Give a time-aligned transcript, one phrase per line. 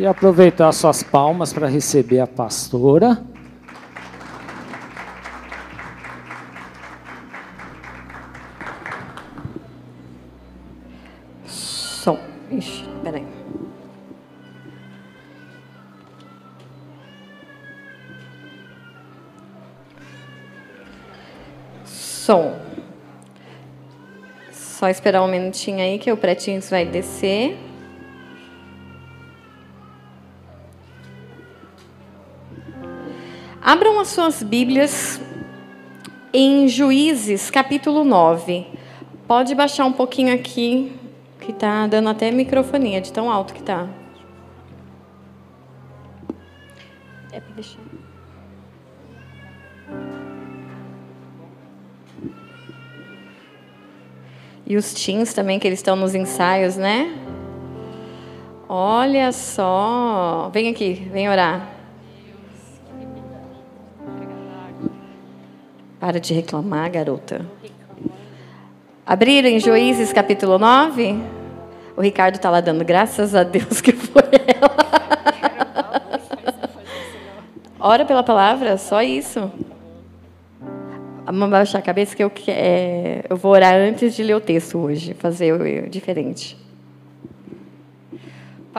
[0.00, 3.22] E aproveitar suas palmas para receber a pastora.
[11.44, 12.18] Som.
[12.50, 13.26] Ixi, peraí.
[21.84, 22.54] Som.
[24.50, 27.69] Só esperar um minutinho aí que o pretinho vai descer.
[34.10, 35.20] Suas Bíblias
[36.34, 38.66] em Juízes, capítulo 9.
[39.26, 40.92] Pode baixar um pouquinho aqui,
[41.40, 43.88] que tá dando até microfonia, de tão alto que tá.
[47.30, 47.78] É para deixar.
[54.66, 57.16] E os teens também, que eles estão nos ensaios, né?
[58.68, 60.50] Olha só.
[60.52, 61.69] Vem aqui, vem orar.
[66.00, 67.44] Para de reclamar, garota.
[69.04, 71.14] Abriram em Juízes capítulo 9?
[71.94, 74.70] O Ricardo está lá dando graças a Deus que foi ela.
[77.78, 79.52] Ora pela palavra, só isso.
[81.26, 84.78] Vamos baixar a cabeça que eu, é, eu vou orar antes de ler o texto
[84.78, 86.56] hoje, fazer diferente.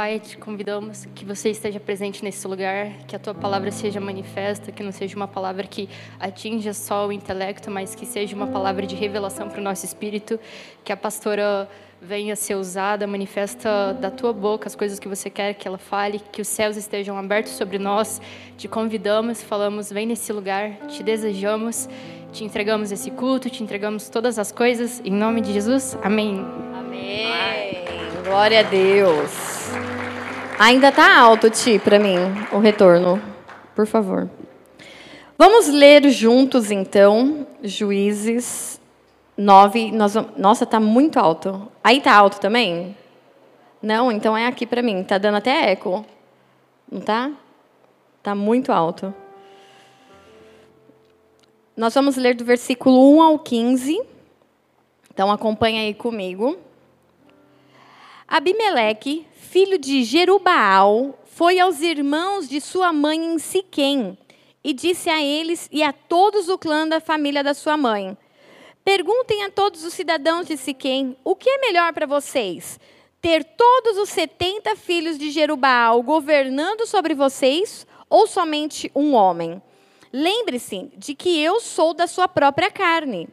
[0.01, 4.71] Pai, te convidamos que você esteja presente nesse lugar, que a tua palavra seja manifesta,
[4.71, 5.87] que não seja uma palavra que
[6.19, 10.39] atinja só o intelecto, mas que seja uma palavra de revelação para o nosso espírito,
[10.83, 11.69] que a pastora
[12.01, 16.19] venha ser usada, manifesta da tua boca as coisas que você quer que ela fale,
[16.31, 18.19] que os céus estejam abertos sobre nós.
[18.57, 21.87] Te convidamos, falamos, vem nesse lugar, te desejamos,
[22.31, 25.95] te entregamos esse culto, te entregamos todas as coisas, em nome de Jesus.
[26.01, 26.43] Amém.
[26.73, 27.85] Amém.
[28.25, 29.60] Glória a Deus.
[30.59, 32.17] Ainda está alto, Ti, para mim,
[32.51, 33.21] o retorno.
[33.75, 34.29] Por favor.
[35.37, 38.79] Vamos ler juntos, então, Juízes
[39.35, 39.91] 9.
[39.91, 41.67] Nós, nossa, está muito alto.
[41.83, 42.95] Aí está alto também?
[43.81, 44.11] Não?
[44.11, 45.01] Então é aqui para mim.
[45.01, 46.05] Está dando até eco.
[46.91, 47.31] Não está?
[48.19, 49.11] Está muito alto.
[51.75, 53.99] Nós vamos ler do versículo 1 ao 15.
[55.11, 56.57] Então acompanha aí comigo.
[58.27, 64.17] Abimeleque, filho de Jerubaal, foi aos irmãos de sua mãe em Siquém
[64.63, 68.17] e disse a eles e a todos o clã da família da sua mãe:
[68.81, 72.79] Perguntem a todos os cidadãos de Siquém o que é melhor para vocês:
[73.21, 79.61] ter todos os setenta filhos de Jerubaal governando sobre vocês ou somente um homem?
[80.13, 83.27] Lembre-se de que eu sou da sua própria carne.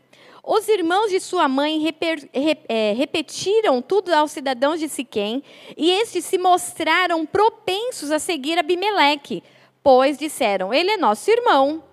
[0.50, 5.42] Os irmãos de sua mãe reper, rep, é, repetiram tudo aos cidadãos de Siquém,
[5.76, 9.42] e estes se mostraram propensos a seguir Abimeleque,
[9.82, 11.84] pois disseram: Ele é nosso irmão.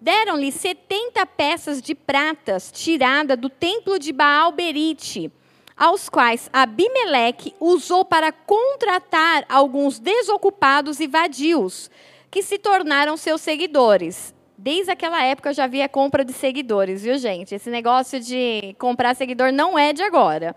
[0.00, 5.32] Deram-lhe setenta peças de pratas tirada do templo de Baal-Berite,
[5.76, 11.90] aos quais Abimeleque usou para contratar alguns desocupados e vadios
[12.30, 14.37] que se tornaram seus seguidores.
[14.60, 17.54] Desde aquela época já havia compra de seguidores, viu, gente?
[17.54, 20.56] Esse negócio de comprar seguidor não é de agora.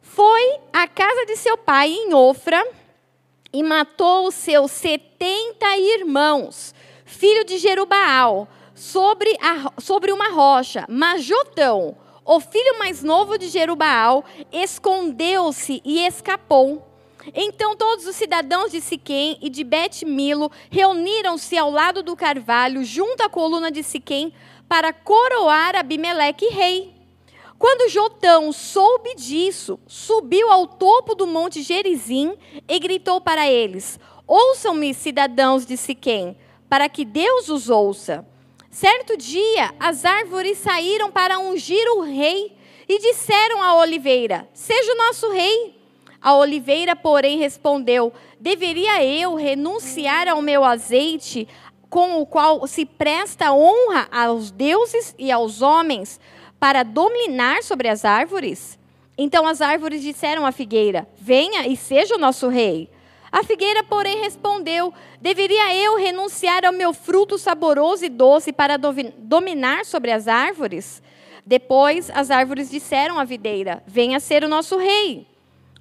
[0.00, 2.60] Foi à casa de seu pai em Ofra
[3.52, 6.74] e matou os seus setenta irmãos,
[7.04, 10.84] filho de Jerubaal, sobre, a, sobre uma rocha.
[10.88, 16.91] Mas Jotão, o filho mais novo de Jerubaal, escondeu-se e escapou.
[17.34, 23.22] Então todos os cidadãos de Siquém e de Bet-Milo reuniram-se ao lado do carvalho, junto
[23.22, 24.32] à coluna de Siquém,
[24.68, 26.94] para coroar Abimeleque rei.
[27.58, 32.36] Quando Jotão soube disso, subiu ao topo do monte Gerizim
[32.68, 36.36] e gritou para eles: Ouçam-me, cidadãos de Siquém,
[36.68, 38.26] para que Deus os ouça.
[38.68, 42.56] Certo dia, as árvores saíram para ungir o rei
[42.88, 45.81] e disseram à oliveira: Seja o nosso rei.
[46.22, 51.48] A oliveira, porém, respondeu: Deveria eu renunciar ao meu azeite,
[51.90, 56.20] com o qual se presta honra aos deuses e aos homens,
[56.60, 58.78] para dominar sobre as árvores?
[59.18, 62.88] Então as árvores disseram à figueira: Venha e seja o nosso rei.
[63.32, 69.84] A figueira, porém, respondeu: Deveria eu renunciar ao meu fruto saboroso e doce para dominar
[69.84, 71.02] sobre as árvores?
[71.44, 75.31] Depois as árvores disseram à videira: Venha ser o nosso rei.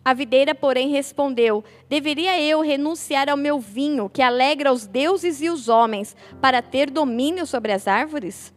[0.03, 5.49] A videira, porém, respondeu: Deveria eu renunciar ao meu vinho, que alegra os deuses e
[5.49, 8.51] os homens, para ter domínio sobre as árvores?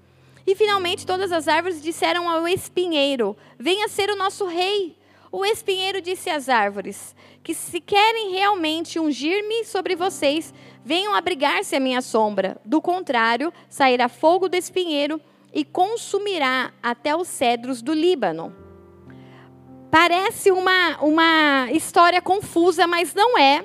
[0.47, 4.97] E finalmente todas as árvores disseram ao espinheiro: Venha ser o nosso rei.
[5.31, 11.81] O espinheiro disse às árvores: Que se querem realmente ungir-me sobre vocês, venham abrigar-se à
[11.81, 12.57] minha sombra.
[12.65, 15.21] Do contrário, sairá fogo do espinheiro
[15.53, 18.64] e consumirá até os cedros do Líbano.
[19.95, 23.65] Parece uma, uma história confusa, mas não é.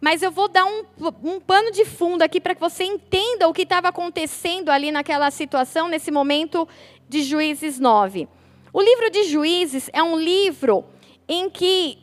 [0.00, 0.82] Mas eu vou dar um,
[1.22, 5.30] um pano de fundo aqui para que você entenda o que estava acontecendo ali naquela
[5.30, 6.66] situação, nesse momento
[7.06, 8.26] de Juízes 9.
[8.72, 10.86] O livro de Juízes é um livro
[11.28, 11.98] em que,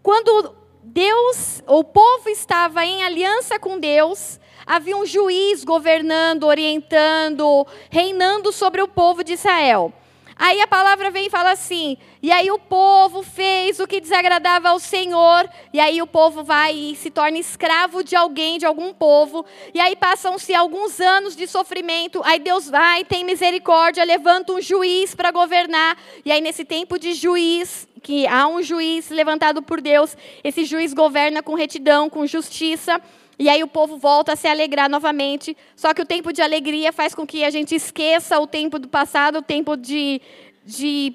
[0.00, 8.52] quando Deus, o povo estava em aliança com Deus, havia um juiz governando, orientando, reinando
[8.52, 9.92] sobre o povo de Israel.
[10.40, 14.70] Aí a palavra vem e fala assim: e aí o povo fez o que desagradava
[14.70, 18.94] ao Senhor, e aí o povo vai e se torna escravo de alguém, de algum
[18.94, 19.44] povo,
[19.74, 25.14] e aí passam-se alguns anos de sofrimento, aí Deus vai, tem misericórdia, levanta um juiz
[25.14, 30.16] para governar, e aí nesse tempo de juiz, que há um juiz levantado por Deus,
[30.42, 32.98] esse juiz governa com retidão, com justiça,
[33.40, 35.56] e aí o povo volta a se alegrar novamente.
[35.74, 38.86] Só que o tempo de alegria faz com que a gente esqueça o tempo do
[38.86, 40.20] passado, o tempo de,
[40.62, 41.14] de,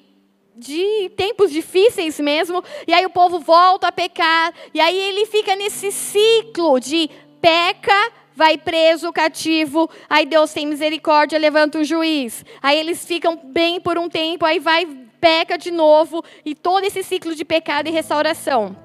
[0.56, 2.64] de tempos difíceis mesmo.
[2.88, 4.52] E aí o povo volta a pecar.
[4.74, 11.38] E aí ele fica nesse ciclo de peca, vai preso, cativo, aí Deus tem misericórdia,
[11.38, 12.44] levanta o juiz.
[12.60, 14.88] Aí eles ficam bem por um tempo, aí vai,
[15.22, 18.76] peca de novo, e todo esse ciclo de pecado e restauração.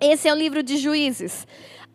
[0.00, 1.46] Esse é o livro de Juízes.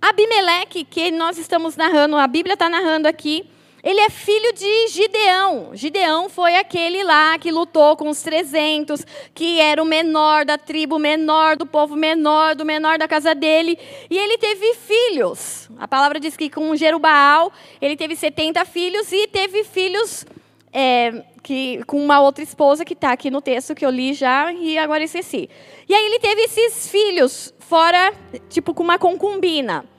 [0.04, 3.50] Abimeleque, que nós estamos narrando, a Bíblia está narrando aqui,
[3.82, 5.72] ele é filho de Gideão.
[5.74, 11.00] Gideão foi aquele lá que lutou com os 300, que era o menor da tribo
[11.00, 13.80] menor, do povo menor, do menor da casa dele.
[14.10, 15.70] E ele teve filhos.
[15.80, 17.50] A palavra diz que com Jerubaal,
[17.82, 20.26] ele teve 70 filhos e teve filhos
[20.74, 24.52] é, que, com uma outra esposa que está aqui no texto que eu li já
[24.52, 25.50] e agora esqueci.
[25.88, 28.14] E aí ele teve esses filhos fora,
[28.50, 29.93] tipo, com uma concubina.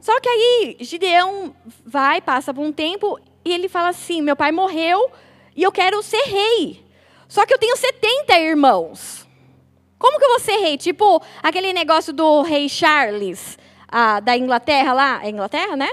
[0.00, 1.54] Só que aí Gideão
[1.84, 5.10] vai, passa por um tempo e ele fala assim: meu pai morreu
[5.54, 6.84] e eu quero ser rei.
[7.28, 9.28] Só que eu tenho 70 irmãos.
[9.98, 10.78] Como que eu vou ser rei?
[10.78, 15.20] Tipo aquele negócio do rei Charles, ah, da Inglaterra lá.
[15.22, 15.90] É Inglaterra, né?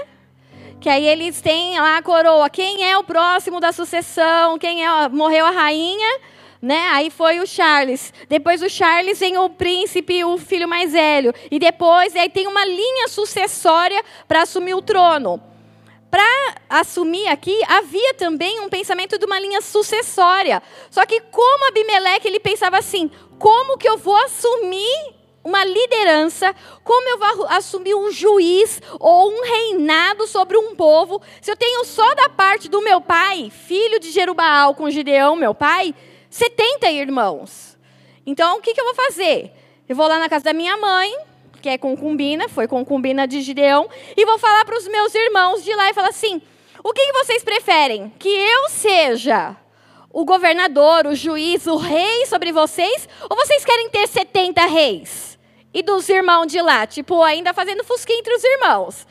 [0.80, 2.48] Que aí eles têm lá a coroa.
[2.48, 4.58] Quem é o próximo da sucessão?
[4.58, 5.08] Quem é?
[5.08, 6.20] Morreu a rainha
[6.60, 6.88] né?
[6.90, 8.12] Aí foi o Charles.
[8.28, 11.32] Depois do Charles vem o príncipe, o filho mais velho.
[11.50, 15.40] E depois aí tem uma linha sucessória para assumir o trono.
[16.10, 20.62] Para assumir aqui, havia também um pensamento de uma linha sucessória.
[20.90, 27.08] Só que como Abimeleque, ele pensava assim, como que eu vou assumir uma liderança, como
[27.08, 32.14] eu vou assumir um juiz ou um reinado sobre um povo, se eu tenho só
[32.14, 35.94] da parte do meu pai, filho de Jerubaal com Gideão, meu pai,
[36.30, 37.76] 70 irmãos.
[38.26, 39.52] Então, o que, que eu vou fazer?
[39.88, 41.16] Eu vou lá na casa da minha mãe,
[41.62, 45.74] que é concubina, foi concubina de Gideão, e vou falar para os meus irmãos de
[45.74, 46.40] lá e falar assim:
[46.84, 48.12] o que, que vocês preferem?
[48.18, 49.56] Que eu seja
[50.10, 53.08] o governador, o juiz, o rei sobre vocês?
[53.28, 55.38] Ou vocês querem ter 70 reis?
[55.72, 59.06] E dos irmãos de lá, tipo, ainda fazendo fusquinha entre os irmãos.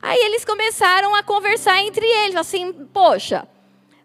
[0.00, 3.46] Aí eles começaram a conversar entre eles, assim, poxa,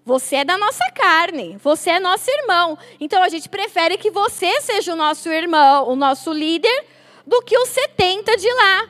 [0.08, 2.78] você é da nossa carne, você é nosso irmão.
[2.98, 6.86] Então a gente prefere que você seja o nosso irmão, o nosso líder,
[7.26, 8.88] do que os 70 de lá.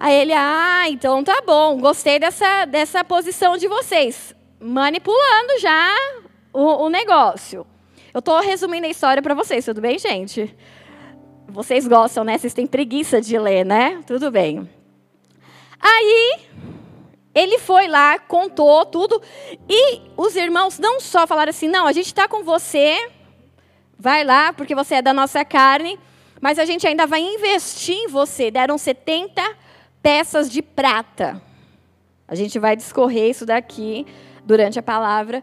[0.00, 4.34] Aí ele, ah, então tá bom, gostei dessa, dessa posição de vocês.
[4.58, 5.94] Manipulando já
[6.50, 7.66] o, o negócio.
[8.14, 10.56] Eu estou resumindo a história para vocês, tudo bem, gente?
[11.46, 12.38] Vocês gostam, né?
[12.38, 14.00] Vocês têm preguiça de ler, né?
[14.06, 14.66] Tudo bem.
[15.78, 16.40] Aí,
[17.38, 19.22] ele foi lá, contou tudo,
[19.68, 23.10] e os irmãos não só falaram assim: não, a gente está com você,
[23.96, 25.98] vai lá, porque você é da nossa carne,
[26.40, 28.50] mas a gente ainda vai investir em você.
[28.50, 29.40] Deram 70
[30.02, 31.40] peças de prata.
[32.26, 34.04] A gente vai discorrer isso daqui
[34.44, 35.42] durante a palavra,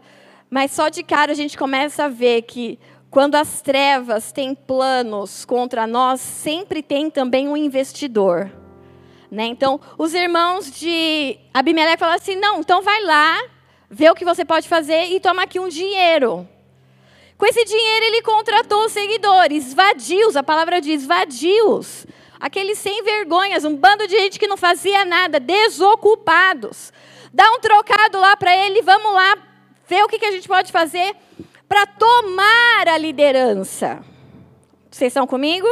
[0.50, 2.78] mas só de cara a gente começa a ver que
[3.10, 8.52] quando as trevas têm planos contra nós, sempre tem também um investidor.
[9.30, 9.46] Né?
[9.46, 13.42] Então, os irmãos de Abimeleque falaram assim: não, então vai lá,
[13.90, 16.48] vê o que você pode fazer e toma aqui um dinheiro.
[17.36, 22.06] Com esse dinheiro, ele contratou seguidores, vadios, a palavra diz vadios.
[22.40, 26.92] Aqueles sem vergonhas, um bando de gente que não fazia nada, desocupados.
[27.32, 29.36] Dá um trocado lá para ele, vamos lá
[29.86, 31.14] ver o que, que a gente pode fazer
[31.68, 34.02] para tomar a liderança.
[34.90, 35.68] Vocês estão comigo?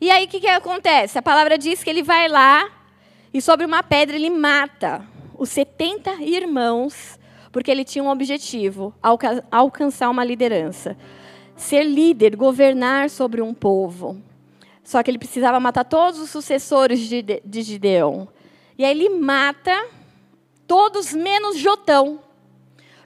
[0.00, 1.18] E aí o que, que acontece?
[1.18, 2.68] A palavra diz que ele vai lá
[3.32, 5.04] e sobre uma pedra ele mata
[5.38, 7.18] os 70 irmãos,
[7.50, 10.96] porque ele tinha um objetivo, alca alcançar uma liderança.
[11.56, 14.20] ser líder, governar sobre um povo.
[14.82, 18.28] Só que ele precisava matar todos os sucessores de, de Gideão.
[18.76, 19.86] E aí ele mata
[20.66, 22.20] todos menos Jotão.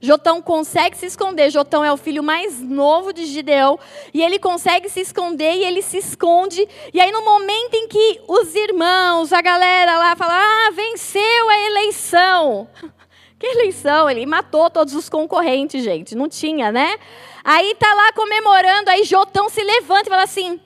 [0.00, 1.50] Jotão consegue se esconder.
[1.50, 3.78] Jotão é o filho mais novo de Gideão.
[4.12, 6.66] E ele consegue se esconder e ele se esconde.
[6.92, 11.58] E aí, no momento em que os irmãos, a galera lá, fala: Ah, venceu a
[11.66, 12.68] eleição.
[13.38, 14.10] Que eleição?
[14.10, 16.16] Ele matou todos os concorrentes, gente.
[16.16, 16.98] Não tinha, né?
[17.44, 18.90] Aí tá lá comemorando.
[18.90, 20.60] Aí Jotão se levanta e fala assim: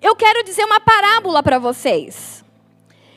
[0.00, 2.43] Eu quero dizer uma parábola para vocês.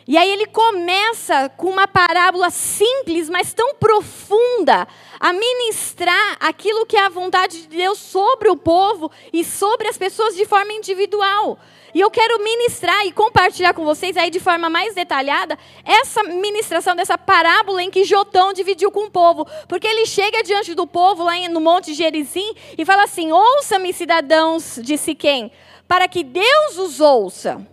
[0.07, 4.87] E aí ele começa com uma parábola simples, mas tão profunda,
[5.19, 9.97] a ministrar aquilo que é a vontade de Deus sobre o povo e sobre as
[9.97, 11.59] pessoas de forma individual.
[11.93, 16.95] E eu quero ministrar e compartilhar com vocês aí de forma mais detalhada essa ministração
[16.95, 19.45] dessa parábola em que Jotão dividiu com o povo.
[19.67, 24.79] Porque ele chega diante do povo lá no Monte Gerizim e fala assim: Ouça-me, cidadãos
[24.81, 25.51] de Siquém,
[25.85, 27.65] para que Deus os ouça.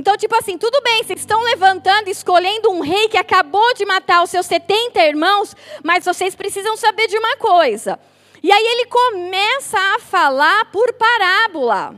[0.00, 4.22] Então, tipo assim, tudo bem, vocês estão levantando, escolhendo um rei que acabou de matar
[4.22, 5.54] os seus 70 irmãos,
[5.84, 8.00] mas vocês precisam saber de uma coisa.
[8.42, 11.94] E aí ele começa a falar por parábola.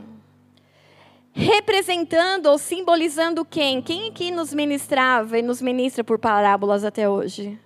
[1.31, 3.81] Representando ou simbolizando quem?
[3.81, 7.57] Quem aqui nos ministrava e nos ministra por parábolas até hoje?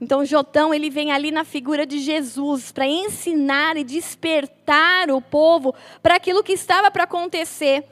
[0.00, 5.74] Então Jotão, ele vem ali na figura de Jesus para ensinar e despertar o povo
[6.02, 7.84] para aquilo que estava para acontecer.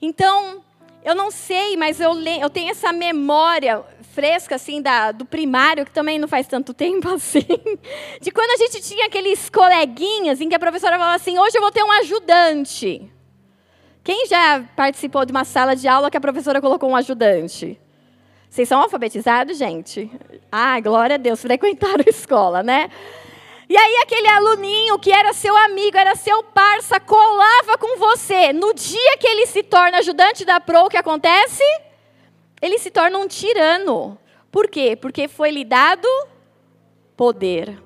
[0.00, 0.62] Então,
[1.04, 5.90] eu não sei, mas eu, eu tenho essa memória fresca, assim, da, do primário, que
[5.90, 7.46] também não faz tanto tempo assim,
[8.20, 11.62] de quando a gente tinha aqueles coleguinhas em que a professora falava assim: hoje eu
[11.62, 13.10] vou ter um ajudante.
[14.02, 17.78] Quem já participou de uma sala de aula que a professora colocou um ajudante?
[18.48, 20.10] Vocês são alfabetizados, gente?
[20.50, 22.90] Ah, glória a Deus, frequentaram a escola, né?
[23.70, 28.52] E aí aquele aluninho que era seu amigo, era seu parça, colava com você.
[28.52, 31.62] No dia que ele se torna ajudante da PRO, o que acontece?
[32.60, 34.18] Ele se torna um tirano.
[34.50, 34.96] Por quê?
[34.96, 36.08] Porque foi lhe dado
[37.16, 37.80] poder.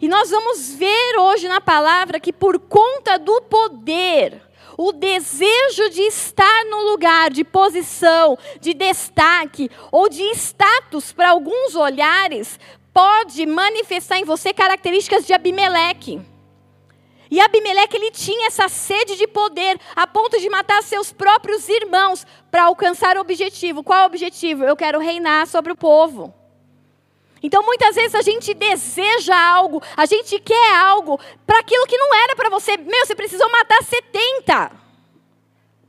[0.00, 4.40] E nós vamos ver hoje na palavra que por conta do poder,
[4.78, 11.74] o desejo de estar no lugar de posição, de destaque ou de status para alguns
[11.74, 12.58] olhares,
[13.00, 16.20] pode manifestar em você características de Abimeleque.
[17.30, 22.26] E Abimeleque ele tinha essa sede de poder, a ponto de matar seus próprios irmãos
[22.50, 23.82] para alcançar o objetivo.
[23.82, 24.64] Qual o objetivo?
[24.64, 26.34] Eu quero reinar sobre o povo.
[27.42, 32.14] Então muitas vezes a gente deseja algo, a gente quer algo para aquilo que não
[32.14, 32.76] era para você.
[32.76, 34.72] Meu, você precisou matar 70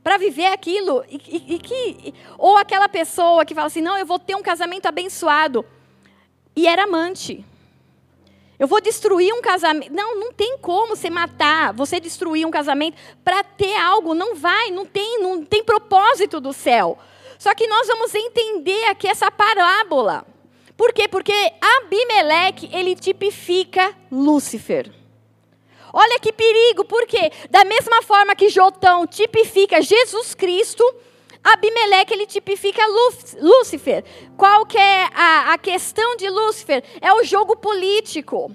[0.02, 1.04] para viver aquilo.
[1.10, 4.42] E, e, e que, ou aquela pessoa que fala assim: não, eu vou ter um
[4.42, 5.62] casamento abençoado
[6.54, 7.44] e era amante.
[8.58, 9.92] Eu vou destruir um casamento.
[9.92, 14.14] Não, não tem como você matar, você destruir um casamento para ter algo.
[14.14, 16.98] Não vai, não tem, não tem propósito do céu.
[17.38, 20.24] Só que nós vamos entender aqui essa parábola.
[20.76, 21.08] Por quê?
[21.08, 24.92] Porque Abimeleque, ele tipifica Lúcifer.
[25.92, 27.30] Olha que perigo, por quê?
[27.50, 30.84] Da mesma forma que Jotão tipifica Jesus Cristo,
[31.42, 32.82] Abimeleque ele tipifica
[33.40, 34.04] Lúcifer.
[34.36, 36.84] Qual que é a, a questão de Lúcifer?
[37.00, 38.54] É o jogo político.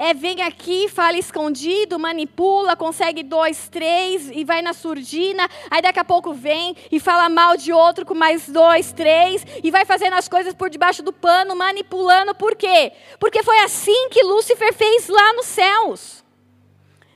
[0.00, 5.48] É, vem aqui, fala escondido, manipula, consegue dois, três e vai na surdina.
[5.68, 9.72] Aí daqui a pouco vem e fala mal de outro com mais dois, três e
[9.72, 12.32] vai fazendo as coisas por debaixo do pano, manipulando.
[12.32, 12.92] Por quê?
[13.18, 16.27] Porque foi assim que Lúcifer fez lá nos céus.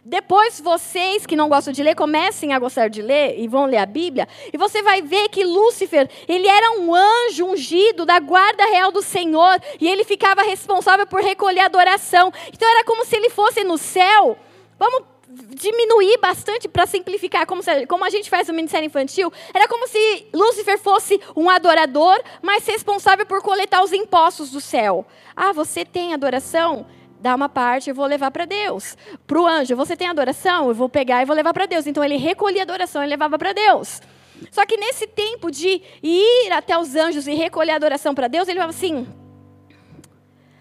[0.05, 3.77] Depois vocês que não gostam de ler, comecem a gostar de ler e vão ler
[3.77, 8.65] a Bíblia, e você vai ver que Lúcifer, ele era um anjo ungido da guarda
[8.67, 12.33] real do Senhor, e ele ficava responsável por recolher adoração.
[12.53, 14.37] Então era como se ele fosse no céu.
[14.77, 19.69] Vamos diminuir bastante para simplificar, como, se, como a gente faz no Ministério Infantil, era
[19.69, 25.07] como se Lúcifer fosse um adorador, mas responsável por coletar os impostos do céu.
[25.35, 26.87] Ah, você tem adoração?
[27.23, 28.97] Dá uma parte, eu vou levar para Deus.
[29.27, 30.69] Para o anjo, você tem adoração?
[30.69, 31.87] Eu vou pegar e vou levar para Deus.
[31.87, 34.03] Então ele recolhia a adoração e levava para Deus.
[34.51, 38.49] Só que nesse tempo de ir até os anjos e recolher a adoração para Deus,
[38.49, 39.07] ele falava assim: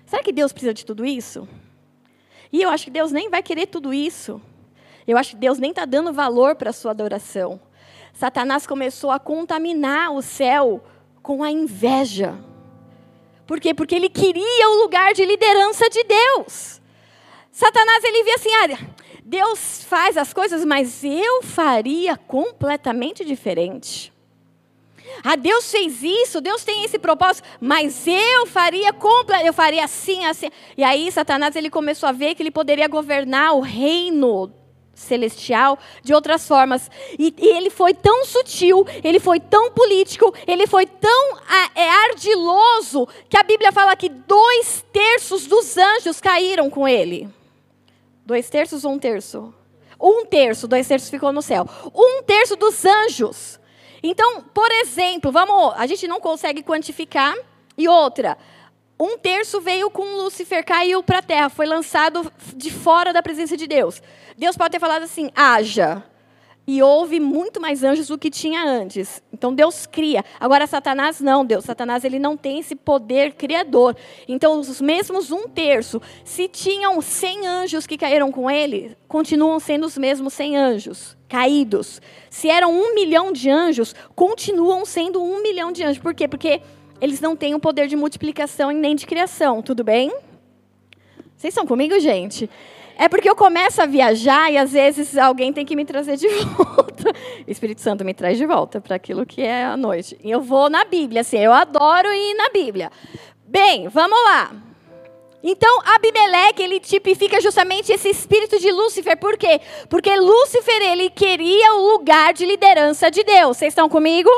[0.06, 1.50] será que Deus precisa de tudo isso?
[2.54, 4.40] E eu acho que Deus nem vai querer tudo isso.
[5.08, 7.60] Eu acho que Deus nem está dando valor para a sua adoração.
[8.14, 10.84] Satanás começou a contaminar o céu
[11.24, 12.38] com a inveja.
[13.52, 13.74] Por quê?
[13.74, 16.80] Porque ele queria o lugar de liderança de Deus.
[17.52, 18.88] Satanás ele via assim, ah,
[19.26, 24.14] Deus faz as coisas, mas eu faria completamente diferente.
[25.22, 28.96] Ah, Deus fez isso, Deus tem esse propósito, mas eu faria
[29.44, 30.50] eu faria assim, assim.
[30.78, 34.50] E aí Satanás ele começou a ver que ele poderia governar o reino
[34.94, 36.90] celestial de outras formas.
[37.18, 41.38] E, e, ele foi tão sutil, ele foi tão político, ele foi tão
[41.76, 47.28] é, ardiloso, que a Bíblia fala que dois terços dos anjos caíram com ele.
[48.26, 49.54] Dois terços ou um terço?
[50.00, 51.68] Um terço, dois terços ficou no céu.
[51.94, 53.60] Um terço dos anjos.
[54.04, 57.36] Então, por exemplo, vamos, a gente não consegue quantificar.
[57.78, 58.38] E outra,
[59.02, 63.58] um terço veio com Lúcifer, caiu para a terra, foi lançado de fora da presença
[63.58, 64.00] de Deus.
[64.38, 66.04] Deus pode ter falado assim: haja.
[66.68, 69.22] E houve muito mais anjos do que tinha antes.
[69.34, 70.24] Então Deus cria.
[70.40, 71.66] Agora Satanás não, Deus.
[71.66, 73.98] Satanás ele não tem esse poder criador.
[74.28, 79.88] Então os mesmos um terço, se tinham 100 anjos que caíram com ele, continuam sendo
[79.88, 82.02] os mesmos 100 anjos caídos.
[82.30, 85.98] Se eram um milhão de anjos, continuam sendo um milhão de anjos.
[85.98, 86.28] Por quê?
[86.28, 86.62] Porque
[87.02, 90.10] eles não têm o poder de multiplicação e nem de criação, tudo bem?
[91.36, 92.48] Vocês estão comigo, gente?
[92.96, 96.28] É porque eu começo a viajar e às vezes alguém tem que me trazer de
[96.56, 97.10] volta.
[97.48, 100.16] O Espírito Santo me traz de volta para aquilo que é a noite.
[100.24, 102.92] E eu vou na Bíblia, assim, eu adoro ir na Bíblia.
[103.48, 104.52] Bem, vamos lá.
[105.44, 109.18] Então, Abimeleque, ele tipifica justamente esse espírito de Lúcifer.
[109.18, 109.60] Por quê?
[109.90, 113.58] Porque Lúcifer, ele queria o lugar de liderança de Deus.
[113.58, 114.30] Vocês estão comigo?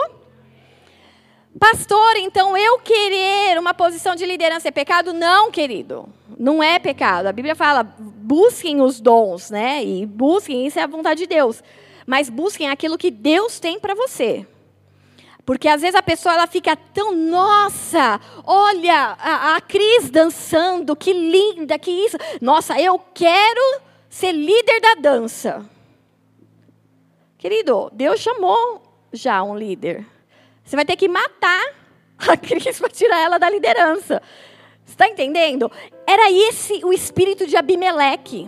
[1.59, 5.13] Pastor, então eu querer uma posição de liderança é pecado?
[5.13, 6.09] Não, querido.
[6.37, 7.27] Não é pecado.
[7.27, 9.83] A Bíblia fala: busquem os dons, né?
[9.83, 11.63] E busquem, isso é a vontade de Deus.
[12.05, 14.45] Mas busquem aquilo que Deus tem para você.
[15.45, 21.11] Porque às vezes a pessoa ela fica tão, nossa, olha a, a Cris dançando, que
[21.11, 22.17] linda, que isso.
[22.41, 25.65] Nossa, eu quero ser líder da dança.
[27.37, 28.81] Querido, Deus chamou
[29.11, 30.12] já um líder.
[30.63, 31.73] Você vai ter que matar
[32.17, 34.21] a Cris para tirar ela da liderança.
[34.85, 35.71] Está entendendo?
[36.05, 38.47] Era esse o espírito de Abimeleque.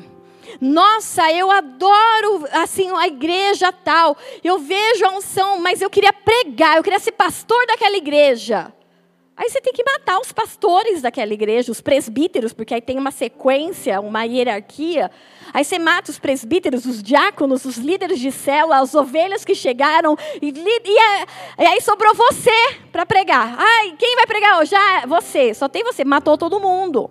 [0.61, 4.17] Nossa, eu adoro assim a igreja tal.
[4.43, 8.71] Eu vejo a unção, mas eu queria pregar, eu queria ser pastor daquela igreja.
[9.37, 13.11] Aí você tem que matar os pastores daquela igreja, os presbíteros, porque aí tem uma
[13.11, 15.11] sequência, uma hierarquia.
[15.55, 20.17] Aí você mata os presbíteros, os diáconos, os líderes de célula, as ovelhas que chegaram.
[20.41, 20.93] E, e,
[21.61, 22.51] e aí sobrou você
[22.91, 23.55] para pregar.
[23.57, 24.75] Ai, quem vai pregar hoje?
[24.75, 25.53] Ah, você.
[25.53, 26.03] Só tem você.
[26.03, 27.09] Matou todo mundo.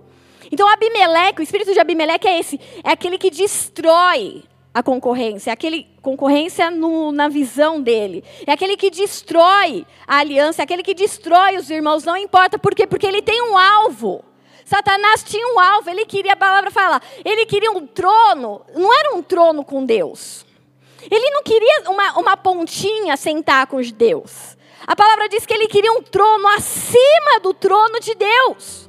[0.52, 2.61] Então, Abimeleque, o espírito de Abimeleque é esse.
[2.85, 8.76] É aquele que destrói a concorrência, é aquele concorrência no, na visão dele, é aquele
[8.76, 13.07] que destrói a aliança, é aquele que destrói os irmãos, não importa por quê, porque
[13.07, 14.22] ele tem um alvo.
[14.64, 19.14] Satanás tinha um alvo, ele queria, a palavra fala, ele queria um trono, não era
[19.14, 20.46] um trono com Deus.
[21.11, 24.57] Ele não queria uma, uma pontinha sentar com Deus.
[24.87, 28.88] A palavra diz que ele queria um trono acima do trono de Deus.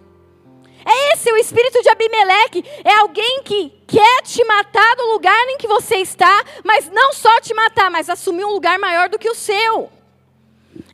[0.85, 2.63] É esse o espírito de Abimeleque.
[2.83, 7.41] É alguém que quer te matar do lugar em que você está, mas não só
[7.41, 9.89] te matar, mas assumir um lugar maior do que o seu.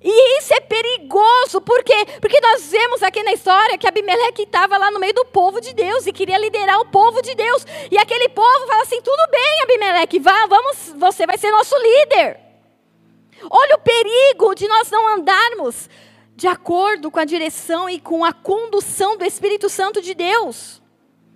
[0.03, 2.07] E isso é perigoso, por quê?
[2.19, 5.73] Porque nós vemos aqui na história que Abimeleque estava lá no meio do povo de
[5.75, 7.65] Deus e queria liderar o povo de Deus.
[7.91, 12.39] E aquele povo fala assim: tudo bem, Abimeleque, vá, vamos, você vai ser nosso líder.
[13.49, 15.87] Olha o perigo de nós não andarmos
[16.35, 20.81] de acordo com a direção e com a condução do Espírito Santo de Deus.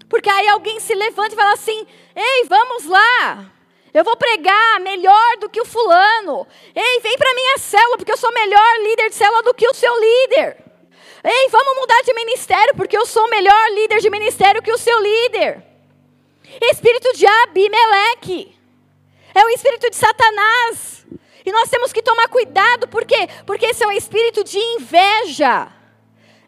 [0.10, 3.51] Porque aí alguém se levanta e fala assim: ei, vamos lá,
[3.95, 6.45] eu vou pregar melhor do que o fulano.
[6.75, 9.73] Ei, vem para minha célula, porque eu sou melhor líder de célula do que o
[9.73, 10.58] seu líder.
[11.23, 14.99] Ei, vamos mudar de ministério, porque eu sou melhor líder de ministério que o seu
[14.99, 15.63] líder.
[16.62, 18.53] Espírito de Abimeleque.
[19.34, 21.08] É o espírito de Satanás.
[21.45, 23.29] E nós temos que tomar cuidado, por quê?
[23.45, 25.71] Porque esse é um espírito de inveja.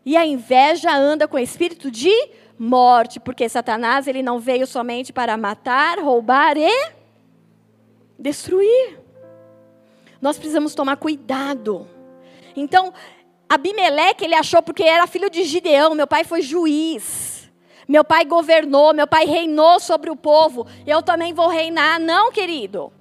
[0.05, 2.13] E a inveja anda com espírito de
[2.59, 6.96] morte, porque Satanás ele não veio somente para matar, roubar e
[8.17, 8.99] destruir.
[10.21, 11.87] Nós precisamos tomar cuidado.
[12.55, 12.93] Então,
[13.47, 17.49] Abimeleque, ele achou porque era filho de Gideão, meu pai foi juiz.
[17.87, 20.67] Meu pai governou, meu pai reinou sobre o povo.
[20.85, 22.91] Eu também vou reinar, não, querido.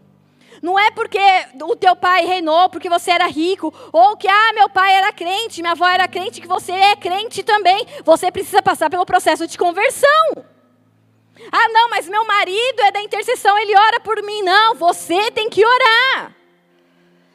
[0.62, 1.18] Não é porque
[1.62, 5.60] o teu pai reinou, porque você era rico, ou que, ah, meu pai era crente,
[5.60, 7.84] minha avó era crente, que você é crente também.
[8.04, 10.44] Você precisa passar pelo processo de conversão.
[11.52, 14.42] Ah, não, mas meu marido é da intercessão, ele ora por mim.
[14.42, 16.34] Não, você tem que orar.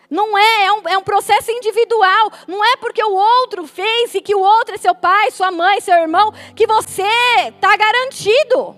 [0.10, 2.32] Não é, é um, é um processo individual.
[2.48, 5.80] Não é porque o outro fez e que o outro é seu pai, sua mãe,
[5.80, 7.08] seu irmão, que você
[7.48, 8.78] está garantido.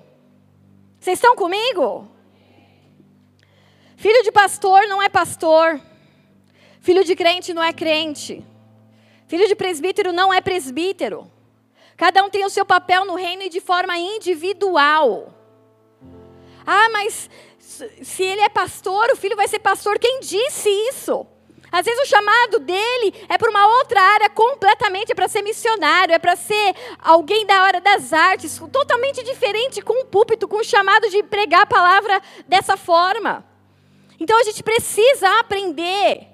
[1.00, 2.08] Vocês estão comigo?
[3.98, 5.82] Filho de pastor não é pastor.
[6.82, 8.46] Filho de crente não é crente.
[9.28, 11.32] Filho de presbítero não é presbítero.
[11.98, 15.34] Cada um tem o seu papel no reino e de forma individual.
[16.66, 17.30] Ah, mas
[18.02, 19.98] Se ele é pastor, o filho vai ser pastor.
[19.98, 21.26] Quem disse isso?
[21.72, 26.14] Às vezes o chamado dele é para uma outra área completamente, é para ser missionário,
[26.14, 30.64] é para ser alguém da hora das artes, totalmente diferente com o púlpito, com o
[30.64, 33.44] chamado de pregar a palavra dessa forma.
[34.20, 36.28] Então a gente precisa aprender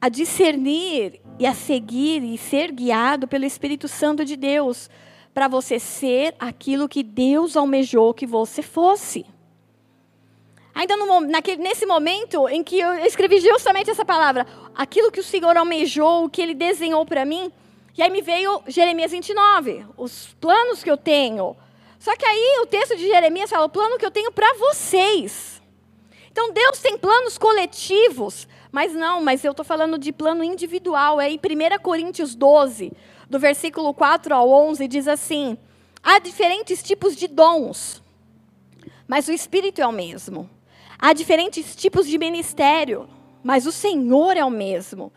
[0.00, 4.88] a discernir e a seguir e ser guiado pelo Espírito Santo de Deus,
[5.34, 9.26] para você ser aquilo que Deus almejou que você fosse.
[10.72, 15.24] Ainda no, naquele, nesse momento em que eu escrevi justamente essa palavra, aquilo que o
[15.24, 17.50] Senhor almejou, o que Ele desenhou para mim,
[17.98, 21.56] e aí me veio Jeremias 29, os planos que eu tenho.
[21.98, 25.60] Só que aí o texto de Jeremias fala, o plano que eu tenho para vocês.
[26.30, 31.20] Então Deus tem planos coletivos, mas não, mas eu estou falando de plano individual.
[31.20, 32.90] É em 1 Coríntios 12,
[33.28, 35.58] do versículo 4 ao 11, diz assim:
[36.02, 38.02] há diferentes tipos de dons,
[39.06, 40.48] mas o Espírito é o mesmo.
[40.98, 43.08] Há diferentes tipos de ministério,
[43.44, 45.12] mas o Senhor é o mesmo.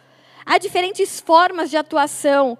[0.45, 2.57] Há diferentes formas de atuação.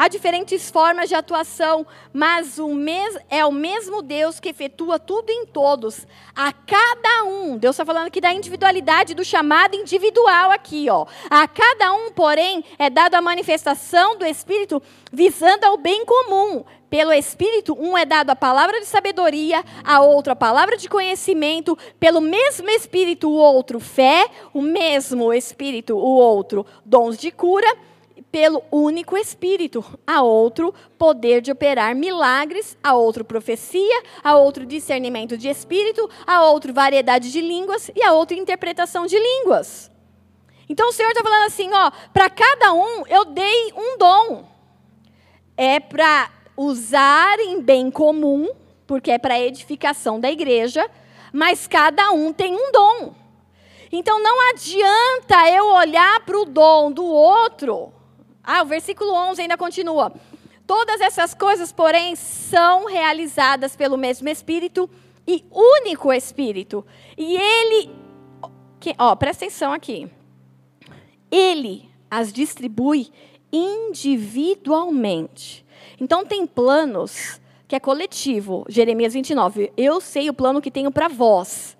[0.00, 5.28] Há diferentes formas de atuação, mas o mes é o mesmo Deus que efetua tudo
[5.28, 6.06] em todos.
[6.34, 11.04] A cada um, Deus está falando aqui da individualidade, do chamado individual aqui, ó.
[11.28, 14.82] A cada um, porém, é dada a manifestação do Espírito
[15.12, 16.64] visando ao bem comum.
[16.88, 21.76] Pelo Espírito, um é dado a palavra de sabedoria, a outro a palavra de conhecimento,
[22.00, 27.68] pelo mesmo Espírito, o outro fé, o mesmo Espírito, o outro dons de cura,
[28.30, 35.36] pelo único Espírito, a outro poder de operar milagres, a outro profecia, a outro discernimento
[35.36, 39.90] de espírito, a outro variedade de línguas e a outro interpretação de línguas.
[40.68, 44.44] Então o Senhor está falando assim, ó, para cada um eu dei um dom.
[45.56, 48.48] É para usar em bem comum,
[48.86, 50.88] porque é para edificação da igreja,
[51.32, 53.14] mas cada um tem um dom.
[53.90, 57.92] Então não adianta eu olhar para o dom do outro.
[58.52, 60.12] Ah, o versículo 11 ainda continua.
[60.66, 64.90] Todas essas coisas, porém, são realizadas pelo mesmo Espírito
[65.26, 66.84] e único Espírito.
[67.16, 67.90] E ele,
[68.98, 70.10] ó, presta atenção aqui.
[71.30, 73.12] Ele as distribui
[73.52, 75.64] individualmente
[76.00, 78.64] então tem planos que é coletivo.
[78.68, 79.72] Jeremias 29.
[79.76, 81.76] Eu sei o plano que tenho para vós.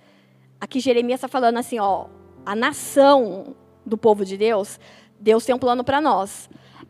[0.60, 2.06] Aqui Jeremias está falando assim, ó,
[2.44, 4.78] a nação do povo de Deus,
[5.20, 6.48] Deus tem um plano para nós.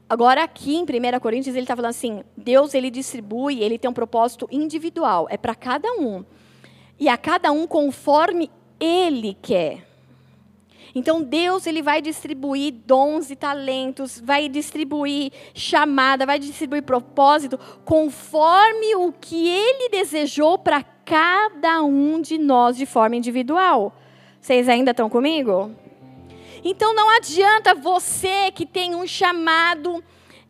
[0.08, 3.94] Agora aqui em 1 Coríntios ele está falando assim, Deus ele distribui, ele tem um
[3.94, 6.24] propósito individual, é para cada um.
[6.98, 9.86] E a cada um conforme ele quer.
[10.94, 18.96] Então Deus ele vai distribuir dons e talentos, vai distribuir chamada, vai distribuir propósito conforme
[18.96, 23.94] o que ele desejou para cada um de nós de forma individual.
[24.40, 25.70] Vocês ainda estão comigo?
[26.64, 30.02] Então não adianta você que tem um chamado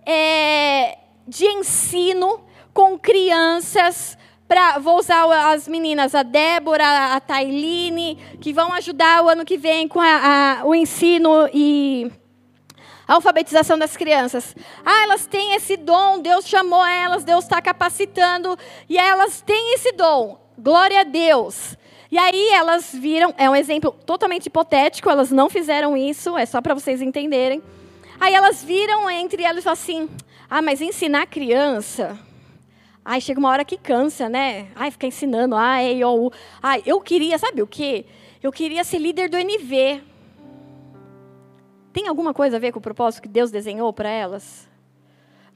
[0.05, 4.19] é, de ensino com crianças,
[4.51, 9.57] Pra, vou usar as meninas, a Débora, a Tailine, que vão ajudar o ano que
[9.57, 12.11] vem com a, a, o ensino e
[13.07, 14.57] a alfabetização das crianças.
[14.85, 19.93] Ah, elas têm esse dom, Deus chamou elas, Deus está capacitando, e elas têm esse
[19.93, 20.41] dom.
[20.59, 21.77] Glória a Deus.
[22.11, 26.61] E aí elas viram, é um exemplo totalmente hipotético, elas não fizeram isso, é só
[26.61, 27.63] para vocês entenderem.
[28.19, 30.09] Aí elas viram entre elas assim:
[30.49, 32.19] ah, mas ensinar criança
[33.05, 34.69] Ai, chega uma hora que cansa, né?
[34.75, 36.31] Ai, fica ensinando, ai, eu,
[36.63, 38.05] ai, eu queria, sabe o quê?
[38.43, 40.03] Eu queria ser líder do NV.
[41.93, 44.69] Tem alguma coisa a ver com o propósito que Deus desenhou para elas?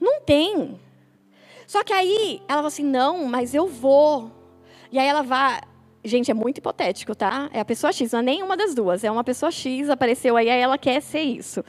[0.01, 0.81] Não tem.
[1.67, 4.31] Só que aí ela fala assim: não, mas eu vou.
[4.91, 5.61] E aí ela vai.
[6.05, 7.49] Gente, é muito hipotético, tá?
[7.51, 9.03] É a pessoa X, não é nenhuma das duas.
[9.05, 11.65] É uma pessoa X, apareceu aí, aí ela quer ser isso.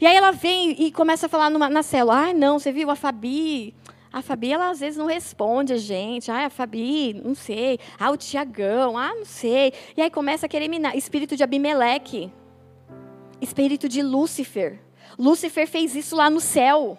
[0.00, 2.88] E aí ela vem e começa a falar numa, na célula: ah, não, você viu
[2.88, 3.74] a Fabi?
[4.12, 6.30] A Fabi, ela às vezes não responde a gente.
[6.30, 7.80] Ah, a Fabi, não sei.
[7.98, 9.72] Ah, o Tiagão, ah, não sei.
[9.96, 10.96] E aí começa a querer minar.
[10.96, 12.32] Espírito de Abimeleque.
[13.40, 14.78] Espírito de Lúcifer.
[15.18, 16.96] Lúcifer fez isso lá no céu.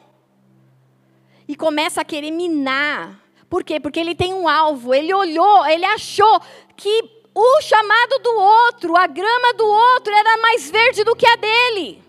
[1.48, 3.25] E começa a querer minar.
[3.56, 3.80] Por quê?
[3.80, 4.94] Porque ele tem um alvo.
[4.94, 6.42] Ele olhou, ele achou
[6.76, 6.92] que
[7.34, 12.04] o chamado do outro, a grama do outro era mais verde do que a dele.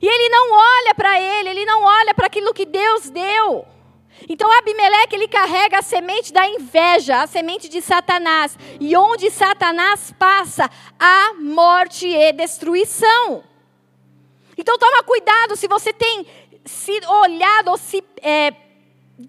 [0.00, 3.66] E ele não olha para ele, ele não olha para aquilo que Deus deu.
[4.26, 8.58] Então Abimeleque ele carrega a semente da inveja, a semente de Satanás.
[8.80, 13.44] E onde Satanás passa, há morte e destruição.
[14.56, 16.26] Então toma cuidado se você tem
[16.64, 18.54] se olhado ou se é,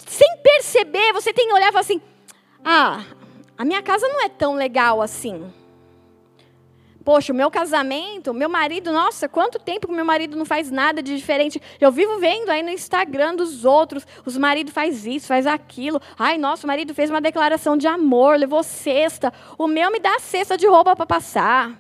[0.06, 2.02] sem perceber, você tem olhado assim,
[2.64, 3.04] Ah,
[3.58, 5.52] a minha casa não é tão legal assim.
[7.04, 11.04] Poxa, o meu casamento, meu marido, nossa, quanto tempo que meu marido não faz nada
[11.04, 11.62] de diferente.
[11.80, 16.02] Eu vivo vendo aí no Instagram dos outros, os maridos faz isso, faz aquilo.
[16.18, 19.34] Ai, nossa, o marido fez uma declaração de amor, levou cesta.
[19.58, 21.78] O meu me dá cesta de roupa para passar.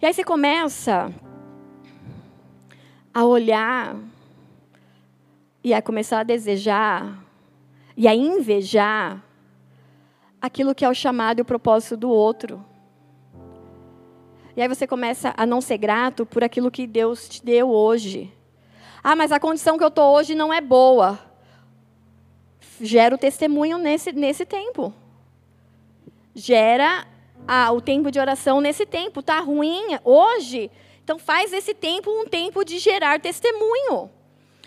[0.00, 1.12] E aí você começa
[3.12, 3.96] a olhar
[5.64, 7.24] e a começar a desejar
[7.96, 9.24] e a invejar
[10.40, 12.62] aquilo que é o chamado e o propósito do outro.
[14.54, 18.30] E aí você começa a não ser grato por aquilo que Deus te deu hoje.
[19.02, 21.18] Ah, mas a condição que eu estou hoje não é boa.
[22.78, 24.92] Gera o testemunho nesse, nesse tempo.
[26.34, 27.06] Gera
[27.48, 29.20] ah, o tempo de oração nesse tempo.
[29.20, 30.70] Está ruim hoje?
[31.02, 34.10] Então faz esse tempo um tempo de gerar testemunho.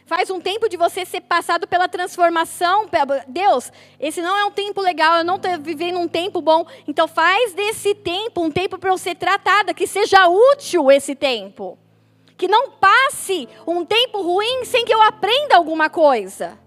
[0.08, 2.90] Faz um tempo de você ser passado pela transformação.
[3.28, 6.66] Deus, esse não é um tempo legal, eu não estou vivendo um tempo bom.
[6.88, 11.78] Então faz desse tempo um tempo para eu ser tratada, que seja útil esse tempo.
[12.38, 16.58] Que não passe um tempo ruim sem que eu aprenda alguma coisa.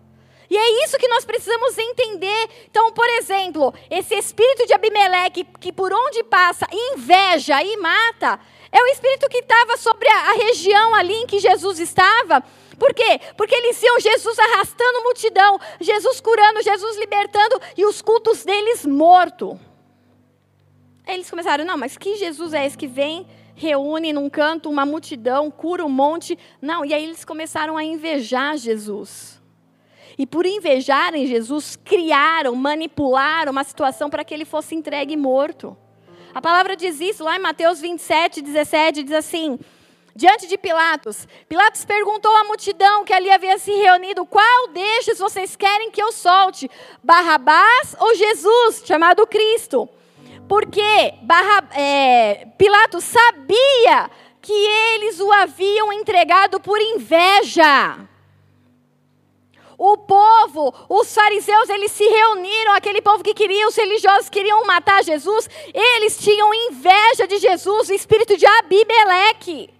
[0.50, 2.48] E é isso que nós precisamos entender.
[2.70, 8.38] Então, por exemplo, esse espírito de Abimeleque, que por onde passa inveja e mata,
[8.70, 12.44] é o espírito que estava sobre a, a região ali em que Jesus estava
[12.80, 13.20] por quê?
[13.36, 19.60] Porque eles iam Jesus arrastando multidão, Jesus curando, Jesus libertando e os cultos deles morto.
[21.06, 24.86] Aí eles começaram, não, mas que Jesus é esse que vem, reúne num canto uma
[24.86, 26.38] multidão, cura um monte?
[26.62, 29.38] Não, e aí eles começaram a invejar Jesus.
[30.16, 35.76] E por invejarem Jesus, criaram, manipularam uma situação para que ele fosse entregue morto.
[36.32, 39.58] A palavra diz isso lá em Mateus 27, 17, diz assim:
[40.14, 41.26] diante de Pilatos.
[41.48, 46.12] Pilatos perguntou à multidão que ali havia se reunido: qual destes vocês querem que eu
[46.12, 46.70] solte?
[47.02, 49.88] Barrabás ou Jesus, chamado Cristo?
[50.48, 54.10] Porque Barra, é, Pilatos sabia
[54.42, 58.08] que eles o haviam entregado por inveja.
[59.78, 65.02] O povo, os fariseus, eles se reuniram, aquele povo que queria, os religiosos queriam matar
[65.02, 69.79] Jesus, eles tinham inveja de Jesus, o espírito de Abimeleque.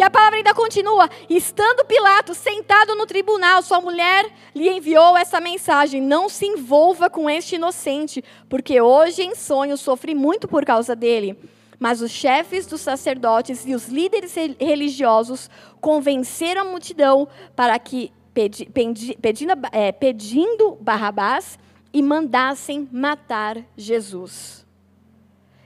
[0.00, 5.38] E a palavra ainda continua: estando Pilatos sentado no tribunal, sua mulher lhe enviou essa
[5.42, 10.96] mensagem: Não se envolva com este inocente, porque hoje em sonho sofri muito por causa
[10.96, 11.38] dele.
[11.78, 15.50] Mas os chefes dos sacerdotes e os líderes religiosos
[15.82, 21.58] convenceram a multidão para que, pedi, pedi, pedindo, é, pedindo Barrabás,
[21.92, 24.66] e mandassem matar Jesus.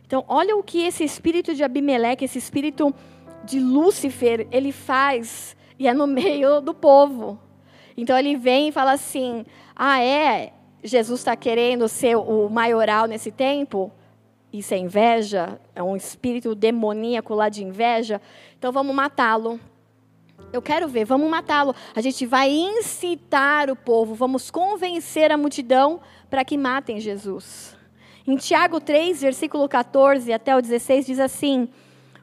[0.04, 2.94] Então, olha o que esse espírito de Abimeleque, esse espírito
[3.44, 7.38] de Lúcifer, ele faz, e é no meio do povo.
[7.96, 10.52] Então ele vem e fala assim: ah, é?
[10.82, 13.90] Jesus está querendo ser o maioral nesse tempo?
[14.52, 15.58] Isso é inveja?
[15.74, 18.20] É um espírito demoníaco lá de inveja?
[18.58, 19.58] Então vamos matá-lo.
[20.52, 21.74] Eu quero ver, vamos matá-lo.
[21.94, 27.76] A gente vai incitar o povo, vamos convencer a multidão para que matem Jesus.
[28.26, 31.68] Em Tiago 3, versículo 14 até o 16, diz assim: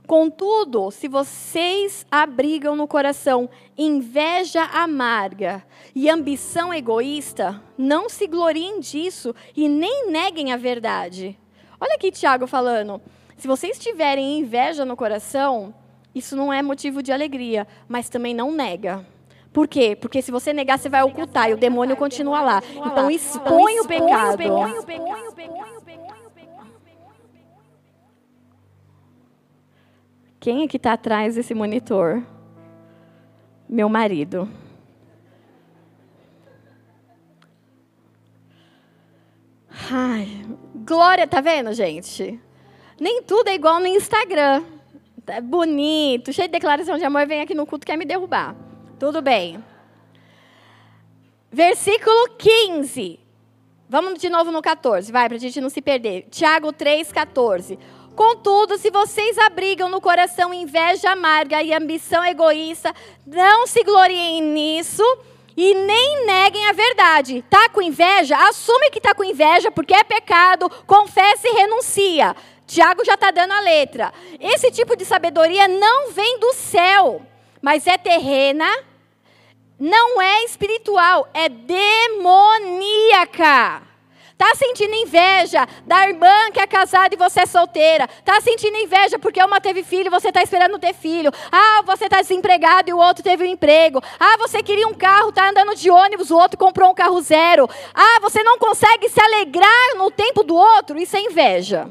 [0.08, 5.64] Contudo, se vocês abrigam no coração inveja amarga
[5.96, 11.38] e ambição egoísta, não se gloriem disso e nem neguem a verdade.
[11.80, 13.02] Olha aqui Tiago falando.
[13.38, 15.74] Se vocês tiverem inveja no coração,
[16.14, 19.06] isso não é motivo de alegria, mas também não nega.
[19.54, 19.98] Por quê?
[20.00, 22.64] Porque se você negar, você vai ocultar e o demônio continua lá.
[22.86, 24.38] Então expõe o pecado.
[30.42, 32.24] Quem é que está atrás desse monitor?
[33.70, 34.50] Meu marido.
[39.92, 40.44] Ai,
[40.84, 42.40] glória, tá vendo, gente?
[43.00, 44.64] Nem tudo é igual no Instagram.
[45.28, 48.56] É bonito, cheio de declaração de amor, vem aqui no culto quer me derrubar.
[48.98, 49.64] Tudo bem.
[51.52, 53.20] Versículo 15.
[53.88, 56.26] Vamos de novo no 14, vai, para a gente não se perder.
[56.32, 57.78] Tiago 3, 14.
[58.22, 62.94] Contudo, se vocês abrigam no coração inveja amarga e ambição egoísta,
[63.26, 65.02] não se gloriem nisso
[65.58, 67.44] e nem neguem a verdade.
[67.50, 68.38] Tá com inveja?
[68.48, 72.36] Assume que tá com inveja porque é pecado, confessa e renuncia.
[72.68, 74.14] Tiago já está dando a letra.
[74.40, 77.24] Esse tipo de sabedoria não vem do céu,
[77.60, 78.70] mas é terrena,
[79.80, 82.72] não é espiritual, é demoníaca.
[84.42, 88.08] Tá sentindo inveja da irmã que é casada e você é solteira.
[88.26, 91.32] Tá sentindo inveja porque uma teve filho e você está esperando ter filho.
[91.52, 94.02] Ah, você está desempregado e o outro teve um emprego.
[94.20, 97.70] Ah, você queria um carro, tá andando de ônibus, o outro comprou um carro zero.
[97.94, 100.98] Ah, você não consegue se alegrar no tempo do outro.
[100.98, 101.88] Isso é inveja.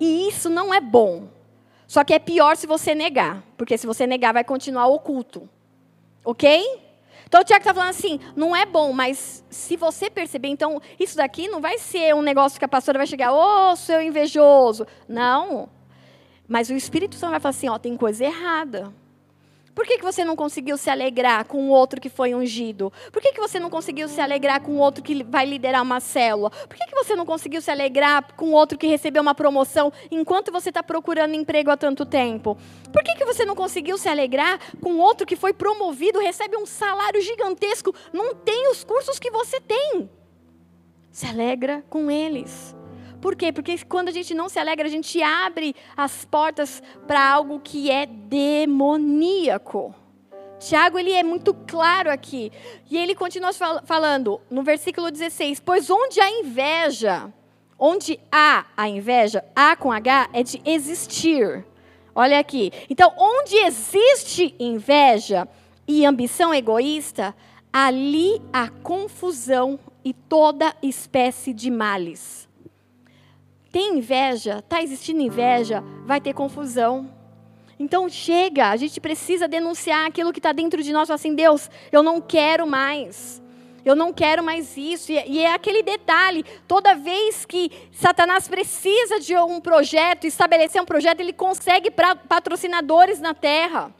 [0.00, 1.28] E isso não é bom.
[1.86, 5.48] Só que é pior se você negar, porque se você negar vai continuar oculto.
[6.24, 6.82] OK?
[7.34, 11.16] Então o Tiago está falando assim, não é bom, mas se você perceber, então isso
[11.16, 14.86] daqui não vai ser um negócio que a pastora vai chegar, ô oh, seu invejoso.
[15.08, 15.68] Não.
[16.46, 18.94] Mas o Espírito Santo vai falar assim, ó, tem coisa errada.
[19.74, 22.92] Por que, que você não conseguiu se alegrar com o outro que foi ungido?
[23.12, 25.98] Por que, que você não conseguiu se alegrar com o outro que vai liderar uma
[25.98, 26.50] célula?
[26.50, 29.92] Por que, que você não conseguiu se alegrar com o outro que recebeu uma promoção
[30.10, 32.56] enquanto você está procurando emprego há tanto tempo?
[32.92, 36.56] Por que, que você não conseguiu se alegrar com o outro que foi promovido, recebe
[36.56, 40.08] um salário gigantesco, não tem os cursos que você tem?
[41.10, 42.76] Se alegra com eles.
[43.24, 43.50] Por quê?
[43.50, 47.90] Porque quando a gente não se alegra, a gente abre as portas para algo que
[47.90, 49.94] é demoníaco.
[50.58, 52.52] Tiago ele é muito claro aqui.
[52.90, 53.50] E ele continua
[53.86, 57.32] falando no versículo 16: Pois onde há inveja,
[57.78, 61.64] onde há a inveja, A com H é de existir.
[62.14, 62.72] Olha aqui.
[62.90, 65.48] Então, onde existe inveja
[65.88, 67.34] e ambição egoísta,
[67.72, 72.52] ali há confusão e toda espécie de males
[73.74, 77.10] tem inveja, está existindo inveja, vai ter confusão.
[77.76, 82.00] Então chega, a gente precisa denunciar aquilo que está dentro de nós, assim, Deus, eu
[82.00, 83.42] não quero mais.
[83.84, 85.10] Eu não quero mais isso.
[85.10, 91.18] E é aquele detalhe: toda vez que Satanás precisa de um projeto, estabelecer um projeto,
[91.18, 93.92] ele consegue patrocinadores na terra.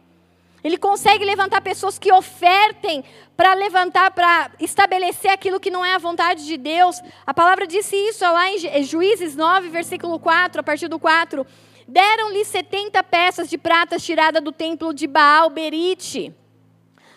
[0.64, 3.04] Ele consegue levantar pessoas que ofertem
[3.36, 7.02] para levantar, para estabelecer aquilo que não é a vontade de Deus.
[7.26, 11.46] A palavra disse isso lá em Juízes 9, versículo 4, a partir do 4.
[11.86, 16.34] Deram-lhe 70 peças de prata tirada do templo de Baal Berite,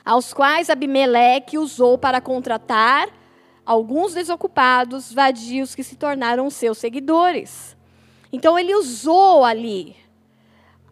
[0.03, 3.07] aos quais Abimeleque usou para contratar
[3.65, 7.77] alguns desocupados, vadios que se tornaram seus seguidores.
[8.29, 9.95] Então ele usou ali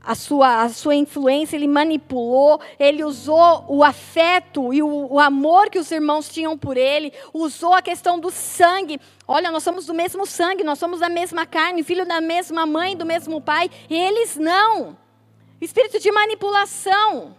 [0.05, 5.69] a sua, a sua influência, ele manipulou, ele usou o afeto e o, o, amor
[5.69, 8.99] que os irmãos tinham por ele, usou a questão do sangue.
[9.27, 12.95] Olha, nós somos do mesmo sangue, nós somos da mesma carne, filho da mesma mãe,
[12.95, 14.95] do mesmo pai, eles não.
[15.59, 17.35] Espírito de manipulação.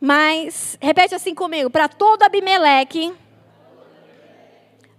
[0.00, 3.12] Mas, repete assim comigo, para todo Abimeleque.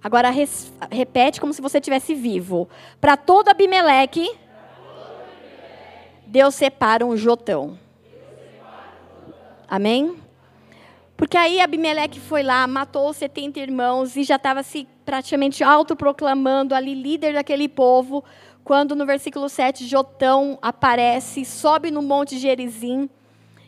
[0.03, 2.67] Agora res, repete como se você estivesse vivo.
[2.99, 4.29] Para todo Abimeleque
[6.27, 7.77] Deus separa um jotão.
[9.67, 10.15] Amém?
[11.17, 16.93] Porque aí Abimeleque foi lá, matou 70 irmãos e já estava se praticamente autoproclamando ali
[16.93, 18.23] líder daquele povo,
[18.63, 23.09] quando no versículo 7 Jotão aparece, sobe no monte Gerizim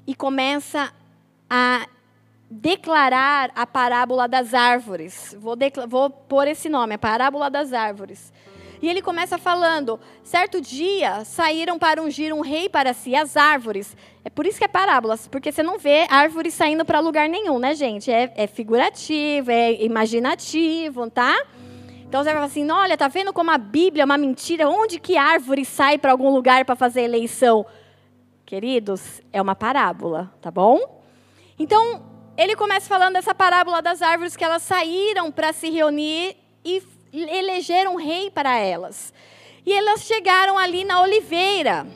[0.06, 0.91] e começa
[1.50, 1.88] a
[2.50, 5.36] declarar a parábola das árvores.
[5.39, 5.56] Vou,
[5.88, 8.34] vou pôr esse nome, a parábola das árvores.
[8.82, 13.96] E ele começa falando: certo dia saíram para ungir um rei para si as árvores.
[14.24, 17.60] É por isso que é parábolas, porque você não vê árvores saindo para lugar nenhum,
[17.60, 18.12] né, gente?
[18.12, 21.36] É, é figurativo, é imaginativo, tá?
[22.08, 24.70] Então você vai falar assim: olha, tá vendo como a Bíblia é uma mentira?
[24.70, 27.66] Onde que árvore sai para algum lugar para fazer eleição?
[28.46, 31.04] Queridos, é uma parábola, tá bom?
[31.60, 32.02] Então,
[32.38, 36.82] ele começa falando dessa parábola das árvores que elas saíram para se reunir e
[37.13, 39.13] elegeram um rei para elas.
[39.65, 41.88] E elas chegaram ali na oliveira.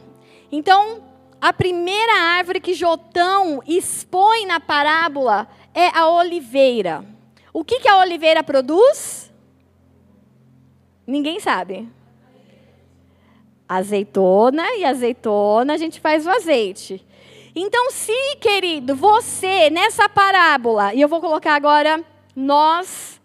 [0.51, 1.03] Então,
[1.39, 7.05] a primeira árvore que Jotão expõe na parábola é a oliveira.
[7.53, 9.31] O que, que a oliveira produz?
[11.05, 11.89] Ninguém sabe.
[13.67, 17.05] Azeitona e azeitona a gente faz o azeite.
[17.55, 22.03] Então, se, querido, você nessa parábola, e eu vou colocar agora
[22.35, 23.20] nós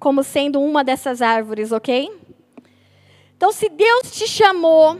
[0.00, 2.10] como sendo uma dessas árvores, ok?
[3.36, 4.98] Então, se Deus te chamou,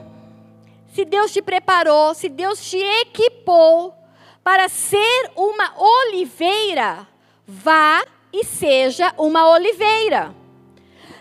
[0.95, 3.95] se Deus te preparou, se Deus te equipou
[4.45, 7.09] para ser uma oliveira,
[7.47, 10.35] vá e seja uma oliveira.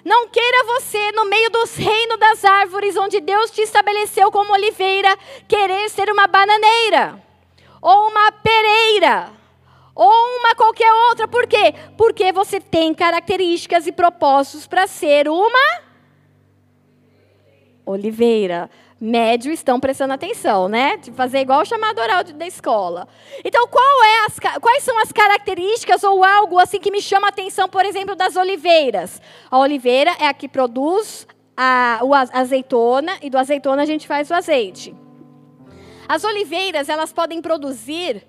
[0.04, 5.18] Não queira você, no meio dos reinos das árvores, onde Deus te estabeleceu como oliveira,
[5.48, 7.22] querer ser uma bananeira
[7.82, 9.39] ou uma pereira
[9.96, 11.28] ou uma qualquer outra.
[11.28, 11.74] Por quê?
[11.98, 15.90] Porque você tem características e propósitos para ser uma
[17.86, 18.70] oliveira.
[19.02, 20.98] médio estão prestando atenção, né?
[20.98, 23.08] De fazer igual o chamado oral da escola.
[23.44, 27.30] Então, qual é as, quais são as características ou algo assim que me chama a
[27.30, 29.22] atenção, por exemplo, das oliveiras?
[29.50, 31.26] A oliveira é a que produz
[31.56, 34.96] a, a azeitona e do azeitona a gente faz o azeite.
[36.08, 38.26] As oliveiras, elas podem produzir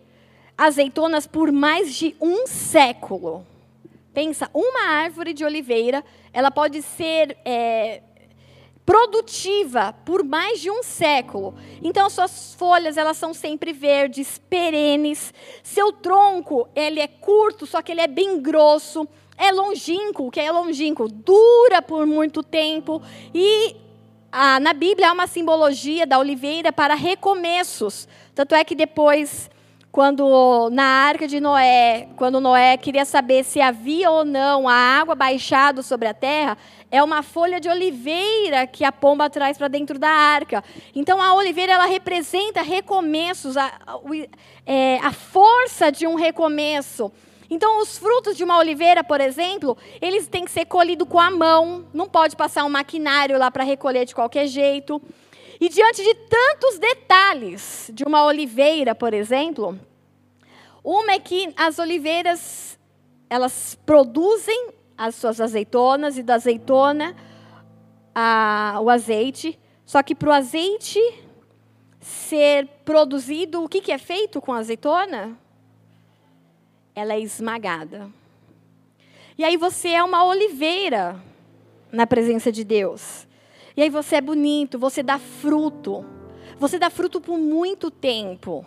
[0.60, 3.46] azeitonas por mais de um século.
[4.12, 6.04] Pensa, uma árvore de oliveira,
[6.34, 8.02] ela pode ser é,
[8.84, 11.54] produtiva por mais de um século.
[11.82, 15.32] Então suas folhas elas são sempre verdes, perenes.
[15.62, 19.08] Seu tronco ele é curto, só que ele é bem grosso.
[19.38, 21.08] É longínquo, o que é longínquo?
[21.08, 23.00] Dura por muito tempo
[23.34, 23.76] e
[24.30, 28.06] ah, na Bíblia há uma simbologia da oliveira para recomeços.
[28.34, 29.48] Tanto é que depois
[29.92, 35.14] quando na arca de Noé, quando Noé queria saber se havia ou não a água
[35.14, 36.56] baixado sobre a terra,
[36.90, 40.62] é uma folha de oliveira que a pomba traz para dentro da arca.
[40.94, 43.98] Então a oliveira ela representa recomeços, a, a,
[44.64, 47.10] é, a força de um recomeço.
[47.52, 51.32] Então, os frutos de uma oliveira, por exemplo, eles têm que ser colhidos com a
[51.32, 55.02] mão, não pode passar um maquinário lá para recolher de qualquer jeito.
[55.60, 59.78] E diante de tantos detalhes de uma oliveira, por exemplo,
[60.82, 62.78] uma é que as oliveiras
[63.28, 67.14] elas produzem as suas azeitonas e da azeitona
[68.14, 69.58] a, o azeite.
[69.84, 70.98] Só que para o azeite
[72.00, 75.38] ser produzido, o que, que é feito com a azeitona?
[76.94, 78.10] Ela é esmagada.
[79.36, 81.20] E aí você é uma oliveira
[81.92, 83.26] na presença de Deus.
[83.76, 86.04] E aí você é bonito, você dá fruto.
[86.58, 88.64] Você dá fruto por muito tempo.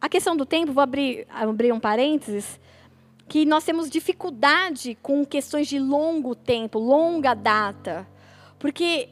[0.00, 2.58] A questão do tempo, vou abrir, abrir um parênteses,
[3.28, 8.06] que nós temos dificuldade com questões de longo tempo, longa data.
[8.58, 9.08] Porque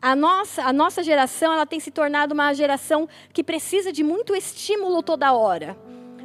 [0.00, 4.34] a nossa, a nossa geração ela tem se tornado uma geração que precisa de muito
[4.34, 5.76] estímulo toda hora.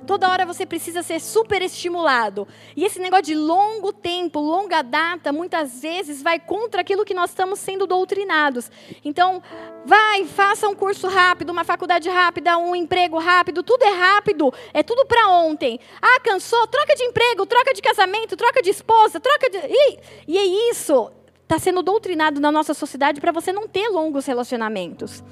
[0.06, 2.48] Toda hora você precisa ser super estimulado.
[2.76, 7.30] E esse negócio de longo tempo, longa data, muitas vezes vai contra aquilo que nós
[7.30, 8.70] estamos sendo doutrinados.
[9.04, 9.42] Então,
[9.86, 14.84] vai, faça um curso rápido, uma faculdade rápida, um emprego rápido, tudo é rápido, é
[14.84, 15.80] tudo para ontem.
[16.02, 16.68] Ah, cansou?
[16.68, 19.58] Troca de emprego, troca de casamento, troca de esposa, troca de.
[19.58, 21.12] E, e é isso.
[21.44, 25.24] Está sendo doutrinado na nossa sociedade para você não ter longos relacionamentos.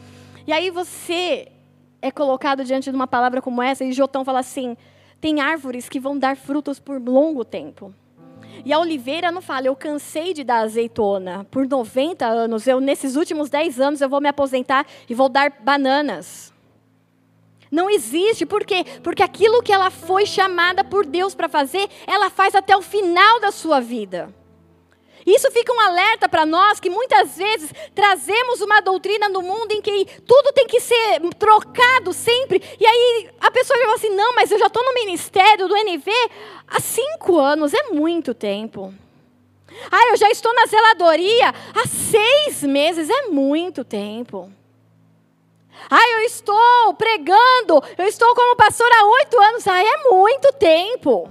[0.45, 1.47] E aí você
[2.01, 4.75] é colocado diante de uma palavra como essa, e Jotão fala assim:
[5.19, 7.93] tem árvores que vão dar frutos por longo tempo.
[8.65, 13.15] E a oliveira não fala, eu cansei de dar azeitona por 90 anos, eu nesses
[13.15, 16.51] últimos 10 anos eu vou me aposentar e vou dar bananas.
[17.71, 18.83] Não existe, por quê?
[19.01, 23.39] Porque aquilo que ela foi chamada por Deus para fazer, ela faz até o final
[23.39, 24.33] da sua vida.
[25.25, 29.81] Isso fica um alerta para nós que muitas vezes trazemos uma doutrina no mundo em
[29.81, 32.61] que tudo tem que ser trocado sempre.
[32.79, 36.11] E aí a pessoa fala assim: não, mas eu já estou no ministério do NV
[36.67, 38.93] há cinco anos, é muito tempo.
[39.91, 44.51] Ah, eu já estou na zeladoria há seis meses, é muito tempo.
[45.89, 51.29] Ah, eu estou pregando, eu estou como pastor há oito anos, ah, é muito tempo.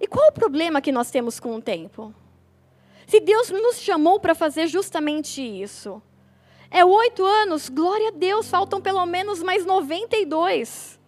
[0.00, 2.14] E qual o problema que nós temos com o tempo?
[3.08, 6.02] Se Deus nos chamou para fazer justamente isso.
[6.70, 11.00] É oito anos, glória a Deus, faltam pelo menos mais 92.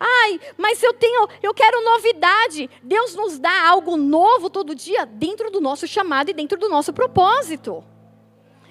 [0.00, 2.70] Ai, mas eu tenho, eu quero novidade.
[2.82, 6.94] Deus nos dá algo novo todo dia dentro do nosso chamado e dentro do nosso
[6.94, 7.84] propósito.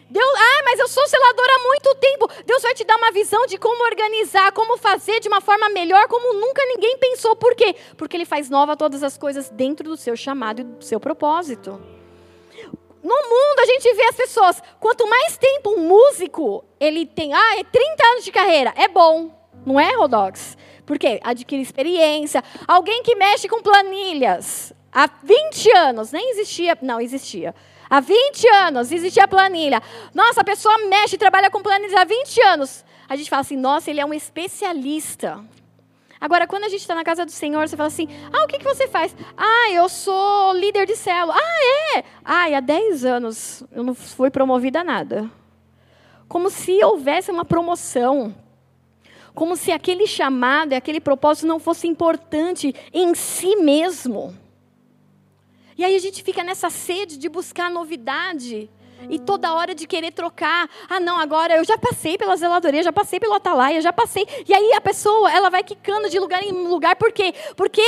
[0.09, 2.27] Deus, ah, mas eu sou seladora há muito tempo.
[2.43, 6.07] Deus vai te dar uma visão de como organizar, como fazer de uma forma melhor,
[6.07, 7.35] como nunca ninguém pensou.
[7.35, 7.75] Por quê?
[7.95, 11.98] Porque Ele faz nova todas as coisas dentro do seu chamado e do seu propósito.
[13.01, 17.59] No mundo a gente vê as pessoas, quanto mais tempo um músico ele tem, ah,
[17.59, 19.31] é 30 anos de carreira, é bom,
[19.65, 20.57] não é, Rodox?
[20.85, 22.43] Porque adquire experiência.
[22.67, 27.53] Alguém que mexe com planilhas há 20 anos, nem existia, não existia.
[27.89, 29.81] Há 20 anos existia planilha.
[30.13, 32.85] Nossa, a pessoa mexe e trabalha com planilhas há 20 anos.
[33.07, 35.43] A gente fala assim, nossa, ele é um especialista.
[36.21, 38.57] Agora, quando a gente está na casa do Senhor, você fala assim: ah, o que,
[38.57, 39.15] que você faz?
[39.37, 41.33] Ah, eu sou líder de célula.
[41.35, 42.03] Ah, é?
[42.25, 45.31] Ah, há 10 anos eu não fui promovida a nada.
[46.27, 48.35] Como se houvesse uma promoção.
[49.33, 54.35] Como se aquele chamado e aquele propósito não fosse importante em si mesmo.
[55.77, 58.69] E aí a gente fica nessa sede de buscar novidade.
[59.09, 60.69] E toda hora de querer trocar.
[60.89, 64.27] Ah, não, agora eu já passei pela zeladoria, já passei pelo atalaia, já passei.
[64.47, 66.95] E aí a pessoa, ela vai quicando de lugar em lugar.
[66.95, 67.33] Por quê?
[67.55, 67.81] Porque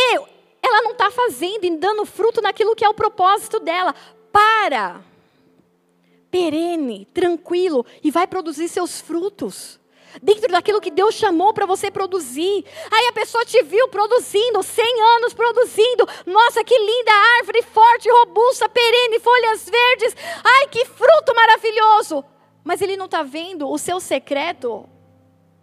[0.62, 3.96] ela não está fazendo e dando fruto naquilo que é o propósito dela.
[4.32, 5.02] Para.
[6.30, 9.81] perene, tranquilo e vai produzir seus frutos.
[10.22, 12.66] Dentro daquilo que Deus chamou para você produzir.
[12.92, 16.08] Aí a pessoa te viu produzindo, 100 anos produzindo.
[16.26, 20.16] Nossa, que linda árvore, forte, robusta, perene, folhas verdes.
[20.44, 22.24] Ai, que fruto maravilhoso.
[22.64, 24.88] Mas ele não está vendo o seu secreto,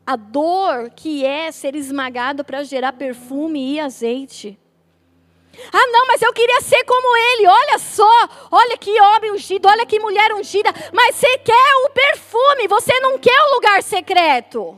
[0.07, 4.59] a dor que é ser esmagado para gerar perfume e azeite.
[5.73, 7.47] Ah, não, mas eu queria ser como ele.
[7.47, 10.71] Olha só, olha que homem ungido, olha que mulher ungida.
[10.93, 14.77] Mas você quer o perfume, você não quer o lugar secreto.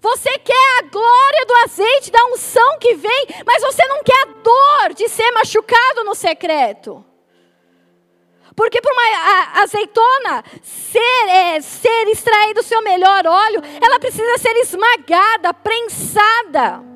[0.00, 4.24] Você quer a glória do azeite, da unção que vem, mas você não quer a
[4.26, 7.04] dor de ser machucado no secreto.
[8.54, 14.54] Porque para uma azeitona ser, é, ser extraído o seu melhor óleo, ela precisa ser
[14.58, 16.89] esmagada, prensada.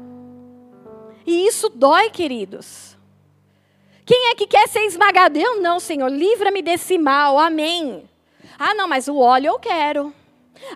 [1.26, 2.96] E isso dói, queridos.
[4.04, 5.38] Quem é que quer ser esmagado?
[5.38, 8.08] Eu não, Senhor, livra-me desse mal, amém.
[8.58, 10.12] Ah, não, mas o óleo eu quero.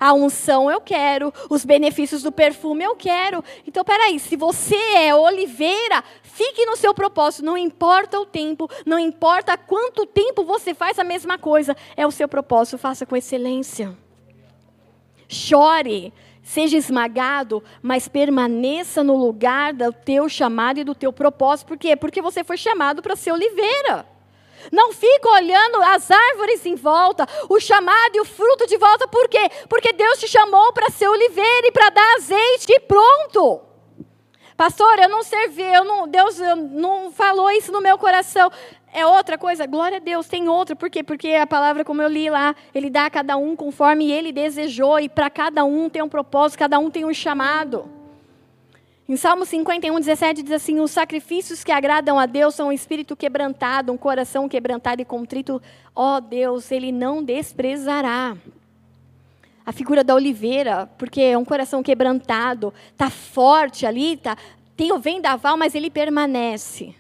[0.01, 3.43] A unção eu quero, os benefícios do perfume eu quero.
[3.67, 8.99] Então, peraí, se você é oliveira, fique no seu propósito, não importa o tempo, não
[8.99, 13.97] importa quanto tempo você faz a mesma coisa, é o seu propósito, faça com excelência.
[15.29, 16.13] Chore,
[16.49, 21.69] seja esmagado, mas permaneça no lugar do teu chamado e do teu propósito.
[21.69, 21.95] Por quê?
[21.95, 24.07] Porque você foi chamado para ser oliveira.
[24.73, 29.29] Não fica olhando as árvores em volta, o chamado e o fruto de volta, por
[29.29, 29.51] quê?
[29.69, 33.61] Porque Deus te chamou para ser oliveira e para dar azeite e pronto.
[34.57, 36.39] Pastor, eu não servi, eu não, Deus
[36.73, 38.51] não falou isso no meu coração
[38.93, 40.75] é outra coisa, glória a Deus, tem outra.
[40.75, 41.03] Por quê?
[41.03, 44.99] Porque a palavra, como eu li lá, ele dá a cada um conforme ele desejou,
[44.99, 47.89] e para cada um tem um propósito, cada um tem um chamado.
[49.09, 53.17] Em Salmo 51, 17 diz assim: Os sacrifícios que agradam a Deus são um espírito
[53.17, 55.63] quebrantado, um coração quebrantado e contrito.
[55.95, 58.37] Ó oh, Deus, Ele não desprezará.
[59.65, 64.37] A figura da oliveira, porque é um coração quebrantado, está forte ali, tá,
[64.75, 66.95] tem o vendaval, mas ele permanece.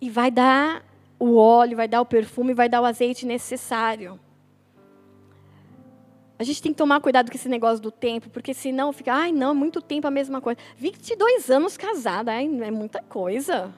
[0.00, 0.82] E vai dar
[1.24, 4.18] o óleo, vai dar o perfume, vai dar o azeite necessário.
[6.38, 9.32] A gente tem que tomar cuidado com esse negócio do tempo, porque senão fica, ai,
[9.32, 10.58] não, é muito tempo a mesma coisa.
[10.76, 13.72] 22 anos casada, ai, é muita coisa.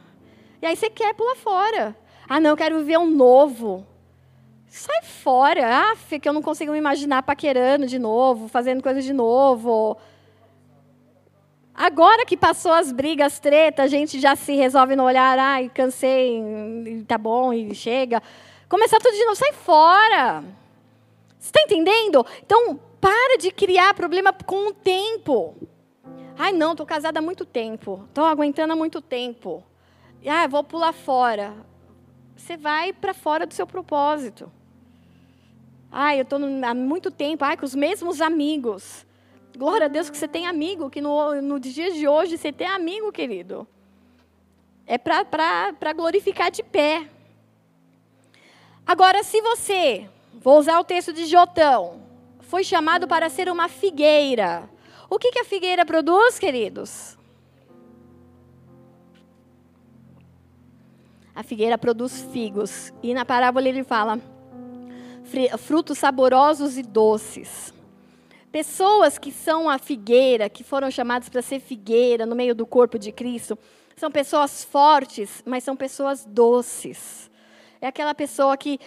[0.60, 1.96] E aí você quer pular fora.
[2.28, 3.86] Ah, não, eu quero viver um novo.
[4.66, 5.92] Sai fora.
[5.92, 9.96] Ah, que eu não consigo me imaginar paquerando de novo, fazendo coisas de novo.
[11.76, 17.04] Agora que passou as brigas, treta, a gente já se resolve no olhar, ai, cansei,
[17.06, 18.22] tá bom, e chega.
[18.66, 20.42] Começar tudo de novo, sai fora.
[21.38, 22.24] Você está entendendo?
[22.42, 25.54] Então, para de criar problema com o tempo.
[26.38, 28.04] Ai, não, estou casada há muito tempo.
[28.08, 29.62] Estou aguentando há muito tempo.
[30.26, 31.54] Ah, vou pular fora.
[32.34, 34.50] Você vai para fora do seu propósito.
[35.92, 39.05] Ai, eu estou há muito tempo, ai, com os mesmos amigos.
[39.56, 42.66] Glória a Deus que você tem amigo, que no, no dia de hoje você tem
[42.66, 43.66] amigo, querido.
[44.86, 47.08] É para glorificar de pé.
[48.86, 52.02] Agora, se você, vou usar o texto de Jotão,
[52.40, 54.68] foi chamado para ser uma figueira.
[55.08, 57.16] O que, que a figueira produz, queridos?
[61.34, 62.92] A figueira produz figos.
[63.02, 64.20] E na parábola ele fala
[65.58, 67.74] frutos saborosos e doces.
[68.56, 72.98] Pessoas que são a figueira, que foram chamadas para ser figueira no meio do corpo
[72.98, 73.58] de Cristo,
[73.94, 77.30] são pessoas fortes, mas são pessoas doces.
[77.82, 78.80] É aquela pessoa que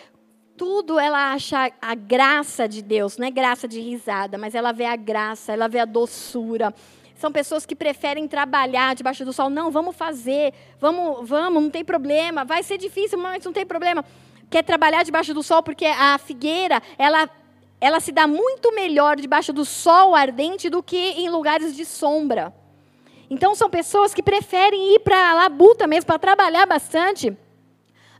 [0.57, 4.85] tudo ela acha a graça de Deus, não é graça de risada, mas ela vê
[4.85, 6.73] a graça, ela vê a doçura.
[7.13, 9.51] São pessoas que preferem trabalhar debaixo do sol.
[9.51, 12.43] Não, vamos fazer, vamos, vamos, não tem problema.
[12.43, 14.03] Vai ser difícil, mas não tem problema.
[14.49, 17.29] Quer trabalhar debaixo do sol porque a figueira, ela
[17.81, 22.53] ela se dá muito melhor debaixo do sol ardente do que em lugares de sombra.
[23.29, 27.35] Então são pessoas que preferem ir para a labuta mesmo, para trabalhar bastante,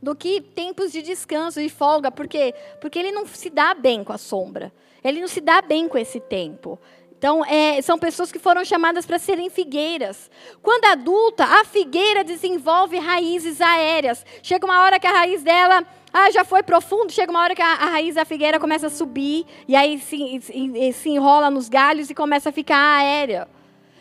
[0.02, 4.12] do que tempos de descanso e folga, porque porque ele não se dá bem com
[4.12, 4.72] a sombra.
[5.02, 6.78] Ele não se dá bem com esse tempo.
[7.20, 10.30] Então, é, são pessoas que foram chamadas para serem figueiras.
[10.62, 14.24] Quando adulta, a figueira desenvolve raízes aéreas.
[14.42, 17.12] Chega uma hora que a raiz dela ah, já foi profundo.
[17.12, 20.40] Chega uma hora que a, a raiz da figueira começa a subir, e aí se,
[20.40, 23.48] se, se enrola nos galhos e começa a ficar aérea.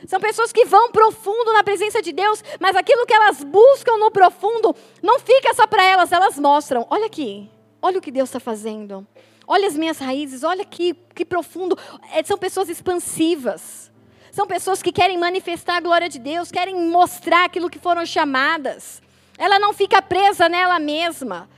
[0.07, 4.09] São pessoas que vão profundo na presença de Deus, mas aquilo que elas buscam no
[4.09, 6.87] profundo não fica só para elas, elas mostram.
[6.89, 7.49] Olha aqui,
[7.81, 9.05] olha o que Deus está fazendo.
[9.45, 11.77] Olha as minhas raízes, olha que, que profundo.
[12.13, 13.91] É, são pessoas expansivas.
[14.31, 19.01] São pessoas que querem manifestar a glória de Deus, querem mostrar aquilo que foram chamadas.
[19.37, 21.49] Ela não fica presa nela mesma.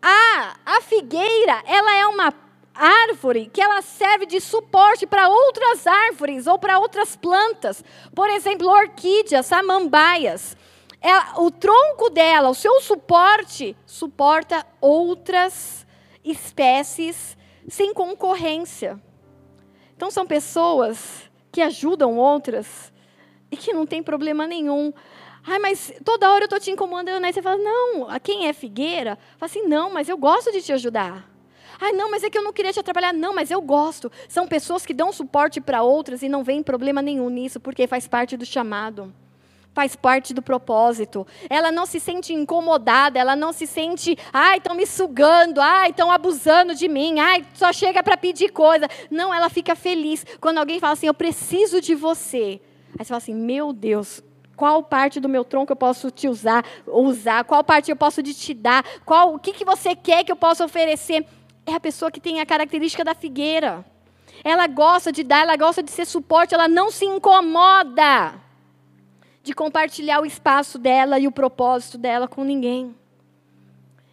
[0.00, 2.32] A, a figueira, ela é uma
[2.74, 7.84] árvore que ela serve de suporte para outras árvores ou para outras plantas.
[8.14, 10.56] Por exemplo, orquídeas, samambaias.
[11.00, 15.86] Ela, o tronco dela, o seu suporte, suporta outras
[16.24, 17.36] espécies
[17.68, 19.00] sem concorrência.
[19.96, 22.92] Então, são pessoas que ajudam outras
[23.50, 24.92] e que não tem problema nenhum.
[25.50, 27.24] Ai, mas toda hora eu estou te incomodando.
[27.24, 29.18] Aí você fala, não, a quem é figueira?
[29.38, 31.26] Fala assim, não, mas eu gosto de te ajudar.
[31.80, 33.14] Ai, não, mas é que eu não queria te atrapalhar.
[33.14, 34.12] Não, mas eu gosto.
[34.28, 38.06] São pessoas que dão suporte para outras e não vem problema nenhum nisso, porque faz
[38.06, 39.14] parte do chamado.
[39.72, 41.26] Faz parte do propósito.
[41.48, 46.10] Ela não se sente incomodada, ela não se sente, ai, estão me sugando, ai, estão
[46.10, 48.86] abusando de mim, ai, só chega para pedir coisa.
[49.10, 52.60] Não, ela fica feliz quando alguém fala assim, eu preciso de você.
[52.98, 54.20] Aí você fala assim, meu Deus,
[54.58, 57.44] qual parte do meu tronco eu posso te usar, usar?
[57.44, 58.84] Qual parte eu posso te dar?
[59.06, 61.24] Qual, o que, que você quer que eu possa oferecer?
[61.70, 63.84] é a pessoa que tem a característica da figueira.
[64.42, 68.34] Ela gosta de dar, ela gosta de ser suporte, ela não se incomoda
[69.42, 72.94] de compartilhar o espaço dela e o propósito dela com ninguém.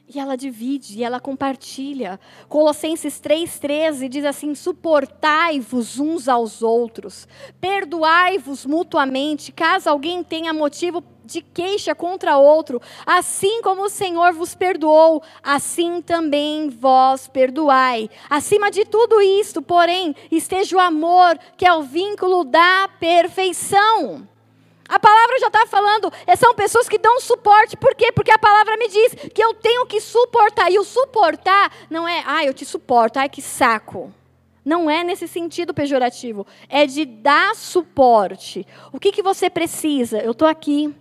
[0.08, 2.20] E ela divide, e ela compartilha.
[2.48, 7.28] Colossenses 3,13 diz assim: suportai-vos uns aos outros,
[7.60, 14.54] perdoai-vos mutuamente, caso alguém tenha motivo de queixa contra outro, assim como o Senhor vos
[14.54, 18.08] perdoou, assim também vós perdoai.
[18.30, 24.28] Acima de tudo isto, porém, esteja o amor, que é o vínculo da perfeição.
[24.88, 28.12] A palavra já está falando, é, são pessoas que dão suporte, por quê?
[28.12, 32.24] Porque a palavra me diz que eu tenho que suportar, e o suportar não é,
[32.26, 34.14] ah, eu te suporto, ai que saco.
[34.64, 38.66] Não é nesse sentido pejorativo, é de dar suporte.
[38.92, 40.20] O que, que você precisa?
[40.20, 40.94] Eu estou aqui.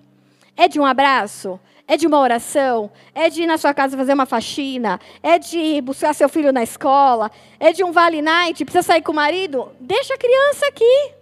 [0.57, 1.59] É de um abraço?
[1.87, 2.91] É de uma oração?
[3.15, 5.01] É de ir na sua casa fazer uma faxina?
[5.23, 7.31] É de buscar seu filho na escola?
[7.59, 8.65] É de um vale night?
[8.65, 9.71] Precisa sair com o marido?
[9.81, 11.15] Deixa a criança aqui.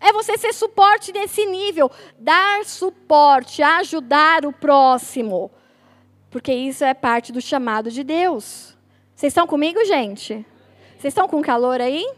[0.00, 5.50] É você ser suporte nesse nível, dar suporte, ajudar o próximo.
[6.30, 8.76] Porque isso é parte do chamado de Deus.
[9.14, 10.46] Vocês estão comigo, gente?
[10.96, 12.10] Vocês estão com calor aí?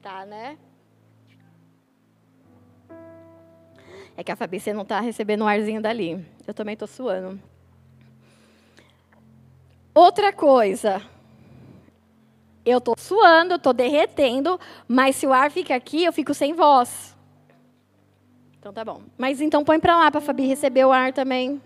[0.00, 0.56] Tá, né?
[4.16, 6.24] É que a Fabi, você não está recebendo um arzinho dali.
[6.46, 7.40] Eu também estou suando.
[9.94, 11.02] Outra coisa,
[12.64, 17.16] eu estou suando, estou derretendo, mas se o ar fica aqui, eu fico sem voz.
[18.58, 19.02] Então tá bom.
[19.18, 21.60] Mas então põe para lá para a Fabi receber o ar também.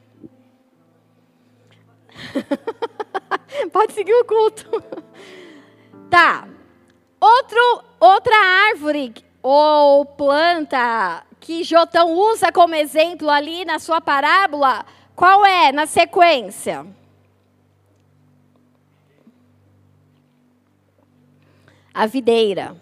[3.72, 4.82] Pode seguir o culto.
[6.08, 6.48] tá.
[7.20, 8.36] Outro, outra
[8.70, 14.84] árvore ou planta que Jotão usa como exemplo ali na sua parábola,
[15.14, 16.86] qual é na sequência?
[21.96, 22.76] A videira.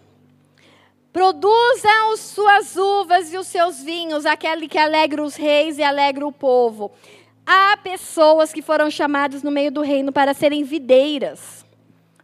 [1.13, 6.27] Produza as suas uvas e os seus vinhos, aquele que alegra os reis e alegra
[6.27, 6.91] o povo.
[7.45, 11.65] Há pessoas que foram chamadas no meio do reino para serem videiras,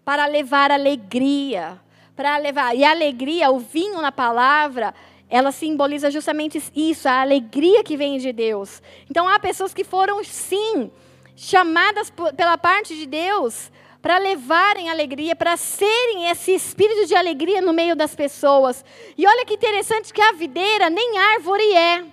[0.04, 1.80] para levar alegria,
[2.14, 2.76] para levar.
[2.76, 4.94] E a alegria, o vinho na palavra,
[5.30, 8.84] ela simboliza justamente isso, a alegria que vem de Deus.
[9.10, 10.92] Então há pessoas que foram sim
[11.38, 13.72] chamadas pela parte de Deus
[14.02, 18.84] para levarem alegria, para serem esse espírito de alegria no meio das pessoas.
[19.18, 22.04] E olha que interessante que a videira nem árvore é.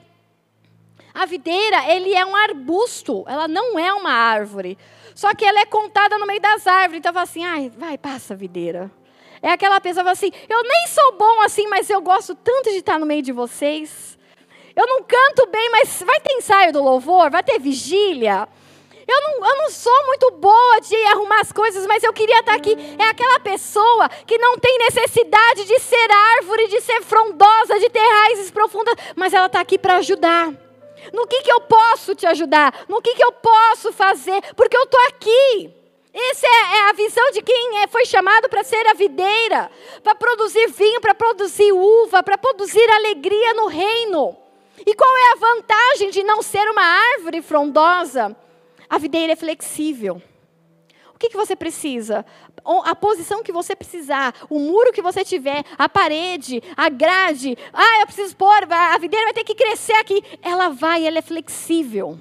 [1.15, 4.77] A videira, ele é um arbusto, ela não é uma árvore.
[5.15, 6.99] Só que ela é contada no meio das árvores.
[6.99, 8.91] Então, assim, ai, vai, passa, videira.
[9.41, 12.99] É aquela pessoa assim, eu nem sou bom assim, mas eu gosto tanto de estar
[12.99, 14.19] no meio de vocês.
[14.77, 18.49] Eu não canto bem, mas vai ter ensaio do louvor, vai ter vigília.
[19.09, 22.55] Eu não, eu não sou muito boa de arrumar as coisas, mas eu queria estar
[22.55, 22.77] aqui.
[22.99, 28.07] É aquela pessoa que não tem necessidade de ser árvore, de ser frondosa, de ter
[28.07, 30.53] raízes profundas, mas ela está aqui para ajudar.
[31.11, 32.85] No que, que eu posso te ajudar?
[32.87, 34.43] No que, que eu posso fazer?
[34.55, 35.75] Porque eu estou aqui.
[36.13, 39.71] Essa é, é, a visão de quem é, foi chamado para ser a videira,
[40.03, 44.37] para produzir vinho, para produzir uva, para produzir alegria no reino.
[44.85, 48.37] E qual é a vantagem de não ser uma árvore frondosa?
[48.89, 50.23] A videira é flexível.
[51.15, 52.25] O que, que você precisa?
[52.85, 57.59] A posição que você precisar, o muro que você tiver, a parede, a grade.
[57.73, 60.23] Ah, eu preciso pôr, a videira vai ter que crescer aqui.
[60.41, 62.17] Ela vai, ela é flexível.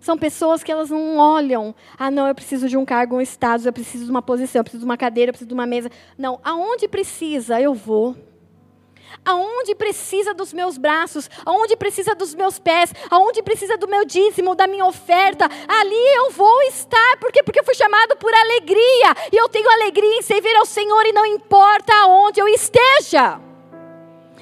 [0.00, 3.66] São pessoas que elas não olham, ah, não, eu preciso de um cargo, um status,
[3.66, 5.90] eu preciso de uma posição, eu preciso de uma cadeira, eu preciso de uma mesa.
[6.16, 8.16] Não, aonde precisa, eu vou.
[9.24, 14.54] Aonde precisa dos meus braços, aonde precisa dos meus pés, aonde precisa do meu dízimo,
[14.54, 17.16] da minha oferta, ali eu vou estar.
[17.18, 17.42] Por quê?
[17.42, 19.14] Porque eu fui chamado por alegria.
[19.32, 23.40] E eu tenho alegria em servir ao Senhor e não importa aonde eu esteja.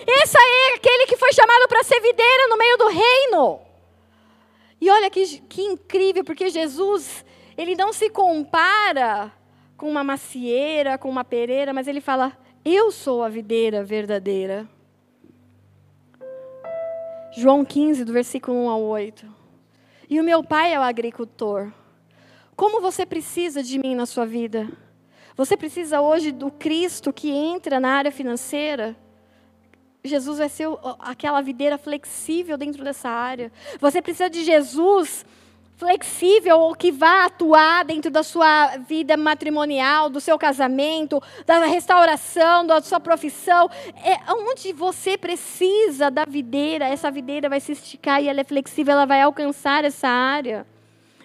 [0.06, 3.60] Esse é aquele que foi chamado para ser videira no meio do reino.
[4.80, 7.24] E olha que, que incrível, porque Jesus,
[7.56, 9.32] ele não se compara
[9.76, 12.36] com uma macieira, com uma pereira, mas ele fala:
[12.68, 14.68] Eu sou a videira verdadeira.
[17.36, 19.24] João 15, do versículo 1 ao 8.
[20.10, 21.70] E o meu pai é o agricultor.
[22.56, 24.68] Como você precisa de mim na sua vida?
[25.36, 28.96] Você precisa hoje do Cristo que entra na área financeira?
[30.02, 30.66] Jesus vai ser
[30.98, 33.52] aquela videira flexível dentro dessa área.
[33.78, 35.24] Você precisa de Jesus
[35.76, 42.66] flexível ou que vá atuar dentro da sua vida matrimonial, do seu casamento, da restauração,
[42.66, 43.70] da sua profissão.
[44.02, 48.92] É onde você precisa da videira, essa videira vai se esticar e ela é flexível,
[48.92, 50.66] ela vai alcançar essa área.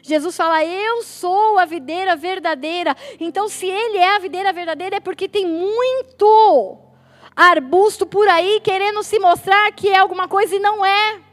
[0.02, 2.96] Jesus fala: Eu sou a videira verdadeira.
[3.20, 6.78] Então, se Ele é a videira verdadeira, é porque tem muito
[7.36, 11.31] arbusto por aí querendo se mostrar que é alguma coisa e não é.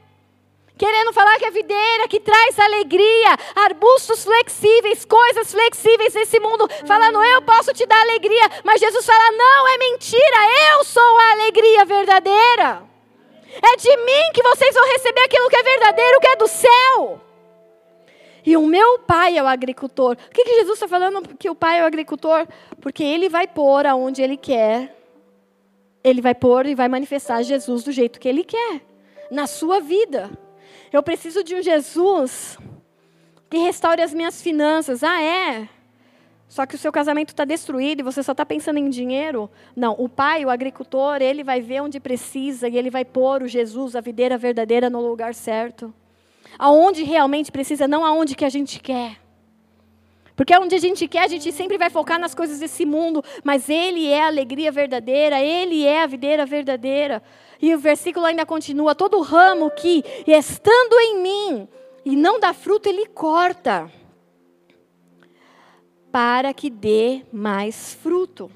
[0.79, 7.23] Querendo falar que é videira que traz alegria, arbustos flexíveis, coisas flexíveis nesse mundo, falando
[7.23, 10.37] eu posso te dar alegria, mas Jesus fala: não, é mentira,
[10.73, 12.83] eu sou a alegria verdadeira.
[13.61, 17.21] É de mim que vocês vão receber aquilo que é verdadeiro, que é do céu.
[18.47, 20.17] E o meu pai é o agricultor.
[20.17, 22.47] Por que, que Jesus está falando que o pai é o agricultor?
[22.81, 24.97] Porque ele vai pôr aonde ele quer
[26.03, 28.81] ele vai pôr e vai manifestar Jesus do jeito que ele quer,
[29.31, 30.31] na sua vida.
[30.93, 32.59] Eu preciso de um Jesus
[33.51, 35.03] que restaure as minhas finanças.
[35.03, 35.69] Ah, é?
[36.49, 39.51] Só que o seu casamento está destruído e você só está pensando em dinheiro?
[39.77, 43.49] Não, o pai, o agricultor, ele vai ver onde precisa e ele vai pôr o
[43.49, 45.93] Jesus, a videira verdadeira, no lugar certo.
[46.59, 49.19] Aonde realmente precisa, não aonde que a gente quer.
[50.35, 53.69] Porque onde a gente quer, a gente sempre vai focar nas coisas desse mundo, mas
[53.69, 57.23] Ele é a alegria verdadeira, Ele é a videira verdadeira.
[57.61, 61.69] E o versículo ainda continua: todo ramo que, estando em mim
[62.05, 63.91] e não dá fruto, Ele corta,
[66.11, 68.51] para que dê mais fruto.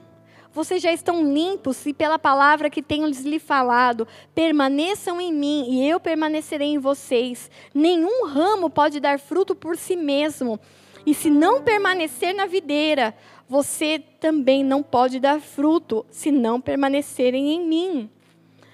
[0.54, 5.88] Vocês já estão limpos e pela palavra que tenho lhes falado, permaneçam em mim e
[5.88, 7.50] eu permanecerei em vocês.
[7.74, 10.60] Nenhum ramo pode dar fruto por si mesmo
[11.04, 13.14] e se não permanecer na videira,
[13.48, 18.10] você também não pode dar fruto se não permanecerem em mim.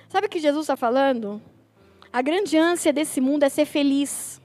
[0.09, 1.41] Sabe o que Jesus está falando?
[2.13, 4.41] A grande ânsia desse mundo é ser feliz.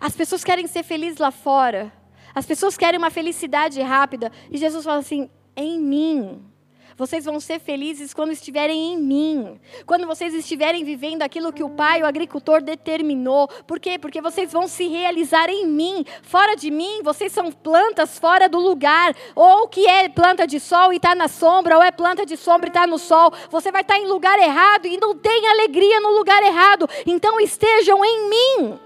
[0.00, 1.92] As pessoas querem ser felizes lá fora.
[2.34, 4.32] As pessoas querem uma felicidade rápida.
[4.50, 6.51] E Jesus fala assim: em mim.
[6.96, 9.60] Vocês vão ser felizes quando estiverem em mim.
[9.86, 13.48] Quando vocês estiverem vivendo aquilo que o pai, o agricultor, determinou.
[13.66, 13.98] Por quê?
[13.98, 16.04] Porque vocês vão se realizar em mim.
[16.22, 19.14] Fora de mim, vocês são plantas fora do lugar.
[19.34, 22.68] Ou que é planta de sol e está na sombra, ou é planta de sombra
[22.68, 23.32] e está no sol.
[23.50, 26.88] Você vai estar tá em lugar errado e não tem alegria no lugar errado.
[27.06, 28.78] Então estejam em mim.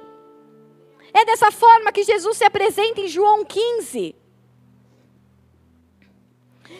[1.12, 4.25] É dessa forma que Jesus se apresenta em João 15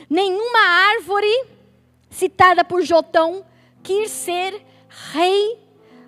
[0.09, 0.61] nenhuma
[0.95, 1.47] árvore
[2.11, 3.45] citada por Jotão
[3.83, 4.63] quis ser
[5.13, 5.59] rei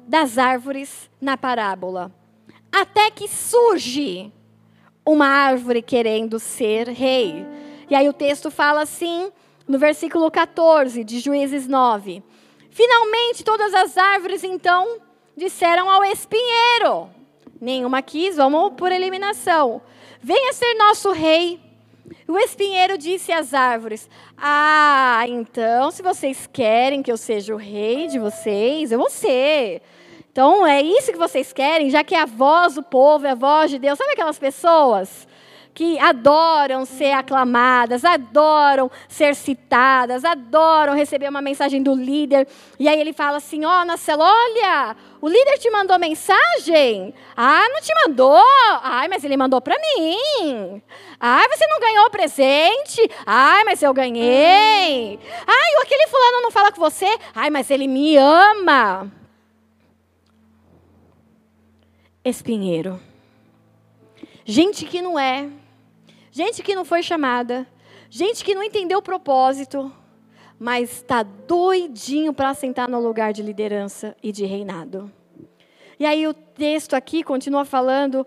[0.07, 2.11] das árvores na parábola.
[2.73, 4.33] Até que surge
[5.05, 7.47] uma árvore querendo ser rei.
[7.89, 9.33] E aí o texto fala assim,
[9.67, 12.23] no versículo 14 de Juízes 9:
[12.71, 14.99] Finalmente todas as árvores então
[15.37, 17.11] disseram ao espinheiro:
[17.61, 19.83] Nenhuma quis, vamos por eliminação.
[20.23, 21.61] Venha ser nosso rei.
[22.29, 28.07] O espinheiro disse às árvores: Ah, então, se vocês querem que eu seja o rei
[28.07, 29.81] de vocês, eu vou ser.
[30.31, 33.35] Então, é isso que vocês querem, já que é a voz do povo, é a
[33.35, 33.97] voz de Deus.
[33.97, 35.27] Sabe aquelas pessoas
[35.79, 42.49] que adoram ser aclamadas, adoram ser citadas, adoram receber uma mensagem do líder.
[42.81, 47.15] E aí ele fala assim: Ó, oh, Marcelo, olha, o líder te mandou mensagem?
[47.37, 48.43] Ah, não te mandou?
[48.83, 50.83] Ai, mas ele mandou para mim.
[51.21, 53.09] Ai, você não ganhou o presente?
[53.25, 55.21] Ai, mas eu ganhei.
[55.47, 57.07] Ai, aquele fulano não fala com você?
[57.33, 59.09] Ai, mas ele me ama.
[62.25, 63.01] Espinheiro.
[64.45, 65.49] Gente que não é
[66.39, 67.67] gente que não foi chamada,
[68.09, 69.93] gente que não entendeu o propósito,
[70.57, 75.11] mas está doidinho para sentar no lugar de liderança e de reinado.
[75.99, 78.25] E aí o texto aqui continua falando: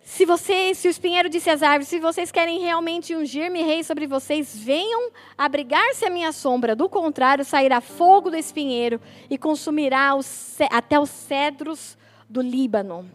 [0.00, 4.06] Se vocês, se o espinheiro disse às árvores, se vocês querem realmente ungir-me rei sobre
[4.06, 6.74] vocês, venham abrigar-se à minha sombra.
[6.74, 8.98] Do contrário, sairá fogo do espinheiro
[9.28, 11.98] e consumirá os, até os cedros
[12.30, 13.06] do Líbano.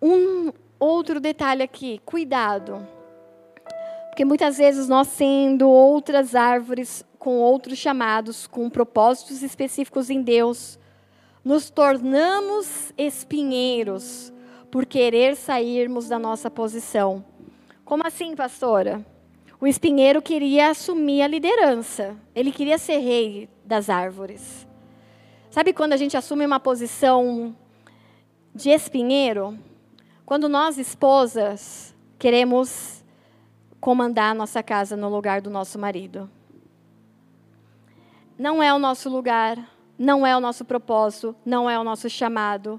[0.00, 2.86] Um outro detalhe aqui, cuidado.
[4.08, 10.78] Porque muitas vezes nós sendo outras árvores com outros chamados, com propósitos específicos em Deus,
[11.44, 14.32] nos tornamos espinheiros
[14.70, 17.24] por querer sairmos da nossa posição.
[17.84, 19.04] Como assim, pastora?
[19.60, 22.16] O espinheiro queria assumir a liderança.
[22.34, 24.66] Ele queria ser rei das árvores.
[25.50, 27.56] Sabe quando a gente assume uma posição
[28.54, 29.58] de espinheiro?
[30.26, 33.02] Quando nós, esposas, queremos
[33.80, 36.28] comandar a nossa casa no lugar do nosso marido.
[38.38, 39.56] Não é o nosso lugar,
[39.98, 42.78] não é o nosso propósito, não é o nosso chamado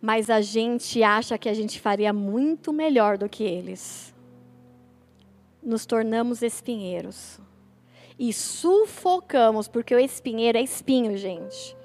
[0.00, 4.14] mas a gente acha que a gente faria muito melhor do que eles.
[5.62, 7.38] Nos tornamos espinheiros.
[8.18, 11.76] E sufocamos, porque o espinheiro é espinho, gente.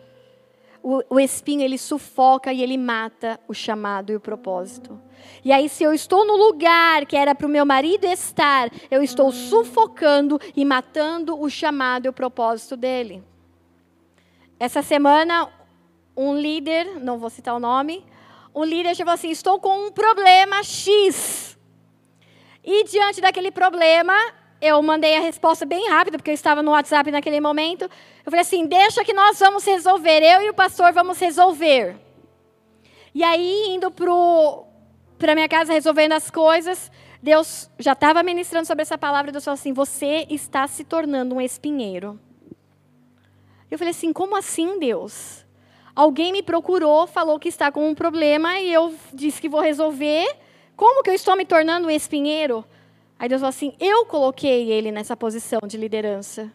[0.87, 5.01] O, o espinho, ele sufoca e ele mata o chamado e o propósito.
[5.43, 9.01] E aí, se eu estou no lugar que era para o meu marido estar, eu
[9.01, 13.23] estou sufocando e matando o chamado e o propósito dele.
[14.59, 15.49] Essa semana,
[16.15, 18.05] um líder, não vou citar o nome,
[18.53, 21.57] um líder falou assim: estou com um problema X.
[22.63, 24.13] E diante daquele problema,
[24.61, 27.83] eu mandei a resposta bem rápida, porque eu estava no WhatsApp naquele momento.
[27.83, 31.95] Eu falei assim: deixa que nós vamos resolver, eu e o pastor vamos resolver.
[33.13, 36.91] E aí, indo para a minha casa resolvendo as coisas,
[37.21, 41.41] Deus já estava ministrando sobre essa palavra, Deus falou assim: você está se tornando um
[41.41, 42.19] espinheiro.
[43.69, 45.45] Eu falei assim: como assim, Deus?
[45.95, 50.27] Alguém me procurou, falou que está com um problema e eu disse que vou resolver.
[50.75, 52.65] Como que eu estou me tornando um espinheiro?
[53.17, 56.51] Aí Deus falou assim: eu coloquei ele nessa posição de liderança.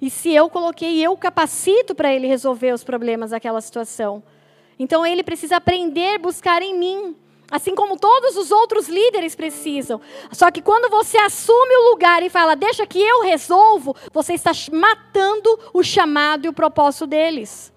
[0.00, 4.22] E se eu coloquei, eu capacito para ele resolver os problemas daquela situação.
[4.78, 7.16] Então ele precisa aprender a buscar em mim,
[7.48, 10.00] assim como todos os outros líderes precisam.
[10.32, 14.50] Só que quando você assume o lugar e fala, deixa que eu resolvo, você está
[14.72, 17.72] matando o chamado e o propósito deles.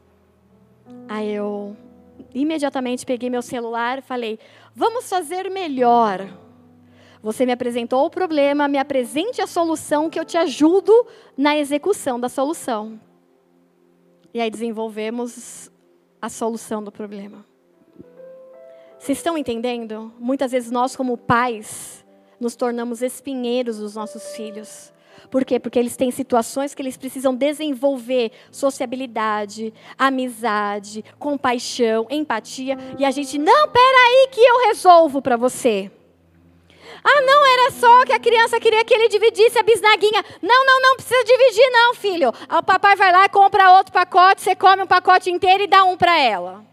[1.07, 1.77] Aí eu
[2.33, 4.39] imediatamente peguei meu celular e falei:
[4.75, 6.27] vamos fazer melhor.
[7.25, 12.19] Você me apresentou o problema, me apresente a solução que eu te ajudo na execução
[12.19, 13.01] da solução.
[14.31, 15.71] E aí desenvolvemos
[16.21, 17.43] a solução do problema.
[18.99, 20.13] Vocês estão entendendo?
[20.19, 22.05] Muitas vezes nós, como pais,
[22.39, 24.93] nos tornamos espinheiros dos nossos filhos.
[25.31, 25.59] Por quê?
[25.59, 33.39] Porque eles têm situações que eles precisam desenvolver sociabilidade, amizade, compaixão, empatia, e a gente,
[33.39, 35.91] não, peraí que eu resolvo para você.
[37.07, 40.25] Ah, não, era só que a criança queria que ele dividisse a bisnaguinha.
[40.41, 42.29] Não, não, não precisa dividir, não, filho.
[42.29, 45.83] O papai vai lá e compra outro pacote, você come um pacote inteiro e dá
[45.83, 46.65] um para ela.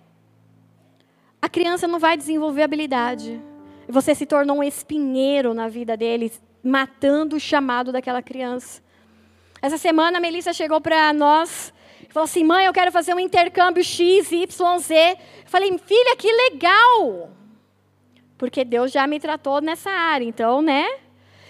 [1.41, 3.39] A criança não vai desenvolver habilidade.
[3.87, 8.81] Você se tornou um espinheiro na vida deles matando o chamado daquela criança.
[9.61, 11.75] Essa semana a Melissa chegou para nós
[12.09, 15.19] e falou assim: mãe, eu quero fazer um intercâmbio X, Y, Z.
[15.45, 17.42] Falei, filha, que legal!
[18.43, 20.85] Porque Deus já me tratou nessa área, então, né?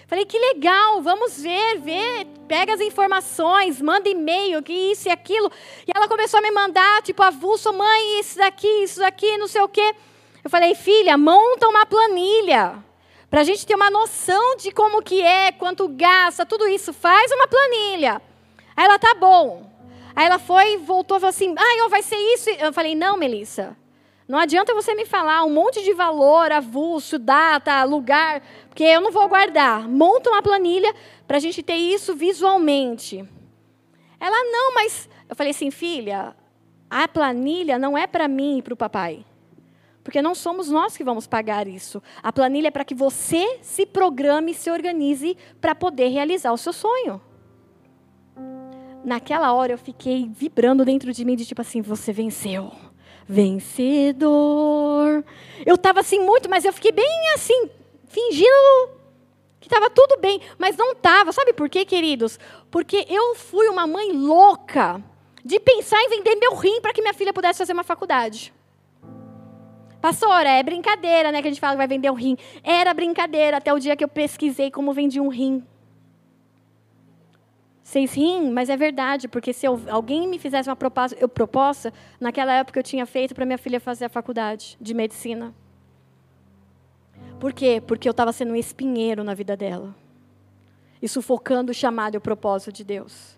[0.05, 5.51] Falei, que legal, vamos ver, ver, pega as informações, manda e-mail, que isso e aquilo.
[5.87, 9.61] E ela começou a me mandar, tipo, avulso, mãe, isso daqui, isso daqui, não sei
[9.63, 9.95] o quê.
[10.43, 12.75] Eu falei, filha, monta uma planilha.
[13.27, 17.31] Para a gente ter uma noção de como que é, quanto gasta, tudo isso, faz
[17.31, 18.21] uma planilha.
[18.77, 19.67] Aí ela, tá bom.
[20.15, 22.51] Aí ela foi, voltou falou assim, ah, vai ser isso.
[22.51, 23.75] Eu falei, não, Melissa,
[24.27, 29.11] não adianta você me falar um monte de valor, avulso, data, lugar, porque eu não
[29.11, 29.87] vou guardar.
[29.87, 30.93] Monta uma planilha
[31.27, 33.27] para a gente ter isso visualmente.
[34.19, 35.09] Ela, não, mas...
[35.29, 36.35] Eu falei assim, filha,
[36.89, 39.25] a planilha não é para mim e para o papai.
[40.03, 42.03] Porque não somos nós que vamos pagar isso.
[42.21, 46.73] A planilha é para que você se programe se organize para poder realizar o seu
[46.73, 47.21] sonho.
[49.03, 52.71] Naquela hora eu fiquei vibrando dentro de mim de tipo assim, você venceu.
[53.27, 55.23] Vencedor.
[55.65, 57.69] Eu estava assim muito, mas eu fiquei bem assim,
[58.07, 59.03] fingindo
[59.63, 61.31] que estava tudo bem, mas não estava.
[61.31, 62.37] Sabe por quê, queridos?
[62.69, 65.01] Porque eu fui uma mãe louca
[65.43, 68.53] de pensar em vender meu rim para que minha filha pudesse fazer uma faculdade.
[70.01, 71.41] Pastora, é brincadeira, né?
[71.41, 72.37] Que a gente fala que vai vender um rim.
[72.61, 75.65] Era brincadeira até o dia que eu pesquisei como vendia um rim.
[77.93, 81.93] Vocês riem, mas é verdade, porque se eu, alguém me fizesse uma proposta, eu proposta,
[82.19, 85.53] naquela época eu tinha feito para minha filha fazer a faculdade de medicina.
[87.39, 87.79] Por quê?
[87.85, 89.93] Porque eu estava sendo um espinheiro na vida dela.
[90.99, 93.37] E sufocando o chamado e o propósito de Deus.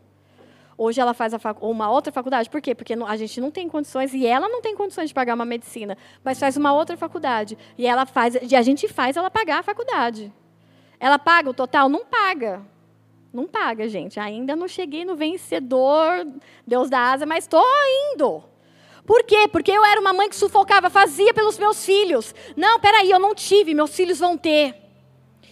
[0.78, 2.50] Hoje ela faz uma outra faculdade.
[2.50, 2.74] Por quê?
[2.74, 5.98] Porque a gente não tem condições e ela não tem condições de pagar uma medicina,
[6.24, 7.58] mas faz uma outra faculdade.
[7.78, 10.32] E ela faz, e a gente faz ela pagar a faculdade.
[10.98, 11.90] Ela paga o total?
[11.90, 12.74] Não paga.
[13.36, 14.18] Não paga, gente.
[14.18, 16.26] Ainda não cheguei no vencedor,
[16.66, 17.62] Deus da asa, mas estou
[18.14, 18.42] indo.
[19.06, 19.46] Por quê?
[19.52, 22.34] Porque eu era uma mãe que sufocava, fazia pelos meus filhos.
[22.56, 24.74] Não, peraí, eu não tive, meus filhos vão ter.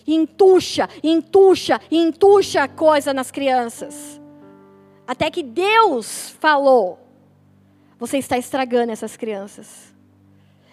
[0.07, 4.19] Entuxa, entuxa, entuxa coisa nas crianças.
[5.05, 6.99] Até que Deus falou:
[7.99, 9.93] você está estragando essas crianças.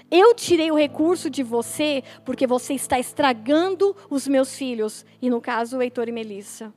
[0.08, 5.04] Eu tirei o recurso de você porque você está estragando os meus filhos.
[5.20, 6.72] E no caso, Heitor e Melissa.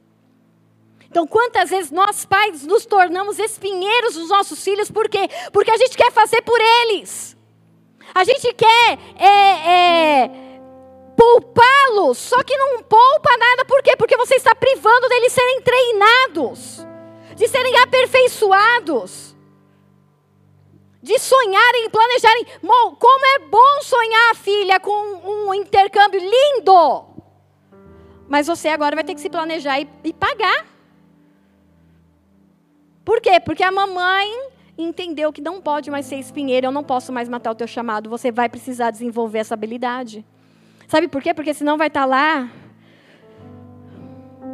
[1.13, 5.29] Então, quantas vezes nós pais nos tornamos espinheiros dos nossos filhos, por quê?
[5.51, 7.37] Porque a gente quer fazer por eles.
[8.15, 10.31] A gente quer é, é,
[11.15, 13.95] poupá-los, só que não poupa nada, por quê?
[13.95, 16.83] Porque você está privando deles serem treinados
[17.35, 19.35] de serem aperfeiçoados,
[20.99, 22.47] de sonharem planejarem.
[22.97, 27.05] Como é bom sonhar, filha, com um intercâmbio lindo.
[28.27, 30.72] Mas você agora vai ter que se planejar e, e pagar.
[33.03, 33.39] Por quê?
[33.39, 34.27] Porque a mamãe
[34.77, 38.09] entendeu que não pode mais ser espinheiro, eu não posso mais matar o teu chamado,
[38.09, 40.25] você vai precisar desenvolver essa habilidade.
[40.87, 41.33] Sabe por quê?
[41.33, 42.49] Porque senão vai estar lá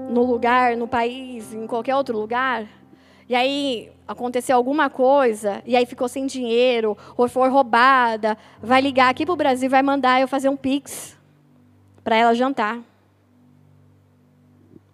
[0.10, 2.66] no lugar, no país, em qualquer outro lugar,
[3.28, 9.10] e aí aconteceu alguma coisa, e aí ficou sem dinheiro, ou foi roubada, vai ligar
[9.10, 11.16] aqui para o Brasil vai mandar eu fazer um pix
[12.04, 12.80] para ela jantar.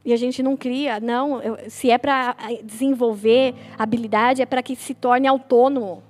[0.06, 1.41] E a gente não cria, não.
[1.68, 6.03] Se é para desenvolver habilidade, é para que se torne autônomo.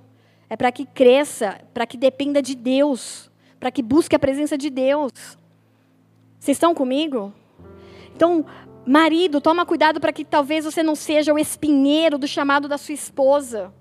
[0.50, 4.68] É para que cresça, para que dependa de Deus, para que busque a presença de
[4.68, 5.10] Deus.
[6.38, 7.32] Vocês estão comigo?
[8.14, 8.44] Então,
[8.86, 12.94] Marido, toma cuidado para que talvez você não seja o espinheiro do chamado da sua
[12.94, 13.72] esposa.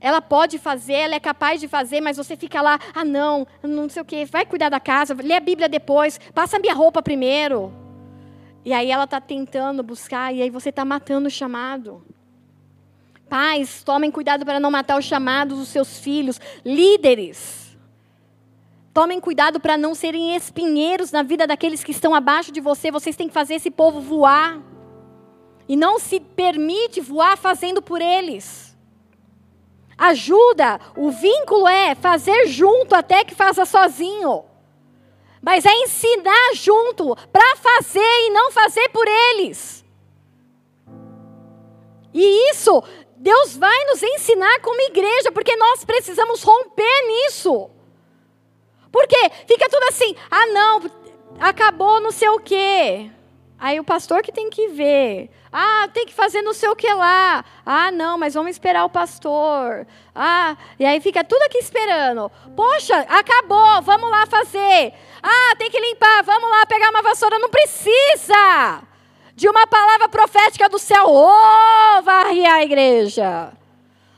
[0.00, 3.88] Ela pode fazer, ela é capaz de fazer, mas você fica lá, ah não, não
[3.88, 7.02] sei o quê, vai cuidar da casa, lê a Bíblia depois, passa a minha roupa
[7.02, 7.83] primeiro.
[8.64, 12.04] E aí ela está tentando buscar, e aí você está matando o chamado.
[13.28, 16.40] Pais, tomem cuidado para não matar o chamado dos seus filhos.
[16.64, 17.64] Líderes,
[18.94, 22.92] Tomem cuidado para não serem espinheiros na vida daqueles que estão abaixo de você.
[22.92, 24.62] Vocês têm que fazer esse povo voar.
[25.68, 28.78] E não se permite voar fazendo por eles.
[29.98, 34.44] Ajuda, o vínculo é fazer junto até que faça sozinho.
[35.44, 39.84] Mas é ensinar junto para fazer e não fazer por eles.
[42.14, 42.82] E isso
[43.16, 47.70] Deus vai nos ensinar como igreja, porque nós precisamos romper nisso.
[48.90, 49.30] Por quê?
[49.46, 50.90] Fica tudo assim, ah não,
[51.40, 53.10] acabou não sei o quê.
[53.58, 55.30] Aí o pastor que tem que ver.
[55.52, 57.44] Ah, tem que fazer não sei o que lá.
[57.64, 59.86] Ah, não, mas vamos esperar o pastor.
[60.14, 62.30] Ah, e aí fica tudo aqui esperando.
[62.56, 64.92] Poxa, acabou, vamos lá fazer.
[65.22, 67.38] Ah, tem que limpar, vamos lá pegar uma vassoura.
[67.38, 68.82] Não precisa
[69.34, 71.04] de uma palavra profética do céu.
[71.06, 73.52] Oh, varre a igreja.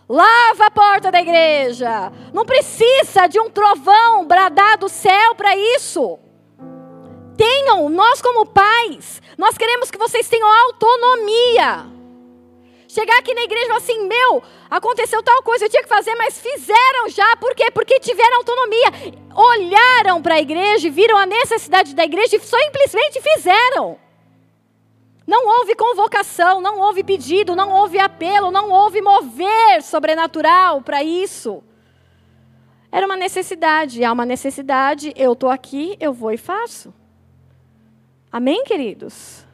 [0.08, 2.12] Lava a porta da igreja.
[2.32, 6.18] Não precisa de um trovão bradar do céu para isso.
[7.36, 11.86] Tenham, nós como pais, nós queremos que vocês tenham autonomia.
[12.88, 16.40] Chegar aqui na igreja e assim: meu, aconteceu tal coisa, eu tinha que fazer, mas
[16.40, 17.36] fizeram já.
[17.36, 17.70] Por quê?
[17.70, 18.86] Porque tiveram autonomia.
[19.34, 23.98] Olharam para a igreja, viram a necessidade da igreja e simplesmente fizeram.
[25.26, 31.62] Não houve convocação, não houve pedido, não houve apelo, não houve mover sobrenatural para isso.
[32.92, 36.94] Era uma necessidade, há uma necessidade, eu estou aqui, eu vou e faço.
[38.30, 39.46] Amém, queridos?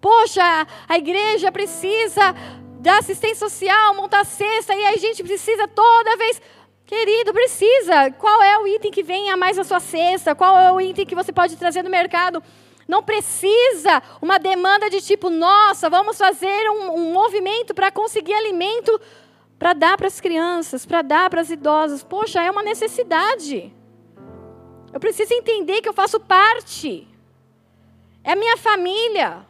[0.00, 2.34] Poxa, a igreja precisa
[2.80, 6.40] da assistência social, montar cesta, e a gente precisa toda vez.
[6.86, 8.10] Querido, precisa.
[8.12, 10.34] Qual é o item que vem a mais na sua cesta?
[10.34, 12.42] Qual é o item que você pode trazer no mercado?
[12.86, 18.98] Não precisa uma demanda de tipo, nossa, vamos fazer um, um movimento para conseguir alimento
[19.58, 22.02] para dar para as crianças, para dar para as idosas.
[22.02, 23.70] Poxa, é uma necessidade.
[24.92, 27.06] Eu preciso entender que eu faço parte.
[28.28, 29.46] É minha família.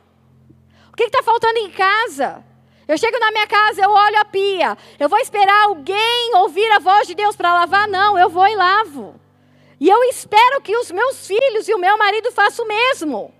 [0.92, 2.44] O que está faltando em casa?
[2.86, 4.78] Eu chego na minha casa, eu olho a pia.
[5.00, 7.88] Eu vou esperar alguém ouvir a voz de Deus para lavar?
[7.88, 9.18] Não, eu vou e lavo.
[9.80, 13.34] E eu espero que os meus filhos e o meu marido façam o mesmo.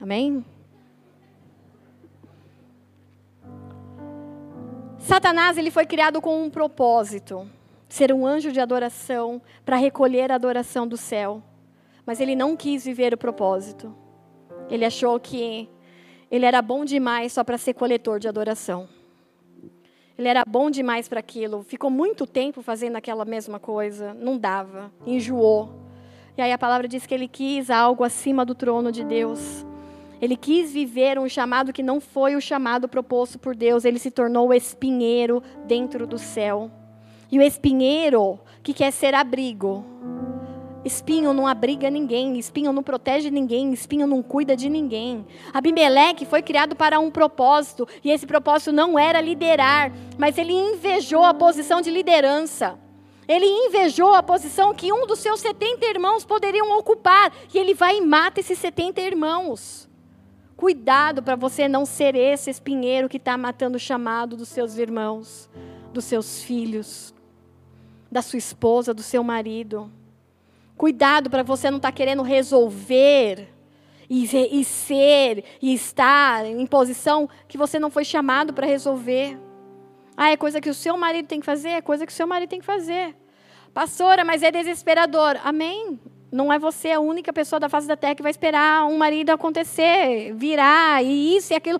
[0.00, 0.44] Amém?
[4.98, 7.48] Satanás ele foi criado com um propósito.
[7.88, 11.40] ser um anjo de adoração, para recolher a adoração do céu.
[12.06, 13.92] Mas ele não quis viver o propósito.
[14.70, 15.68] Ele achou que
[16.30, 18.88] ele era bom demais só para ser coletor de adoração.
[20.18, 21.62] Ele era bom demais para aquilo.
[21.62, 24.14] Ficou muito tempo fazendo aquela mesma coisa.
[24.14, 24.90] Não dava.
[25.04, 25.84] Enjoou.
[26.36, 29.66] E aí a palavra diz que ele quis algo acima do trono de Deus.
[30.20, 33.84] Ele quis viver um chamado que não foi o chamado proposto por Deus.
[33.84, 36.70] Ele se tornou o espinheiro dentro do céu.
[37.30, 39.84] E o espinheiro que quer ser abrigo.
[40.86, 45.26] Espinho não abriga ninguém, espinho não protege ninguém, espinho não cuida de ninguém.
[45.52, 51.24] Abimeleque foi criado para um propósito, e esse propósito não era liderar, mas ele invejou
[51.24, 52.78] a posição de liderança.
[53.26, 57.96] Ele invejou a posição que um dos seus 70 irmãos poderiam ocupar, e ele vai
[57.96, 59.88] e mata esses 70 irmãos.
[60.56, 65.50] Cuidado para você não ser esse espinheiro que está matando o chamado dos seus irmãos,
[65.92, 67.12] dos seus filhos,
[68.08, 69.90] da sua esposa, do seu marido.
[70.76, 73.48] Cuidado para você não estar tá querendo resolver
[74.08, 74.24] e,
[74.60, 79.38] e ser e estar em posição que você não foi chamado para resolver.
[80.16, 81.70] Ah, é coisa que o seu marido tem que fazer?
[81.70, 83.14] É coisa que o seu marido tem que fazer.
[83.74, 85.38] Pastora, mas é desesperador.
[85.44, 86.00] Amém.
[86.32, 89.30] Não é você a única pessoa da face da terra que vai esperar um marido
[89.30, 91.78] acontecer, virar, e isso e aquilo.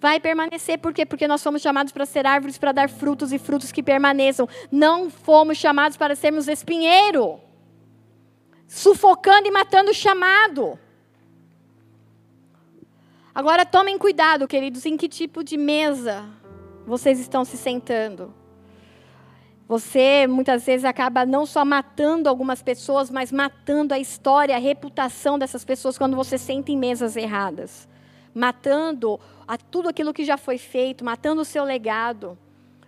[0.00, 0.78] Vai permanecer.
[0.78, 1.04] Por quê?
[1.04, 4.48] Porque nós fomos chamados para ser árvores para dar frutos e frutos que permaneçam.
[4.70, 7.40] Não fomos chamados para sermos espinheiro,
[8.68, 10.78] sufocando e matando o chamado.
[13.34, 16.24] Agora tomem cuidado, queridos, em que tipo de mesa
[16.86, 18.34] vocês estão se sentando.
[19.66, 25.38] Você muitas vezes acaba não só matando algumas pessoas, mas matando a história, a reputação
[25.38, 27.88] dessas pessoas quando você senta em mesas erradas.
[28.34, 32.36] Matando a tudo aquilo que já foi feito, matando o seu legado.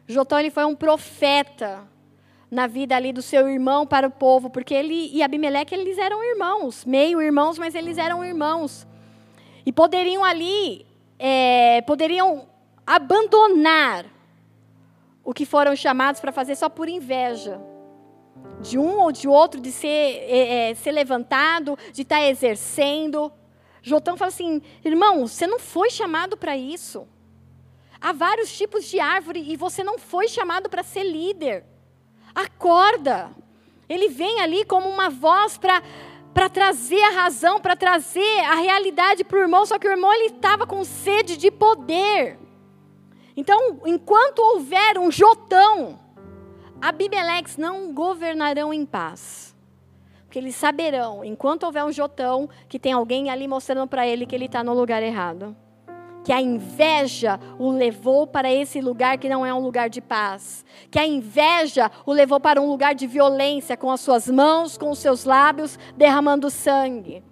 [0.07, 1.87] Jotão ele foi um profeta
[2.51, 6.23] na vida ali do seu irmão para o povo, porque ele e Abimeleque eles eram
[6.23, 8.87] irmãos, meio irmãos, mas eles eram irmãos.
[9.65, 10.87] E poderiam ali,
[11.19, 12.49] é, poderiam
[12.87, 14.07] abandonar
[15.23, 17.61] o que foram chamados para fazer só por inveja
[18.61, 23.33] de um ou de outro, de ser, é, é, ser levantado, de estar tá exercendo.
[23.83, 27.07] Jotão fala assim: irmão, você não foi chamado para isso.
[28.01, 31.65] Há vários tipos de árvore e você não foi chamado para ser líder.
[32.35, 33.31] Acorda.
[33.89, 35.83] Ele vem ali como uma voz para
[36.33, 40.13] para trazer a razão, para trazer a realidade para o irmão, só que o irmão
[40.15, 42.39] ele estava com sede de poder.
[43.37, 45.99] Então, enquanto houver um Jotão,
[46.81, 49.57] Abimeleques não governarão em paz.
[50.25, 54.35] Porque eles saberão, enquanto houver um Jotão, que tem alguém ali mostrando para ele que
[54.35, 55.57] ele está no lugar errado.
[56.25, 60.65] Que a inveja o levou para esse lugar que não é um lugar de paz.
[60.91, 64.91] Que a inveja o levou para um lugar de violência, com as suas mãos, com
[64.91, 67.23] os seus lábios, derramando sangue.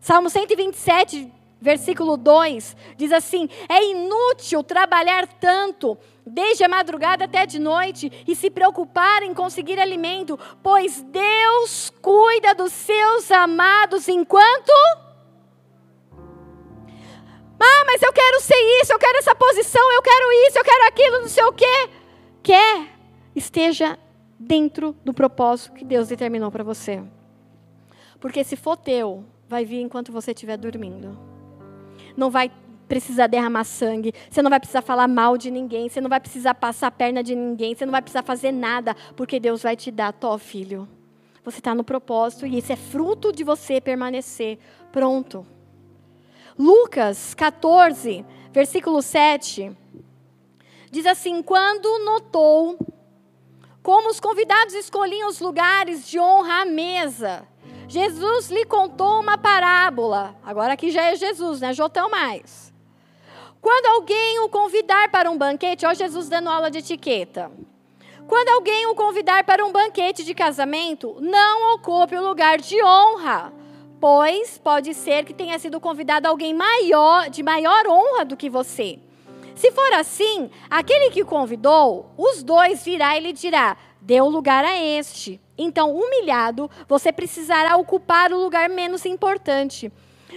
[0.00, 7.58] Salmo 127 versículo 2, diz assim: É inútil trabalhar tanto, desde a madrugada até de
[7.58, 14.72] noite, e se preocupar em conseguir alimento, pois Deus cuida dos seus amados enquanto.
[17.60, 20.88] Ah, mas eu quero ser isso, eu quero essa posição, eu quero isso, eu quero
[20.88, 21.88] aquilo, não sei o quê.
[22.42, 22.88] Quer,
[23.36, 23.98] esteja
[24.38, 27.02] dentro do propósito que Deus determinou para você.
[28.18, 31.30] Porque se for teu, vai vir enquanto você estiver dormindo
[32.16, 32.50] não vai
[32.88, 36.54] precisar derramar sangue, você não vai precisar falar mal de ninguém, você não vai precisar
[36.54, 39.90] passar a perna de ninguém, você não vai precisar fazer nada, porque Deus vai te
[39.90, 40.88] dar, tó filho.
[41.44, 44.58] Você está no propósito e isso é fruto de você permanecer.
[44.92, 45.46] Pronto.
[46.60, 49.74] Lucas 14, versículo 7,
[50.90, 52.78] diz assim: Quando notou
[53.82, 57.48] como os convidados escolhiam os lugares de honra à mesa,
[57.88, 60.36] Jesus lhe contou uma parábola.
[60.44, 61.72] Agora aqui já é Jesus, né?
[61.72, 62.70] Jotão mais.
[63.58, 67.50] Quando alguém o convidar para um banquete, ó Jesus dando aula de etiqueta.
[68.28, 73.50] Quando alguém o convidar para um banquete de casamento, não ocupe o lugar de honra,
[74.00, 78.98] pois pode ser que tenha sido convidado alguém maior, de maior honra do que você.
[79.54, 84.76] Se for assim, aquele que convidou, os dois virá e lhe dirá: deu lugar a
[84.76, 85.38] este.
[85.58, 89.92] Então, humilhado, você precisará ocupar o lugar menos importante.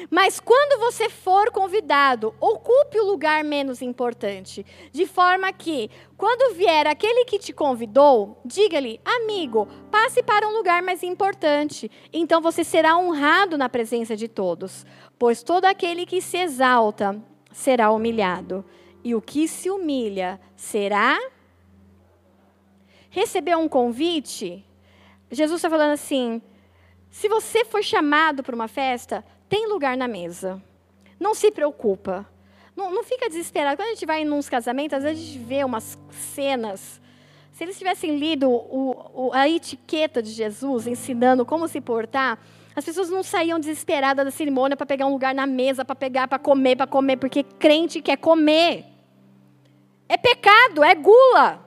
[0.09, 6.87] Mas quando você for convidado, ocupe o lugar menos importante, de forma que, quando vier
[6.87, 11.89] aquele que te convidou, diga-lhe: amigo, passe para um lugar mais importante.
[12.11, 14.85] Então você será honrado na presença de todos,
[15.17, 17.21] pois todo aquele que se exalta
[17.51, 18.65] será humilhado,
[19.03, 21.19] e o que se humilha será
[23.13, 24.65] recebeu um convite,
[25.31, 26.41] Jesus está falando assim:
[27.09, 29.23] se você for chamado para uma festa,
[29.53, 30.59] tem lugar na mesa.
[31.19, 32.27] Não se preocupa.
[32.75, 33.77] Não, não fica desesperado.
[33.77, 36.99] Quando a gente vai em uns casamentos, às vezes a gente vê umas cenas.
[37.51, 42.39] Se eles tivessem lido o, o, a etiqueta de Jesus, ensinando como se portar,
[42.75, 46.27] as pessoas não saíam desesperadas da cerimônia para pegar um lugar na mesa, para pegar,
[46.27, 48.85] para comer, para comer, porque crente quer comer.
[50.09, 51.63] É pecado, é gula.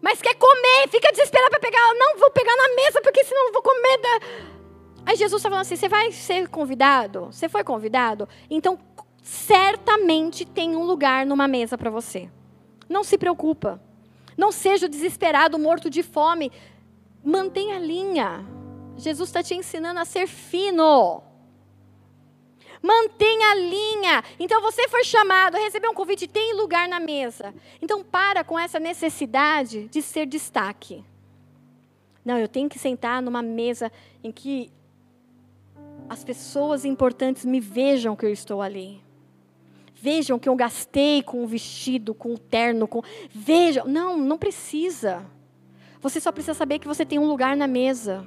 [0.00, 1.94] Mas quer comer, fica desesperado para pegar.
[1.98, 3.98] Não, vou pegar na mesa, porque senão não vou comer.
[3.98, 4.49] Da...
[5.04, 7.26] Aí Jesus está falando assim: você vai ser convidado?
[7.26, 8.28] Você foi convidado?
[8.48, 8.78] Então,
[9.22, 12.30] certamente tem um lugar numa mesa para você.
[12.88, 13.80] Não se preocupa.
[14.36, 16.50] Não seja desesperado, morto de fome.
[17.22, 18.46] Mantenha a linha.
[18.96, 21.22] Jesus está te ensinando a ser fino.
[22.82, 24.24] Mantenha a linha.
[24.38, 27.54] Então você foi chamado, recebeu um convite, tem lugar na mesa.
[27.80, 31.04] Então para com essa necessidade de ser destaque.
[32.24, 34.70] Não, eu tenho que sentar numa mesa em que
[36.10, 39.00] as pessoas importantes me vejam que eu estou ali.
[39.94, 43.00] Vejam que eu gastei com o vestido, com o terno, com
[43.32, 45.24] vejam, não, não precisa.
[46.00, 48.26] Você só precisa saber que você tem um lugar na mesa.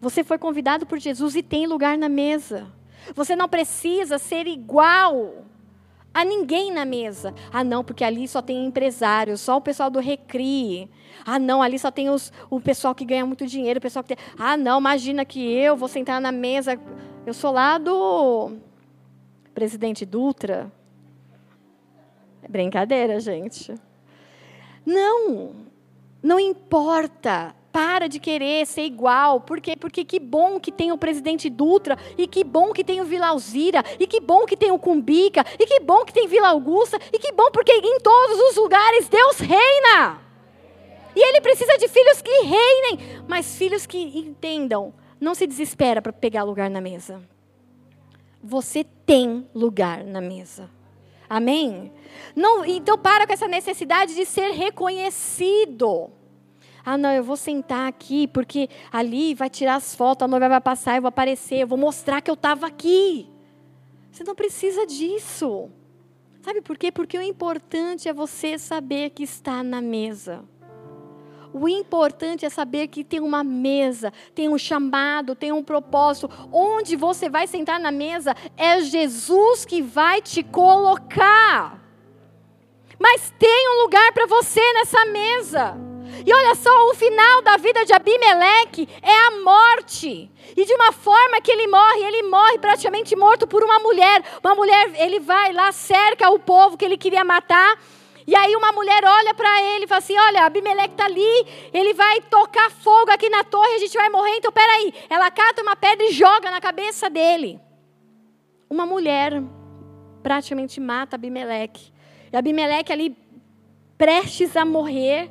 [0.00, 2.66] Você foi convidado por Jesus e tem lugar na mesa.
[3.14, 5.44] Você não precisa ser igual
[6.14, 7.34] a ninguém na mesa.
[7.52, 10.88] Ah, não, porque ali só tem empresários, só o pessoal do Recri.
[11.26, 14.14] Ah, não, ali só tem os, o pessoal que ganha muito dinheiro, o pessoal que
[14.14, 14.24] tem...
[14.38, 16.78] Ah, não, imagina que eu vou sentar na mesa.
[17.26, 18.52] Eu sou lá do
[19.52, 20.70] presidente Dutra.
[22.42, 23.74] É brincadeira, gente.
[24.86, 25.52] Não,
[26.22, 29.40] não importa para de querer ser igual.
[29.40, 29.74] Por quê?
[29.74, 33.26] Porque que bom que tem o presidente Dutra, e que bom que tem o Vila
[33.26, 36.96] Alzira, e que bom que tem o Cumbica, e que bom que tem Vila Augusta,
[37.12, 40.22] e que bom porque em todos os lugares Deus reina.
[41.16, 44.94] E ele precisa de filhos que reinem, mas filhos que entendam.
[45.20, 47.28] Não se desespera para pegar lugar na mesa.
[48.40, 50.70] Você tem lugar na mesa.
[51.28, 51.90] Amém?
[52.36, 56.12] Não, então para com essa necessidade de ser reconhecido.
[56.84, 60.60] Ah, não, eu vou sentar aqui porque ali vai tirar as fotos, a noiva vai
[60.60, 63.30] passar, eu vou aparecer, eu vou mostrar que eu estava aqui.
[64.12, 65.70] Você não precisa disso.
[66.42, 66.92] Sabe por quê?
[66.92, 70.44] Porque o importante é você saber que está na mesa.
[71.54, 76.28] O importante é saber que tem uma mesa, tem um chamado, tem um propósito.
[76.52, 81.80] Onde você vai sentar na mesa é Jesus que vai te colocar.
[82.98, 85.93] Mas tem um lugar para você nessa mesa.
[86.26, 90.30] E olha só, o final da vida de Abimeleque é a morte.
[90.56, 94.22] E de uma forma que ele morre, ele morre praticamente morto por uma mulher.
[94.42, 97.78] Uma mulher, ele vai lá, cerca o povo que ele queria matar.
[98.26, 101.92] E aí uma mulher olha para ele e fala assim: Olha, Abimeleque está ali, ele
[101.92, 104.94] vai tocar fogo aqui na torre, a gente vai morrer, então peraí.
[105.10, 107.60] Ela cata uma pedra e joga na cabeça dele.
[108.70, 109.42] Uma mulher
[110.22, 111.92] praticamente mata Abimeleque.
[112.32, 113.14] E Abimeleque ali,
[113.98, 115.30] prestes a morrer,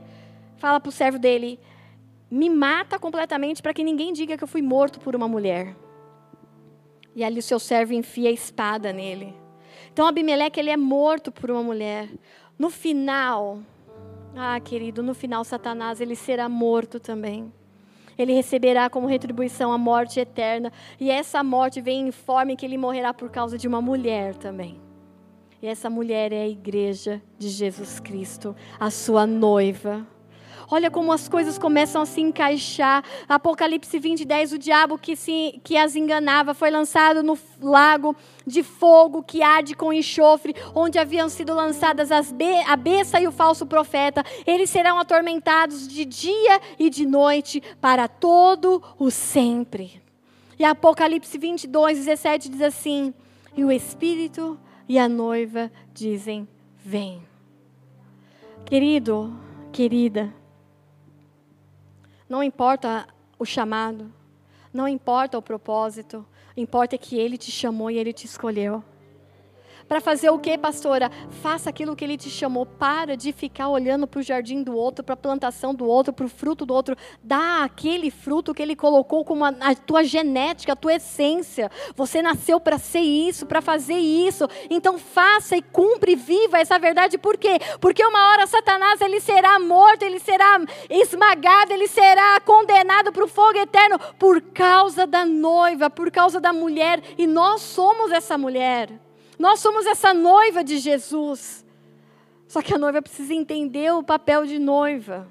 [0.63, 1.59] fala para o servo dele:
[2.31, 5.75] me mata completamente para que ninguém diga que eu fui morto por uma mulher.
[7.13, 9.35] E ali o seu servo enfia a espada nele.
[9.91, 12.09] Então Abimeleque ele é morto por uma mulher.
[12.57, 13.59] No final,
[14.37, 17.51] ah, querido, no final Satanás ele será morto também.
[18.17, 22.77] Ele receberá como retribuição a morte eterna, e essa morte vem em forma que ele
[22.77, 24.79] morrerá por causa de uma mulher também.
[25.61, 30.07] E essa mulher é a igreja de Jesus Cristo, a sua noiva.
[30.69, 33.03] Olha como as coisas começam a se encaixar.
[33.27, 38.15] Apocalipse 20, 10, o diabo que, se, que as enganava foi lançado no lago
[38.45, 43.27] de fogo que arde com enxofre, onde haviam sido lançadas as be a besta e
[43.27, 44.23] o falso profeta.
[44.45, 50.01] Eles serão atormentados de dia e de noite para todo o sempre.
[50.57, 53.13] E Apocalipse 22, 17 diz assim:
[53.55, 57.21] E o Espírito e a noiva dizem: Vem.
[58.65, 59.37] Querido,
[59.71, 60.33] querida,
[62.33, 63.07] não importa
[63.37, 64.11] o chamado,
[64.73, 66.25] não importa o propósito,
[66.57, 68.83] importa que Ele te chamou e Ele te escolheu.
[69.87, 71.11] Para fazer o que, pastora?
[71.41, 72.65] Faça aquilo que ele te chamou.
[72.65, 76.25] Para de ficar olhando para o jardim do outro, para a plantação do outro, para
[76.25, 76.95] o fruto do outro.
[77.21, 81.69] Dá aquele fruto que ele colocou como a, a tua genética, a tua essência.
[81.95, 84.47] Você nasceu para ser isso, para fazer isso.
[84.69, 87.17] Então faça e cumpre, viva essa verdade.
[87.17, 87.59] Por quê?
[87.79, 93.27] Porque uma hora Satanás ele será morto, ele será esmagado, ele será condenado para o
[93.27, 97.01] fogo eterno por causa da noiva, por causa da mulher.
[97.17, 98.89] E nós somos essa mulher.
[99.37, 101.65] Nós somos essa noiva de Jesus.
[102.47, 105.27] Só que a noiva precisa entender o papel de noiva.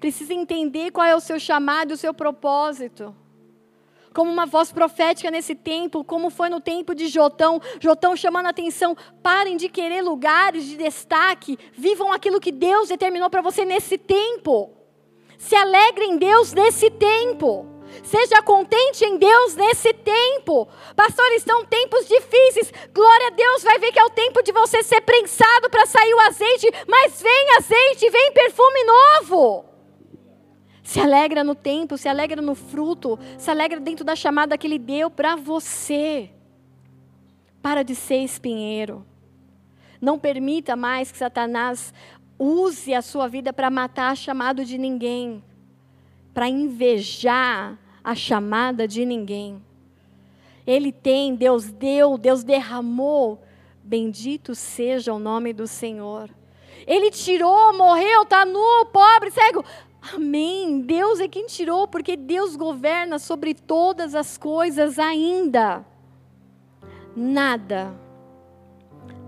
[0.00, 3.14] Precisa entender qual é o seu chamado, o seu propósito.
[4.12, 8.50] Como uma voz profética nesse tempo, como foi no tempo de Jotão, Jotão chamando a
[8.50, 13.98] atenção, parem de querer lugares de destaque, vivam aquilo que Deus determinou para você nesse
[13.98, 14.70] tempo.
[15.36, 17.77] Se alegre em Deus nesse tempo.
[18.04, 20.68] Seja contente em Deus nesse tempo.
[20.94, 22.72] Pastor, estão tempos difíceis.
[22.92, 26.14] Glória a Deus, vai ver que é o tempo de você ser prensado para sair
[26.14, 26.68] o azeite.
[26.86, 29.64] Mas vem azeite, vem perfume novo.
[30.82, 34.78] Se alegra no tempo, se alegra no fruto, se alegra dentro da chamada que Ele
[34.78, 36.30] deu para você.
[37.60, 39.04] Para de ser espinheiro.
[40.00, 41.92] Não permita mais que Satanás
[42.38, 45.42] use a sua vida para matar chamado de ninguém,
[46.32, 47.76] para invejar
[48.08, 49.62] a chamada de ninguém.
[50.66, 53.38] Ele tem, Deus deu, Deus derramou.
[53.84, 56.30] Bendito seja o nome do Senhor.
[56.86, 59.62] Ele tirou, morreu, está nu, pobre, cego.
[60.14, 60.80] Amém.
[60.80, 65.84] Deus é quem tirou, porque Deus governa sobre todas as coisas ainda.
[67.14, 67.94] Nada,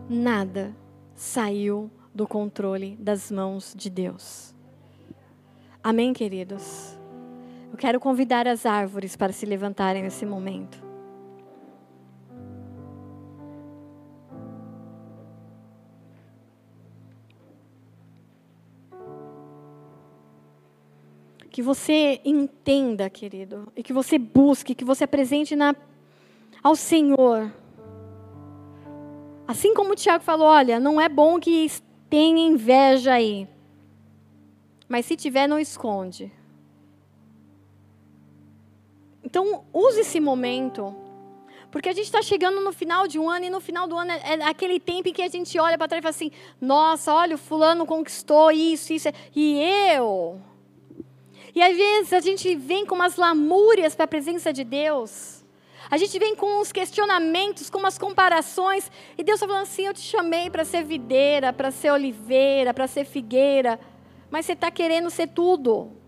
[0.09, 0.75] nada
[1.15, 4.55] saiu do controle das mãos de Deus.
[5.85, 6.99] Amém, queridos?
[7.71, 10.91] Eu quero convidar as árvores para se levantarem nesse momento.
[21.51, 25.75] que você entenda, querido, e que você busque, que você apresente na,
[26.63, 27.53] ao Senhor.
[29.47, 31.71] Assim como o Tiago falou, olha, não é bom que
[32.09, 33.49] tenha inveja aí.
[34.89, 36.33] Mas se tiver, não esconde.
[39.31, 40.95] Então, use esse momento.
[41.71, 44.11] Porque a gente está chegando no final de um ano e no final do ano
[44.11, 47.15] é, é aquele tempo em que a gente olha para trás e fala assim: nossa,
[47.15, 49.09] olha, o fulano conquistou isso, isso.
[49.35, 49.63] E
[49.93, 50.41] eu?
[51.55, 55.45] E às vezes a gente vem com umas lamúrias para a presença de Deus.
[55.89, 58.91] A gente vem com uns questionamentos, com umas comparações.
[59.17, 62.89] E Deus está falando assim: Eu te chamei para ser videira, para ser oliveira, para
[62.89, 63.79] ser figueira.
[64.29, 66.00] Mas você está querendo ser tudo.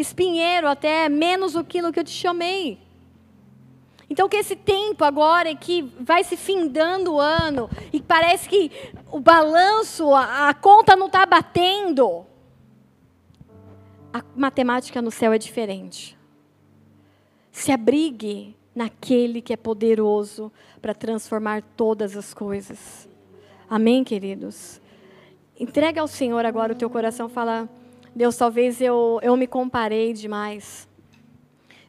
[0.00, 2.78] Espinheiro até, menos aquilo que eu te chamei.
[4.08, 8.72] Então, que esse tempo agora que vai se findando o ano e parece que
[9.10, 12.26] o balanço, a, a conta não está batendo
[14.12, 16.18] a matemática no céu é diferente.
[17.52, 23.08] Se abrigue naquele que é poderoso para transformar todas as coisas.
[23.68, 24.80] Amém, queridos?
[25.58, 27.68] Entrega ao Senhor agora o teu coração, fala:
[28.14, 30.88] Deus, talvez eu, eu me comparei demais.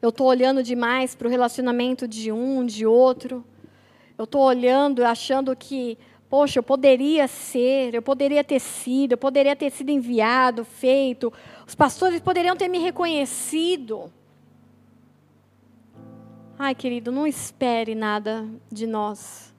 [0.02, 3.46] Eu estou olhando demais para o relacionamento de um, de outro.
[4.18, 5.98] Eu estou olhando, achando que,
[6.30, 11.32] poxa, eu poderia ser, eu poderia ter sido, eu poderia ter sido enviado, feito,
[11.68, 14.12] os pastores poderiam ter me reconhecido.
[16.64, 19.52] Ai, querido, não espere nada de nós.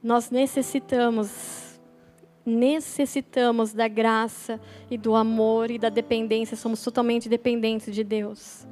[0.00, 1.65] Nós necessitamos,
[2.46, 4.60] necessitamos da graça
[4.90, 6.56] e do amor e da dependência.
[6.56, 8.66] Somos totalmente dependentes de Deus.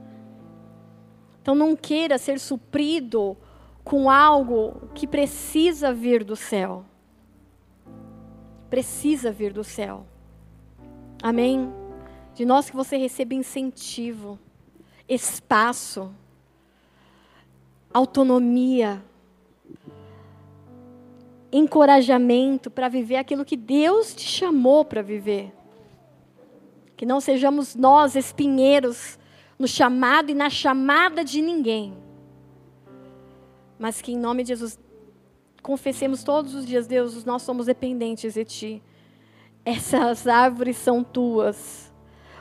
[1.43, 3.37] Então não queira ser suprido
[3.83, 6.85] com algo que precisa vir do céu
[8.75, 10.05] precisa vir do céu.
[11.23, 11.73] Amém?
[12.35, 14.37] De nós que você receba incentivo,
[15.09, 16.13] espaço,
[17.93, 19.01] autonomia,
[21.57, 25.53] encorajamento para viver aquilo que Deus te chamou para viver.
[26.97, 29.17] Que não sejamos nós espinheiros
[29.57, 31.95] no chamado e na chamada de ninguém.
[33.79, 34.81] Mas que em nome de Jesus
[35.63, 38.83] confessemos todos os dias, Deus, nós somos dependentes de Ti.
[39.65, 41.93] Essas árvores são tuas.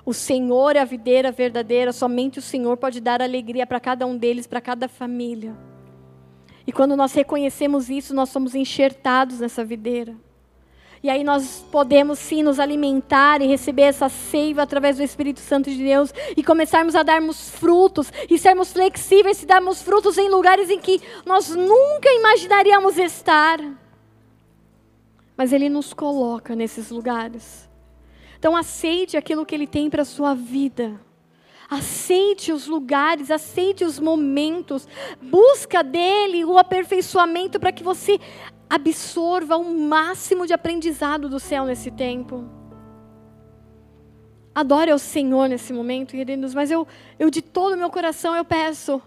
[0.04, 4.18] O Senhor é a videira verdadeira, somente o Senhor pode dar alegria para cada um
[4.18, 5.56] deles, para cada família.
[6.66, 10.16] E quando nós reconhecemos isso, nós somos enxertados nessa videira.
[11.04, 15.70] E aí nós podemos sim nos alimentar e receber essa seiva através do Espírito Santo
[15.70, 20.70] de Deus e começarmos a darmos frutos e sermos flexíveis e darmos frutos em lugares
[20.70, 23.60] em que nós nunca imaginaríamos estar.
[25.36, 27.70] Mas Ele nos coloca nesses lugares.
[28.40, 30.98] Então aceite aquilo que Ele tem para a sua vida.
[31.74, 34.88] Aceite os lugares, aceite os momentos,
[35.22, 38.20] busca dele o aperfeiçoamento para que você
[38.70, 42.48] absorva o máximo de aprendizado do céu nesse tempo.
[44.54, 46.88] Adore ao Senhor nesse momento, queridos, mas eu,
[47.18, 49.02] eu de todo o meu coração eu peço,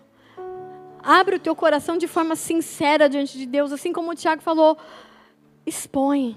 [1.07, 4.77] Abre o teu coração de forma sincera diante de Deus, assim como o Tiago falou.
[5.65, 6.37] Expõe.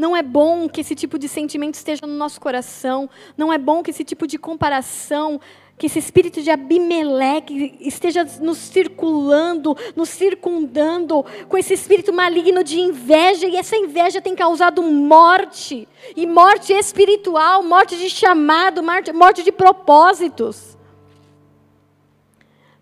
[0.00, 3.08] Não é bom que esse tipo de sentimento esteja no nosso coração.
[3.36, 5.38] Não é bom que esse tipo de comparação,
[5.76, 12.80] que esse espírito de Abimeleque esteja nos circulando, nos circundando, com esse espírito maligno de
[12.80, 13.46] inveja.
[13.46, 15.86] E essa inveja tem causado morte.
[16.16, 20.78] E morte espiritual, morte de chamado, morte de propósitos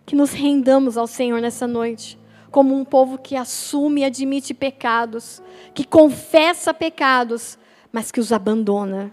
[0.07, 2.17] que nos rendamos ao Senhor nessa noite,
[2.51, 5.43] como um povo que assume e admite pecados,
[5.75, 7.59] que confessa pecados,
[7.93, 9.13] mas que os abandona,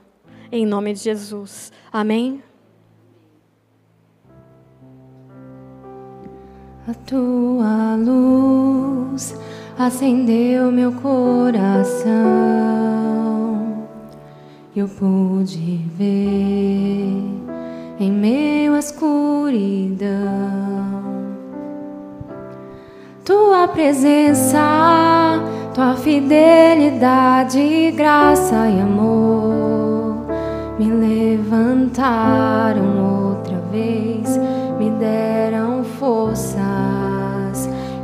[0.52, 1.72] em nome de Jesus.
[1.92, 2.42] Amém?
[6.88, 9.36] A tua luz
[9.78, 12.14] acendeu meu coração,
[14.76, 17.36] eu pude ver
[18.00, 20.06] em meio à escuridão
[23.26, 25.42] tua presença,
[25.74, 30.28] tua fidelidade, graça e amor
[30.78, 34.38] me levantaram outra vez,
[34.78, 36.60] me deram forças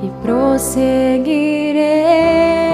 [0.02, 2.71] e prosseguirei.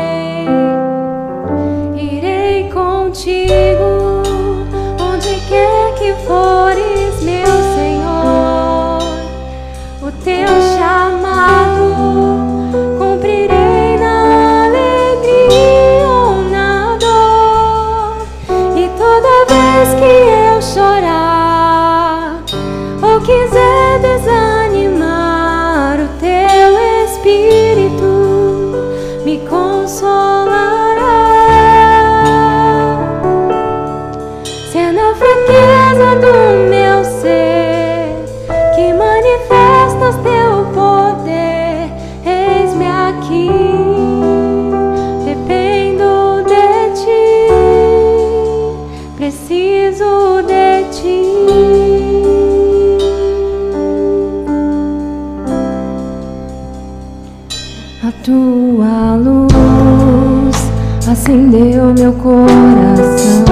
[61.09, 63.45] Acendeu meu coração.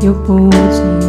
[0.00, 0.99] Eu pude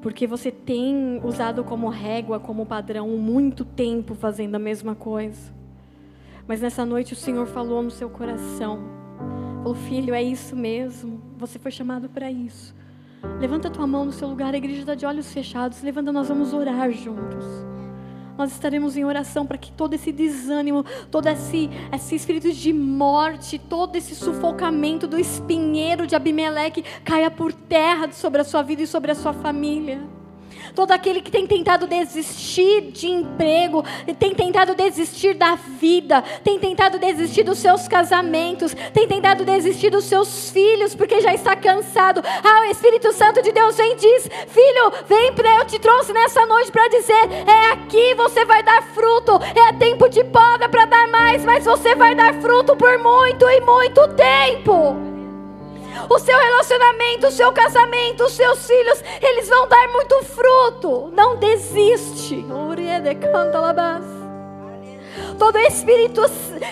[0.00, 5.52] porque você tem usado como régua, como padrão, muito tempo fazendo a mesma coisa.
[6.46, 8.80] Mas nessa noite o Senhor falou no seu coração.
[9.58, 11.20] Falou, filho, é isso mesmo.
[11.36, 12.74] Você foi chamado para isso.
[13.40, 15.82] Levanta tua mão no seu lugar, a igreja está de olhos fechados.
[15.82, 17.44] Levanta, nós vamos orar juntos.
[18.38, 23.58] Nós estaremos em oração para que todo esse desânimo, todo esse, esse espírito de morte,
[23.58, 28.86] todo esse sufocamento do espinheiro de Abimeleque caia por terra sobre a sua vida e
[28.86, 30.00] sobre a sua família
[30.74, 33.84] todo aquele que tem tentado desistir de emprego,
[34.18, 40.04] tem tentado desistir da vida, tem tentado desistir dos seus casamentos, tem tentado desistir dos
[40.04, 42.22] seus filhos, porque já está cansado.
[42.24, 46.44] Ah, o Espírito Santo de Deus vem e diz: Filho, vem, eu te trouxe nessa
[46.46, 51.08] noite para dizer: é aqui você vai dar fruto, é tempo de poda para dar
[51.08, 55.07] mais, mas você vai dar fruto por muito e muito tempo
[56.08, 61.10] o seu relacionamento, o seu casamento, os seus filhos, eles vão dar muito fruto.
[61.14, 62.44] Não desiste.
[65.38, 66.22] Todo espírito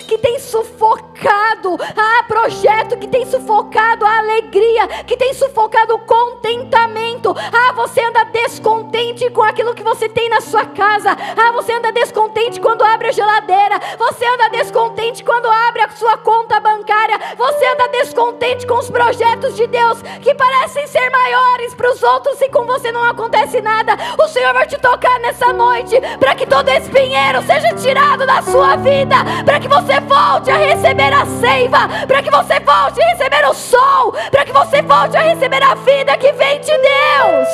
[0.07, 7.35] que tem sufocado a projeto, que tem sufocado a alegria, que tem sufocado o contentamento.
[7.37, 11.11] Ah, você anda descontente com aquilo que você tem na sua casa.
[11.11, 13.79] Ah, você anda descontente quando abre a geladeira.
[13.97, 17.19] Você anda descontente quando abre a sua conta bancária.
[17.37, 22.41] Você anda descontente com os projetos de Deus que parecem ser maiores para os outros
[22.41, 23.97] e com você não acontece nada.
[24.17, 28.67] O Senhor vai te tocar nessa noite para que todo espinheiro seja tirado da sua
[28.67, 29.15] sua vida,
[29.45, 33.53] para que você volte a receber a seiva, para que você volte a receber o
[33.53, 37.47] sol, para que você volte a receber a vida que vem de Deus.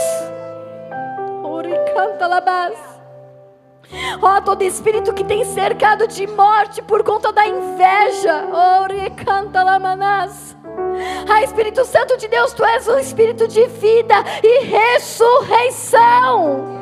[1.93, 2.27] Canta
[4.21, 8.47] Ó, oh, todo espírito que tem cercado de morte por conta da inveja.
[9.23, 10.57] canta lamanás.
[11.29, 16.81] Ah, Espírito Santo de Deus, tu és um espírito de vida e ressurreição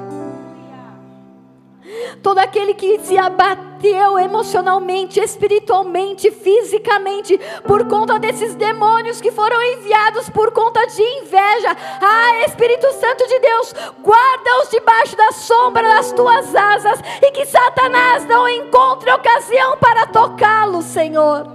[2.22, 10.29] todo aquele que se abateu emocionalmente, espiritualmente, fisicamente, por conta desses demônios que foram enviados
[10.29, 11.75] por conta de inveja.
[12.01, 18.25] Ah, Espírito Santo de Deus, guarda-os debaixo da sombra das tuas asas e que Satanás
[18.25, 21.47] não encontre ocasião para tocá-los, Senhor.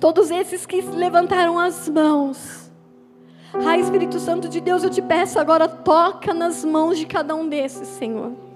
[0.00, 2.70] Todos esses que levantaram as mãos.
[3.66, 7.48] Ah, Espírito Santo de Deus, eu te peço agora, toca nas mãos de cada um
[7.48, 8.47] desses, Senhor.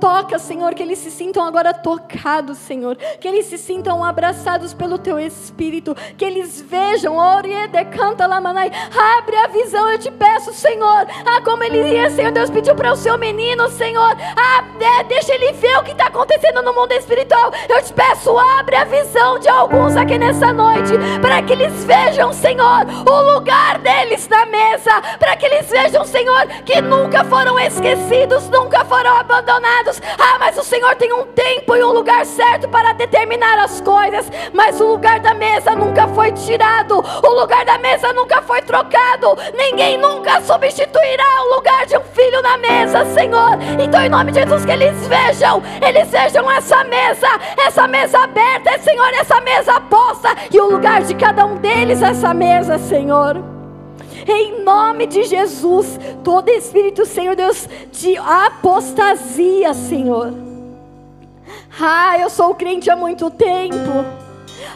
[0.00, 2.96] Toca, Senhor, que eles se sintam agora tocados, Senhor.
[2.96, 5.94] Que eles se sintam abraçados pelo Teu Espírito.
[6.16, 8.70] Que eles vejam, Oriede, canta lamanai.
[9.18, 11.06] Abre a visão, eu te peço, Senhor.
[11.26, 14.16] Ah, como ele ia, Senhor, Deus pediu para o seu menino, Senhor.
[14.36, 17.52] Ah, é, deixa ele ver o que está acontecendo no mundo espiritual.
[17.68, 20.92] Eu te peço, abre a visão de alguns aqui nessa noite.
[21.20, 25.00] Para que eles vejam, Senhor, o lugar deles na mesa.
[25.18, 30.00] Para que eles vejam, Senhor, que nunca foram esquecidos, nunca foram abandonados abandonados.
[30.18, 34.30] Ah, mas o Senhor tem um tempo e um lugar certo para determinar as coisas.
[34.52, 39.36] Mas o lugar da mesa nunca foi tirado, o lugar da mesa nunca foi trocado.
[39.54, 43.58] Ninguém nunca substituirá o lugar de um filho na mesa, Senhor.
[43.78, 47.28] Então, em nome de Jesus, que eles vejam, eles vejam essa mesa,
[47.58, 52.32] essa mesa aberta, Senhor, essa mesa posta e o lugar de cada um deles, essa
[52.32, 53.59] mesa, Senhor.
[54.26, 60.32] Em nome de Jesus, todo espírito, Senhor Deus, de apostasia, Senhor.
[61.80, 63.76] Ah, eu sou crente há muito tempo.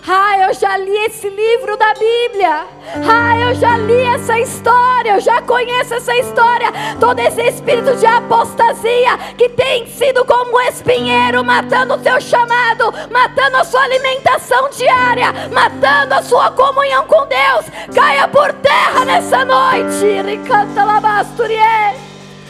[0.07, 2.67] Ah, eu já li esse livro da Bíblia.
[3.09, 5.13] Ah, eu já li essa história.
[5.13, 6.71] Eu já conheço essa história.
[7.01, 12.93] Todo esse espírito de apostasia que tem sido como um espinheiro, matando o seu chamado,
[13.11, 17.67] matando a sua alimentação diária, matando a sua comunhão com Deus.
[17.95, 20.05] Caia por terra nessa noite.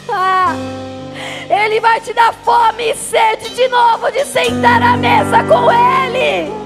[0.09, 0.53] Ah.
[1.49, 6.64] Ele vai te dar fome e sede de novo de sentar à mesa com Ele.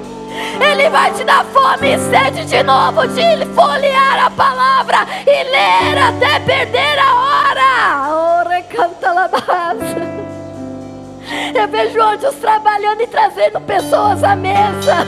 [0.62, 5.98] Ele vai te dar fome e sede de novo de folhear a palavra e ler
[5.98, 8.44] até perder a hora.
[8.46, 9.10] Oh, recanta
[11.54, 15.08] Eu vejo anjos trabalhando e trazendo pessoas à mesa.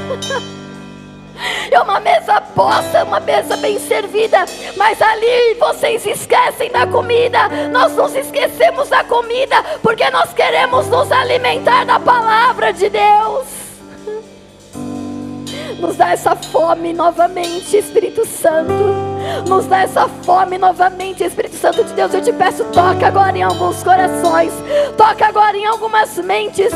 [1.72, 4.45] É uma mesa posta, uma mesa bem servida,
[4.77, 7.48] mas ali vocês esquecem da comida.
[7.72, 13.61] Nós nos esquecemos da comida porque nós queremos nos alimentar da palavra de Deus.
[15.82, 18.72] Nos dá essa fome novamente, Espírito Santo.
[19.49, 22.14] Nos dá essa fome novamente, Espírito Santo de Deus.
[22.14, 24.53] Eu te peço, toca agora em alguns corações.
[24.95, 26.72] Toca agora em algumas mentes,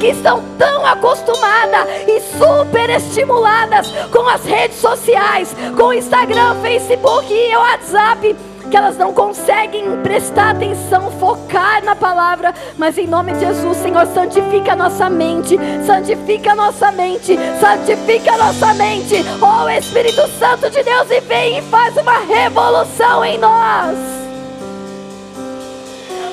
[0.00, 7.54] que estão tão acostumadas e super estimuladas com as redes sociais, com Instagram, Facebook e
[7.54, 13.76] WhatsApp que elas não conseguem prestar atenção, focar na palavra, mas em nome de Jesus,
[13.76, 15.56] Senhor, santifica a nossa mente,
[15.86, 21.58] santifica a nossa mente, santifica a nossa mente, oh Espírito Santo de Deus, e vem
[21.58, 23.96] e faz uma revolução em nós.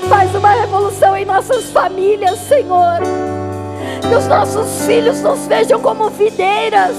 [0.09, 3.30] Faz uma revolução em nossas famílias, Senhor.
[4.01, 6.95] Que os nossos filhos nos vejam como videiras.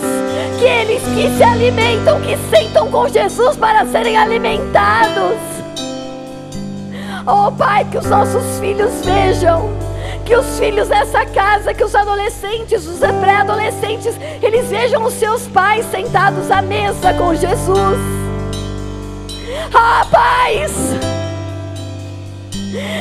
[0.59, 5.37] Que eles que se alimentam, que sentam com Jesus para serem alimentados.
[7.27, 9.71] Oh Pai, que os nossos filhos vejam.
[10.25, 15.85] Que os filhos dessa casa, que os adolescentes, os pré-adolescentes, eles vejam os seus pais
[15.91, 17.99] sentados à mesa com Jesus.
[19.75, 20.73] Ah, pais!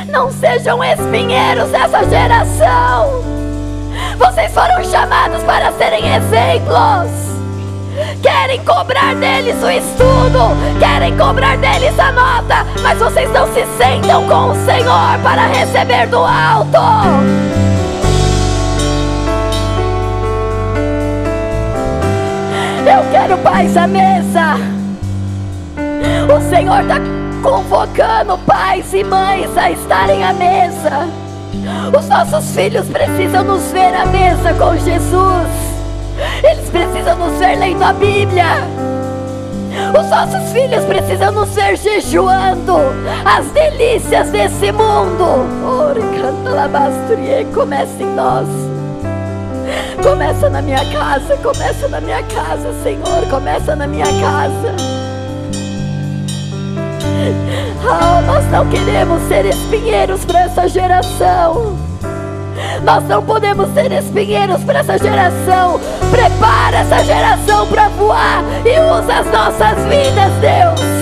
[0.10, 3.24] Não sejam espinheiros dessa geração.
[4.18, 7.32] Vocês foram chamados para serem exemplos.
[8.22, 14.28] Querem cobrar deles o estudo, querem cobrar deles a nota, mas vocês não se sentam
[14.28, 16.78] com o Senhor para receber do alto.
[22.86, 24.56] Eu quero paz à mesa.
[26.34, 27.00] O Senhor está
[27.42, 31.21] convocando pais e mães a estarem à mesa.
[31.98, 35.48] Os nossos filhos precisam nos ver à mesa com Jesus.
[36.44, 38.46] Eles precisam nos ver lendo a Bíblia.
[39.98, 42.78] Os nossos filhos precisam nos ver jejuando
[43.26, 45.46] as delícias desse mundo.
[47.54, 48.48] Começa em nós.
[50.02, 55.01] Começa na minha casa, começa na minha casa, Senhor, começa na minha casa.
[57.84, 61.76] Oh, nós não queremos ser espinheiros para essa geração.
[62.84, 65.80] Nós não podemos ser espinheiros para essa geração.
[66.10, 71.01] Prepara essa geração para voar e usa as nossas vidas, Deus.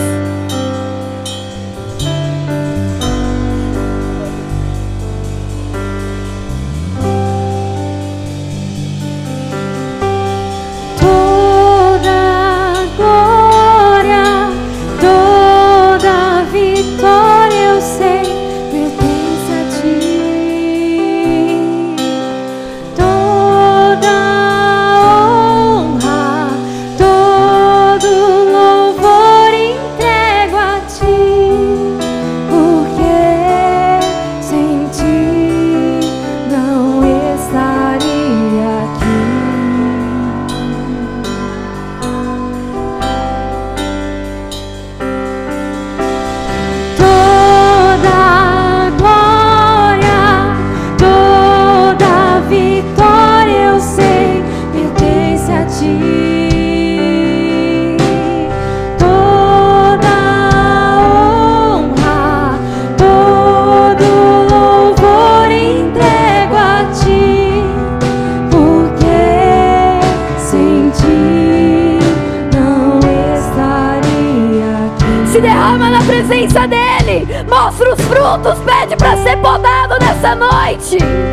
[80.69, 81.28] Nessa noite.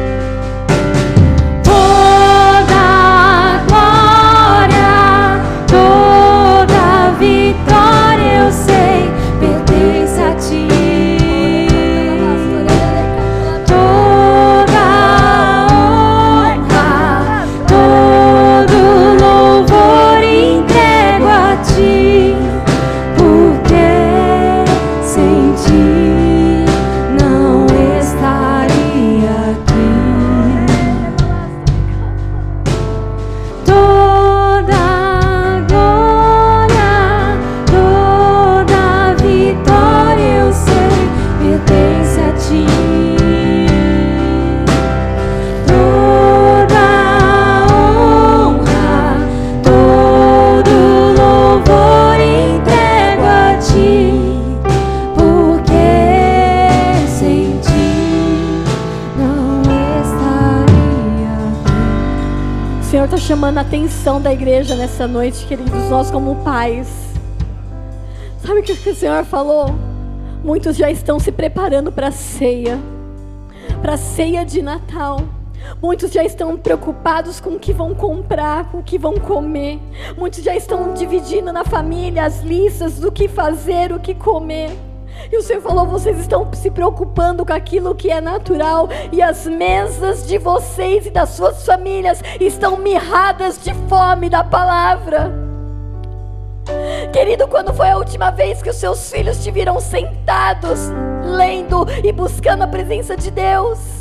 [63.36, 66.88] Chamando a atenção da igreja nessa noite, queridos, nós como pais.
[68.42, 69.74] Sabe o que o Senhor falou?
[70.42, 72.78] Muitos já estão se preparando para a ceia,
[73.82, 75.20] para a ceia de Natal.
[75.82, 79.80] Muitos já estão preocupados com o que vão comprar, com o que vão comer.
[80.16, 84.70] Muitos já estão dividindo na família as listas do que fazer, o que comer.
[85.30, 89.46] E o Senhor falou: vocês estão se preocupando com aquilo que é natural, e as
[89.46, 95.32] mesas de vocês e das suas famílias estão mirradas de fome da palavra.
[97.12, 100.90] Querido, quando foi a última vez que os seus filhos te viram sentados,
[101.24, 103.95] lendo e buscando a presença de Deus?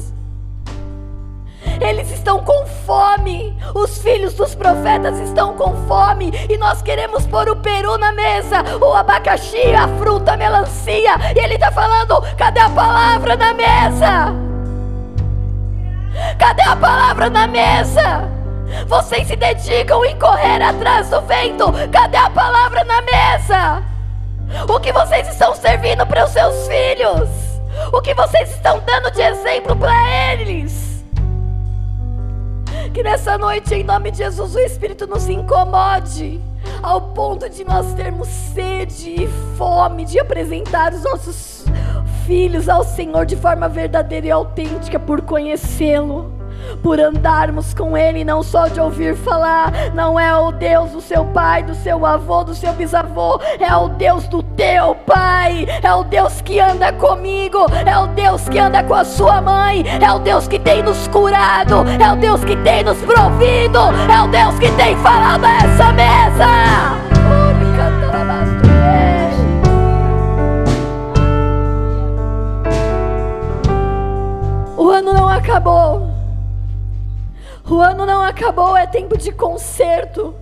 [1.81, 3.57] Eles estão com fome.
[3.73, 6.31] Os filhos dos profetas estão com fome.
[6.49, 11.15] E nós queremos pôr o peru na mesa, o abacaxi, a fruta, a melancia.
[11.35, 14.33] E ele está falando: cadê a palavra na mesa?
[16.37, 18.29] Cadê a palavra na mesa?
[18.87, 21.71] Vocês se dedicam em correr atrás do vento.
[21.91, 23.83] Cadê a palavra na mesa?
[24.67, 27.29] O que vocês estão servindo para os seus filhos?
[27.91, 30.84] O que vocês estão dando de exemplo para eles?
[32.95, 36.39] Que nessa noite, em nome de Jesus, o Espírito nos incomode
[36.81, 39.27] ao ponto de nós termos sede e
[39.57, 41.65] fome de apresentar os nossos
[42.25, 46.31] filhos ao Senhor de forma verdadeira e autêntica por conhecê-lo
[46.81, 49.71] por andarmos com Ele, não só de ouvir falar.
[49.93, 53.89] Não é o Deus do seu pai, do seu avô, do seu bisavô, é o
[53.89, 58.83] Deus do teu pai, é o Deus que anda comigo, é o Deus que anda
[58.83, 62.55] com a sua mãe, é o Deus que tem nos curado, é o Deus que
[62.57, 63.79] tem nos provido,
[64.11, 67.05] é o Deus que tem falado a essa mesa.
[74.77, 76.04] O ano não acabou.
[77.67, 80.35] O ano não acabou, é tempo de conserto.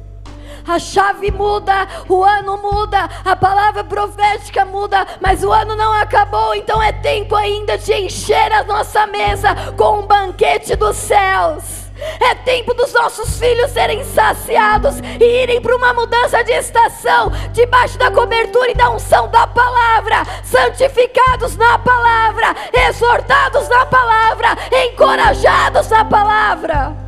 [0.67, 6.55] A chave muda, o ano muda, a palavra profética muda, mas o ano não acabou,
[6.55, 11.83] então é tempo ainda de encher a nossa mesa com um banquete dos céus.
[12.19, 17.97] É tempo dos nossos filhos serem saciados e irem para uma mudança de estação, debaixo
[17.97, 22.55] da cobertura e da unção da palavra, santificados na palavra,
[22.87, 27.02] exortados na palavra, encorajados na palavra.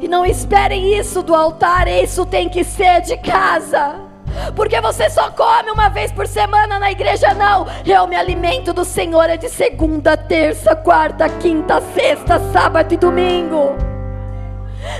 [0.00, 4.06] E não esperem isso do altar, isso tem que ser de casa.
[4.54, 7.66] Porque você só come uma vez por semana na igreja, não.
[7.84, 13.74] Eu me alimento do Senhor é de segunda, terça, quarta, quinta, sexta, sábado e domingo.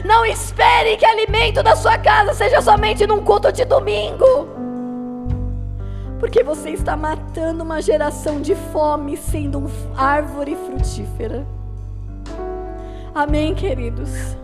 [0.04, 4.48] Não espere que alimento da sua casa seja somente num culto de domingo.
[6.18, 11.46] Porque você está matando uma geração de fome sendo uma árvore frutífera.
[13.14, 14.36] Amém, queridos?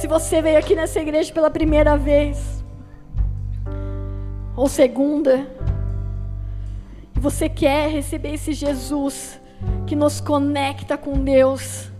[0.00, 2.64] Se você veio aqui nessa igreja pela primeira vez,
[4.56, 5.46] ou segunda,
[7.16, 9.40] e você quer receber esse Jesus
[9.86, 11.90] que nos conecta com Deus,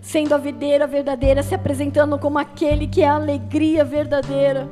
[0.00, 4.68] sendo a videira verdadeira, se apresentando como aquele que é a alegria verdadeira.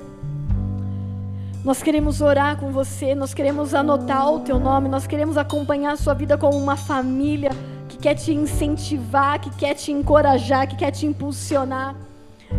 [1.64, 5.96] Nós queremos orar com você, nós queremos anotar o teu nome, nós queremos acompanhar a
[5.96, 7.50] sua vida como uma família
[7.86, 11.94] que quer te incentivar, que quer te encorajar, que quer te impulsionar.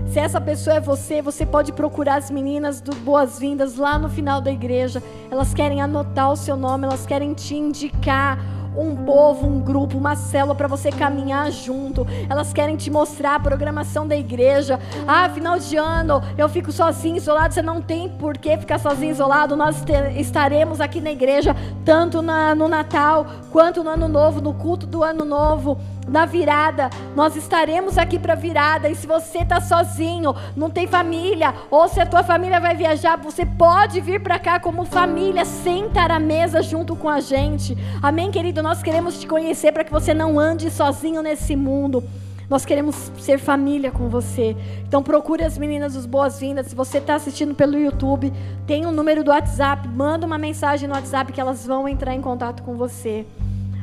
[0.08, 4.42] Se essa pessoa é você, você pode procurar as meninas do Boas-Vindas lá no final
[4.42, 5.02] da igreja.
[5.30, 8.38] Elas querem anotar o seu nome, elas querem te indicar
[8.76, 12.06] um povo, um grupo, uma célula para você caminhar junto.
[12.30, 14.80] Elas querem te mostrar a programação da igreja.
[15.08, 17.54] Ah, final de ano, eu fico sozinho, isolado.
[17.54, 19.56] Você não tem por que ficar sozinho, isolado.
[19.56, 19.84] Nós
[20.16, 25.04] estaremos aqui na igreja, tanto na, no Natal quanto no Ano Novo, no culto do
[25.04, 25.78] Ano Novo
[26.08, 26.90] na virada.
[27.16, 28.90] Nós estaremos aqui para virada.
[28.90, 33.18] E se você está sozinho, não tem família, ou se a tua família vai viajar,
[33.18, 37.78] você pode vir para cá como família, sentar à mesa junto com a gente.
[38.02, 38.62] Amém, querido?
[38.62, 42.04] Nós queremos te conhecer para que você não ande sozinho nesse mundo.
[42.50, 44.58] Nós queremos ser família com você.
[44.86, 46.68] Então procure as meninas dos boas-vindas.
[46.68, 48.34] Se você está assistindo pelo YouTube,
[48.68, 49.88] tem o um número do WhatsApp.
[49.88, 53.26] Manda uma mensagem no WhatsApp que elas vão entrar em contato com você.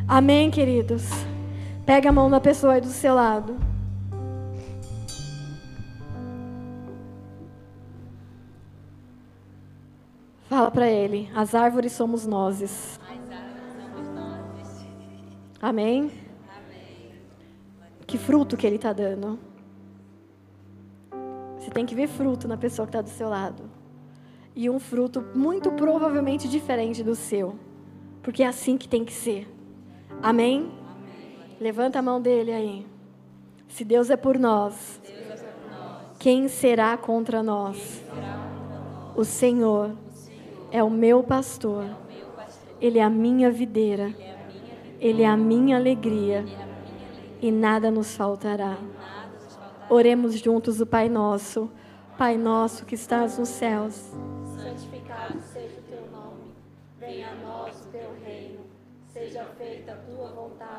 [0.07, 1.09] Amém, queridos?
[1.89, 3.57] Pega a mão da pessoa aí do seu lado.
[10.51, 13.01] Fala para ele: as árvores somos nós.
[15.63, 16.13] Amém?
[18.07, 19.39] Que fruto que ele está dando.
[21.59, 23.63] Você tem que ver fruto na pessoa que está do seu lado.
[24.55, 27.59] E um fruto muito provavelmente diferente do seu.
[28.23, 29.51] Porque é assim que tem que ser.
[30.23, 30.71] Amém?
[31.61, 32.87] Levanta a mão dele aí.
[33.69, 35.01] Se Deus é por nós,
[36.19, 38.03] quem será contra nós?
[39.17, 39.91] O Senhor
[40.71, 41.85] é o meu pastor.
[42.81, 44.15] Ele é a minha videira.
[45.01, 46.45] Ele é a minha alegria.
[47.41, 48.79] E nada nos faltará.
[49.91, 51.71] Oremos juntos o Pai Nosso.
[52.19, 53.95] Pai nosso que estás nos céus.
[54.57, 56.53] Santificado seja o teu nome.
[56.99, 57.48] Venha a nós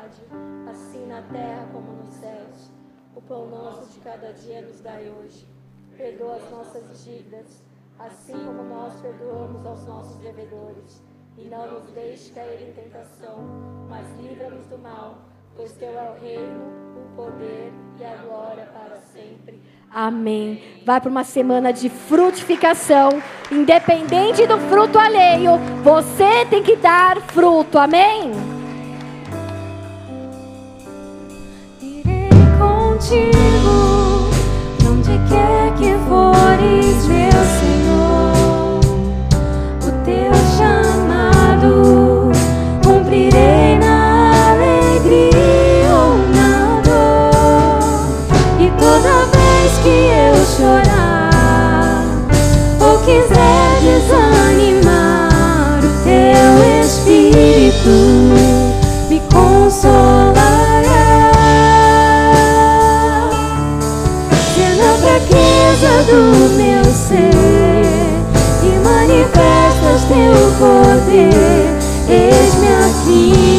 [0.00, 0.22] vontade
[0.70, 2.70] assim na terra como nos céus.
[3.14, 5.46] O pão nosso de cada dia nos dai hoje.
[5.96, 7.62] Perdoa as nossas dívidas,
[7.98, 11.02] assim como nós perdoamos aos nossos devedores.
[11.36, 13.38] E não nos deixe cair em tentação,
[13.88, 15.18] mas livra-nos do mal,
[15.56, 16.60] pois teu é o reino,
[16.96, 19.60] o poder e a glória para sempre.
[19.92, 20.82] Amém.
[20.84, 23.10] Vai para uma semana de frutificação,
[23.50, 25.52] independente do fruto alheio,
[25.82, 27.78] você tem que dar fruto.
[27.78, 28.59] Amém?
[33.00, 34.28] Contigo,
[34.86, 38.80] onde quer que fores, meu Senhor.
[39.82, 42.30] O teu chamado
[42.84, 47.80] cumprirei na alegria ou na dor.
[48.60, 52.04] E toda vez que eu chorar
[52.80, 56.52] ou quiser desanimar, o teu
[56.84, 57.96] Espírito
[59.08, 60.19] me consolará.
[65.30, 67.30] riqueza do meu ser
[68.62, 71.78] e manifestas teu poder.
[72.08, 73.49] Eis-me aqui.